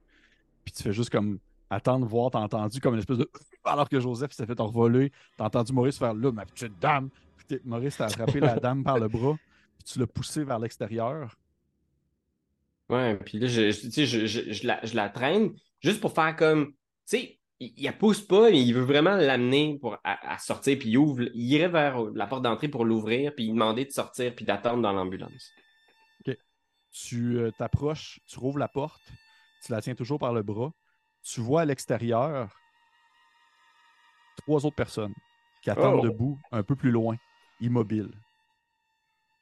[0.64, 1.40] puis tu fais juste comme
[1.70, 3.30] attendre, voir, t'as entendu comme une espèce de.
[3.64, 7.10] Alors que Joseph s'est fait envoler, t'as entendu Maurice faire là, ma petite dame.
[7.36, 9.36] Puis Maurice t'a attrapé la dame par le bras,
[9.78, 11.36] puis tu l'as poussé vers l'extérieur.
[12.88, 16.68] Ouais, puis là, je, la, je la traîne juste pour faire comme.
[16.68, 20.38] Tu sais, il, il la pousse pas, mais il veut vraiment l'amener pour à, à
[20.38, 21.22] sortir, puis il ouvre.
[21.34, 24.82] Il irait vers la porte d'entrée pour l'ouvrir, puis il demander de sortir, puis d'attendre
[24.82, 25.52] dans l'ambulance.
[26.90, 29.02] Tu euh, t'approches, tu rouvres la porte,
[29.64, 30.72] tu la tiens toujours par le bras.
[31.22, 32.54] Tu vois à l'extérieur
[34.38, 35.14] trois autres personnes
[35.62, 36.04] qui attendent Oh.
[36.08, 37.16] debout un peu plus loin,
[37.60, 38.10] immobiles.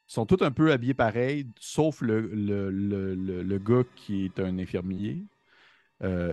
[0.09, 4.25] Ils sont tous un peu habillés pareil, sauf le, le, le- le- le gars qui
[4.25, 5.23] est un infirmier.
[6.03, 6.33] Euh,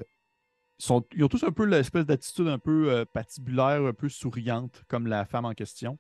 [0.80, 4.10] ils, sont, ils ont tous un peu l'espèce d'attitude un peu euh, patibulaire, un peu
[4.10, 5.98] souriante, comme la femme en question.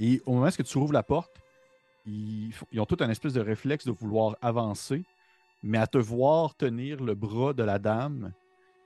[0.00, 1.40] Et au moment où tu rouvres la porte,
[2.06, 5.04] ils ont tout un espèce de réflexe de vouloir avancer,
[5.62, 8.32] mais à te voir tenir le bras de la dame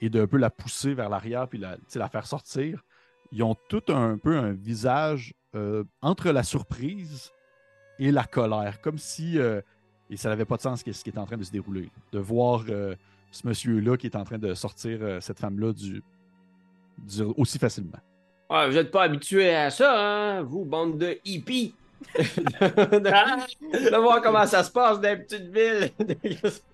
[0.00, 2.84] et de un peu la pousser vers l'arrière puis la, la faire sortir,
[3.32, 7.30] ils ont tout un peu un visage euh, entre la surprise
[7.98, 9.60] et la colère, comme si euh,
[10.10, 11.90] et ça n'avait pas de sens ce qui est en train de se dérouler.
[12.12, 12.94] De voir euh,
[13.30, 16.02] ce monsieur-là qui est en train de sortir cette femme-là du,
[16.98, 17.98] du- aussi facilement.
[18.50, 19.92] Vous n'êtes pas habitué à ça,
[20.38, 21.74] hein, vous, bande de hippies.
[22.18, 25.90] de, de voir comment ça se passe dans les petites villes.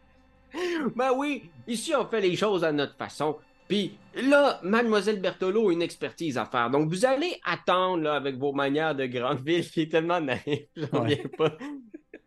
[0.96, 3.36] ben oui, ici, on fait les choses à notre façon.
[3.68, 6.70] Puis là, Mademoiselle Berthelot a une expertise à faire.
[6.70, 10.66] Donc, vous allez attendre là, avec vos manières de grande ville qui est tellement naïf.
[10.76, 11.00] J'en Ouais.
[11.00, 11.56] reviens pas.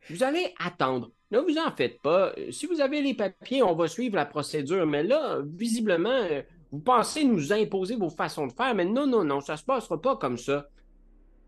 [0.09, 1.11] Vous allez attendre.
[1.29, 2.33] Ne vous en faites pas.
[2.51, 4.87] Si vous avez les papiers, on va suivre la procédure.
[4.87, 8.73] Mais là, visiblement, euh, vous pensez nous imposer vos façons de faire.
[8.73, 10.67] Mais non, non, non, ça se passera pas comme ça.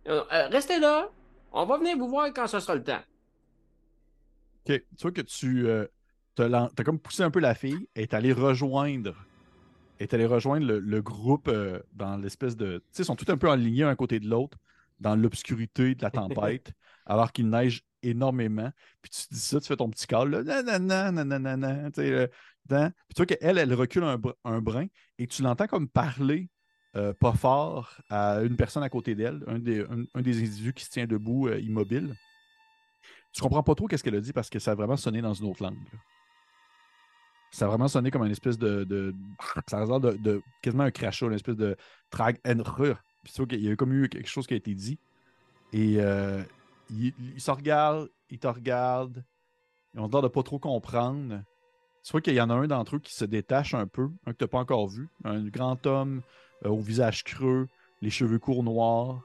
[0.08, 1.10] Euh, euh, restez là.
[1.52, 3.02] On va venir vous voir quand ce sera le temps.
[4.68, 5.88] Ok, Tu vois que tu euh,
[6.42, 9.16] as comme poussé un peu la fille et est allé rejoindre
[10.00, 12.78] est allé rejoindre le, le groupe euh, dans l'espèce de.
[12.78, 14.58] Tu sais, ils sont tous un peu alignés un côté de l'autre
[15.02, 16.72] dans l'obscurité de la tempête,
[17.06, 18.72] alors qu'il neige énormément.
[19.02, 22.12] Puis tu dis ça, tu fais ton petit call, là, nanana, nanana, nanana, tu sais,
[22.14, 22.28] euh,
[22.66, 24.86] dans- Puis tu vois qu'elle, elle recule un, br- un brin
[25.18, 26.50] et tu l'entends comme parler
[26.96, 30.74] euh, pas fort à une personne à côté d'elle, un des, un, un des individus
[30.74, 32.16] qui se tient debout, immobile.
[33.34, 35.34] Tu comprends pas trop qu'est-ce qu'elle a dit parce que ça a vraiment sonné dans
[35.34, 35.76] une autre langue.
[35.94, 36.00] là.
[37.52, 39.14] Ça a vraiment sonné comme une espèce de.
[39.68, 41.76] ça l'air de, de- quasiment un crachat, une espèce de
[42.10, 42.64] trag and
[43.48, 45.00] qu'il y a comme eu quelque chose qui a été dit.
[45.74, 46.42] Et euh,
[46.90, 49.24] il, il se regarde, il te regarde.
[49.94, 51.42] Ils ont l'air de pas trop comprendre.
[52.04, 54.32] Tu vois qu'il y en a un d'entre eux qui se détache un peu, un
[54.32, 55.08] que tu n'as pas encore vu.
[55.24, 56.22] Un grand homme
[56.66, 57.68] euh, au visage creux,
[58.02, 59.22] les cheveux courts noirs.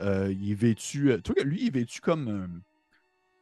[0.00, 1.10] Euh, il est vêtu.
[1.12, 2.28] euh, tu vois que lui, il est vêtu comme.
[2.28, 2.46] euh,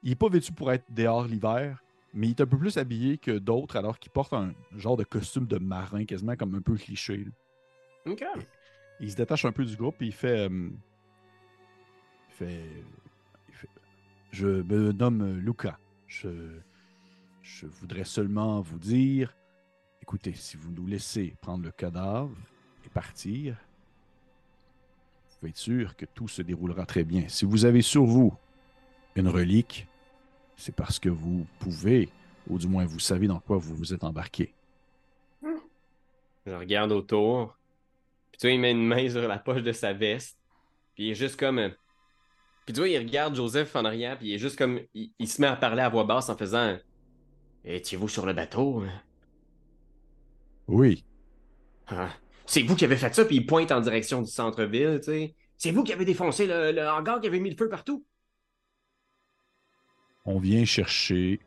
[0.02, 1.81] il n'est pas vêtu pour être dehors l'hiver,
[2.14, 5.04] mais il est un peu plus habillé que d'autres alors qu'il porte un genre de
[5.04, 7.24] costume de marin, quasiment comme un peu cliché.
[7.24, 8.12] là.
[8.12, 8.24] OK.
[9.00, 10.48] Il se détache un peu du groupe et il fait.
[10.48, 10.70] euh,
[12.28, 12.70] il fait,
[13.48, 13.68] il fait,
[14.30, 15.78] Je me nomme Luca.
[16.06, 16.28] Je,
[17.42, 19.34] je voudrais seulement vous dire
[20.02, 22.36] écoutez, si vous nous laissez prendre le cadavre
[22.84, 23.56] et partir,
[25.42, 27.24] pouvez être sûr que tout se déroulera très bien.
[27.26, 28.32] Si vous avez sur vous
[29.16, 29.88] une relique,
[30.62, 32.08] c'est parce que vous pouvez,
[32.48, 34.54] ou du moins vous savez dans quoi vous vous êtes embarqué.
[36.46, 37.56] Je regarde autour.
[38.30, 40.38] Puis tu vois, il met une main sur la poche de sa veste.
[40.94, 41.58] Puis il est juste comme.
[41.58, 41.70] Euh,
[42.64, 44.16] puis tu vois, il regarde Joseph en arrière.
[44.18, 44.80] Puis il est juste comme.
[44.94, 46.78] Il, se met à parler à voix basse en faisant.
[47.64, 48.84] Étiez-vous sur le bateau?
[48.86, 49.02] Hein?
[50.68, 51.04] Oui.
[51.88, 52.10] Ah,
[52.46, 55.34] c'est vous qui avez fait ça, puis il pointe en direction du centre-ville, tu sais.
[55.58, 58.04] C'est vous qui avez défoncé le, le hangar qui avait mis le feu partout.
[60.24, 61.40] On vient chercher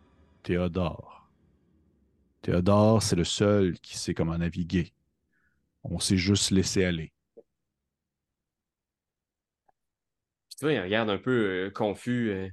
[0.44, 1.30] Théodore.
[2.42, 4.92] Théodore, c'est le seul qui sait comment naviguer.
[5.84, 7.12] On s'est juste laissé aller.
[10.58, 12.32] Tu vois, il regarde un peu euh, confus.
[12.32, 12.50] Euh.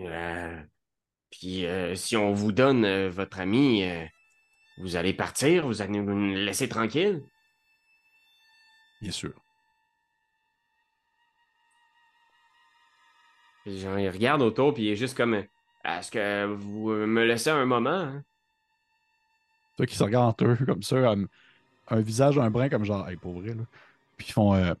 [0.00, 0.62] Euh,
[1.30, 1.64] puis
[1.94, 3.84] si on vous donne votre ami,
[4.78, 7.22] vous allez partir, vous allez nous laisser tranquille?
[9.00, 9.32] Bien sûr.
[13.66, 17.66] Genre, il regarde autour, puis il est juste comme Est-ce que vous me laissez un
[17.66, 17.90] moment?
[17.90, 18.24] Hein?
[19.76, 21.14] Toi qui se regardent entre eux comme ça,
[21.88, 23.62] un, visage, un brin comme genre, hey, pour vrai, là.
[24.16, 24.74] Puis ils font euh,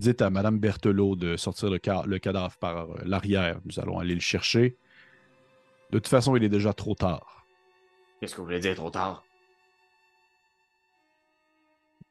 [0.00, 3.60] Dites à Madame Berthelot de sortir le, le cadavre par euh, l'arrière.
[3.66, 4.78] Nous allons aller le chercher.
[5.90, 7.44] De toute façon, il est déjà trop tard.
[8.18, 9.22] Qu'est-ce que vous voulez dire trop tard?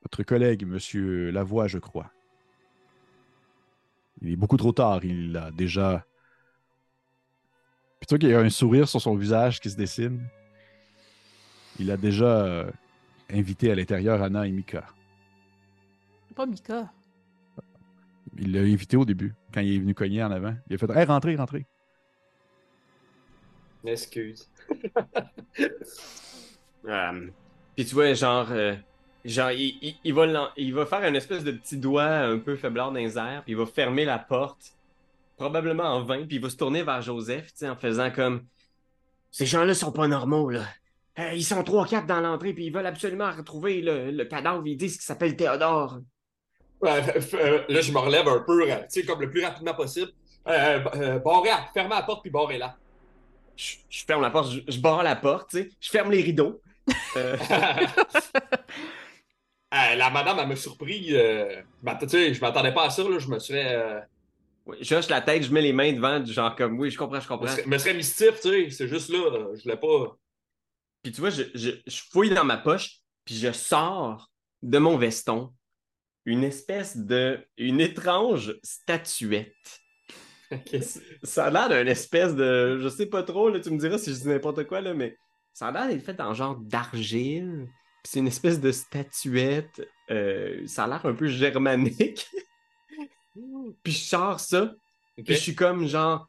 [0.03, 2.11] Votre collègue, Monsieur Lavoie, je crois.
[4.21, 5.03] Il est beaucoup trop tard.
[5.03, 6.05] Il a déjà.
[7.99, 10.21] Plutôt qu'il y a un sourire sur son visage qui se dessine.
[11.79, 12.71] Il a déjà euh,
[13.29, 14.85] invité à l'intérieur Anna et Mika.
[16.35, 16.91] Pas Mika.
[18.37, 20.55] Il l'a invité au début, quand il est venu cogner en avant.
[20.69, 21.65] Il a fait Hey, rentrez, rentrez.
[23.85, 24.49] Excuse.
[26.85, 27.29] euh,
[27.75, 28.75] Puis tu vois, genre, euh,
[29.31, 32.91] genre il, il, va, il va faire une espèce de petit doigt un peu faiblard
[32.91, 34.73] dans les airs, puis il va fermer la porte,
[35.37, 38.45] probablement en vain, puis il va se tourner vers Joseph, tu sais, en faisant comme
[39.31, 40.63] Ces gens-là sont pas normaux, là.
[41.19, 44.65] Euh, ils sont trois quatre dans l'entrée, puis ils veulent absolument retrouver le, le cadavre.
[44.65, 45.99] Ils disent qu'il s'appelle Théodore.
[46.81, 50.11] là, je me relève un peu, tu sais, comme le plus rapidement possible.
[50.47, 52.77] Euh, euh, barrez, fermez la porte, puis barrez-la
[53.59, 56.61] je, ferme la porte, je, barre la porte, tu sais, je ferme les rideaux.
[59.73, 59.95] Euh.
[59.95, 61.15] La madame, elle m'a surpris.
[61.15, 61.61] Euh...
[61.83, 63.75] je m'attendais pas à ça, là, je me serais.
[63.75, 63.99] Euh...
[64.81, 67.27] je hoche la tête, je mets les mains devant, genre comme oui, je comprends, je
[67.27, 67.47] comprends.
[67.47, 70.17] Je me serais mystif, tu sais, c'est juste là, je voulais pas.
[71.03, 74.29] Puis tu vois, je, je, je fouille dans ma poche, puis je sors
[74.61, 75.53] de mon veston
[76.25, 77.39] une espèce de.
[77.57, 79.53] une étrange statuette
[81.23, 82.79] ça a l'air d'une espèce de.
[82.79, 85.15] Je sais pas trop, là, tu me diras si je dis n'importe quoi, là, mais
[85.53, 87.67] ça a l'air d'être fait en genre d'argile.
[88.03, 89.87] C'est une espèce de statuette.
[90.09, 92.27] Euh, ça a l'air un peu germanique.
[93.83, 94.73] puis je sors ça.
[95.15, 96.27] Puis je suis comme genre.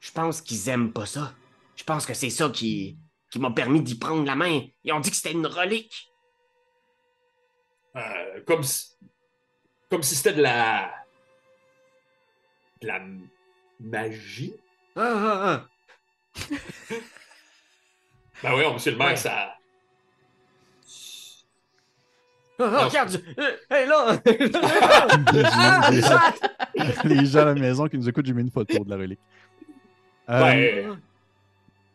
[0.00, 1.34] Je, pense qu'ils aiment pas ça.
[1.76, 2.98] Je pense que c'est ça qui,
[3.30, 4.60] qui m'a permis d'y prendre la main.
[4.84, 6.12] Ils ont dit que c'était une relique.
[7.96, 8.96] Euh, comme si.
[9.90, 10.92] Comme si c'était de la.
[12.80, 13.00] de la
[13.80, 14.54] magie.
[14.96, 15.68] Ah, ah, ah.
[18.42, 19.56] ben oui, monsieur le maire, ça.
[22.58, 23.22] Ah, regarde!
[23.70, 24.20] Hey là!
[27.04, 29.20] les, gens, à la maison qui nous écoutent, j'ai mis une photo de la relique.
[30.28, 30.98] Euh, ben...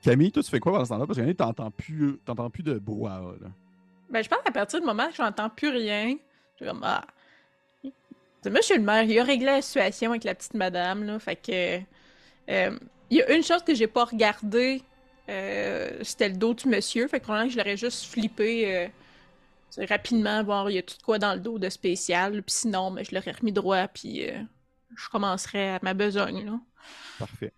[0.02, 1.07] Camille, toi, tu fais quoi pendant ce temps-là?
[1.07, 2.19] Parce que t'entends plus,
[2.52, 3.34] plus de brouhaha.
[3.41, 3.48] Là.
[4.10, 6.15] Ben, je pense qu'à partir du moment que j'entends plus rien,
[6.57, 7.06] je suis comme, ah,
[8.45, 11.19] Monsieur le maire, il a réglé la situation avec la petite madame, là.
[11.19, 11.80] Fait que.
[12.49, 12.80] Euh,
[13.10, 14.81] il y a une chose que j'ai pas regardée,
[15.30, 17.07] euh, c'était le dos du monsieur.
[17.07, 18.88] Fait que probablement que je l'aurais juste flippé euh,
[19.87, 22.43] rapidement, voir il y a tout quoi dans le dos de spécial.
[22.43, 24.21] Puis sinon, mais ben, je l'aurais remis droit, puis
[24.95, 26.59] je commencerais à ma besogne, là.
[27.17, 27.53] Parfait.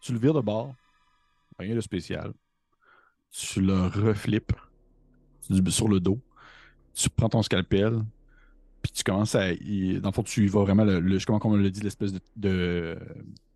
[0.00, 0.74] Tu le vires de bord,
[1.58, 2.32] rien de spécial.
[3.30, 4.52] Tu le reflippes
[5.68, 6.20] sur le dos.
[6.94, 8.02] Tu prends ton scalpel,
[8.82, 9.48] puis tu commences à.
[9.50, 12.98] dans le fond, tu y vas vraiment, le, comment on l'a dit, l'espèce de,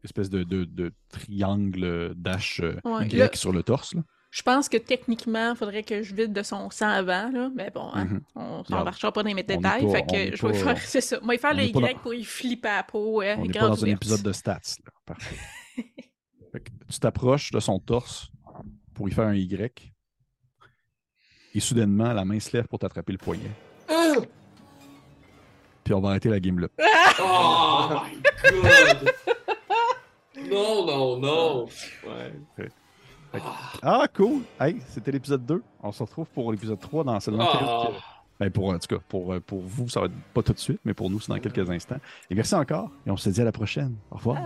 [0.03, 3.95] espèce de, de, triangle dash euh, Y sur le torse.
[4.31, 7.51] Je pense que techniquement, il faudrait que je vide de son sang avant, là.
[7.55, 8.21] mais bon, hein, mm-hmm.
[8.37, 9.91] on s'en marchera pas dans les détails.
[9.91, 11.19] fait que je vais faire, c'est ça.
[11.23, 13.23] Moi, faire le Y pour y flipper à la peau.
[13.23, 14.61] on n'est pas dans un épisode de stats.
[14.85, 14.93] Là.
[15.05, 15.37] Parfait.
[16.89, 18.31] tu t'approches de son torse
[18.95, 19.93] pour y faire un Y.
[21.55, 23.51] Et soudainement, la main se lève pour t'attraper le poignet.
[23.89, 24.13] Ah!
[25.83, 26.69] puis on va arrêter la game là.
[27.21, 28.17] Oh my
[28.63, 29.13] god!
[30.51, 31.69] non, non, non!
[32.07, 32.69] Ouais.
[33.83, 34.43] Ah, cool!
[34.61, 35.63] Hey, c'était l'épisode 2.
[35.83, 37.93] On se retrouve pour l'épisode 3 dans seulement oh.
[38.39, 40.81] Ben pour, en tout cas, pour, pour vous, ça va être pas tout de suite,
[40.85, 42.01] mais pour nous, c'est dans quelques instants.
[42.31, 42.91] Et merci encore.
[43.07, 43.97] Et on se dit à la prochaine.
[44.11, 44.39] Au revoir.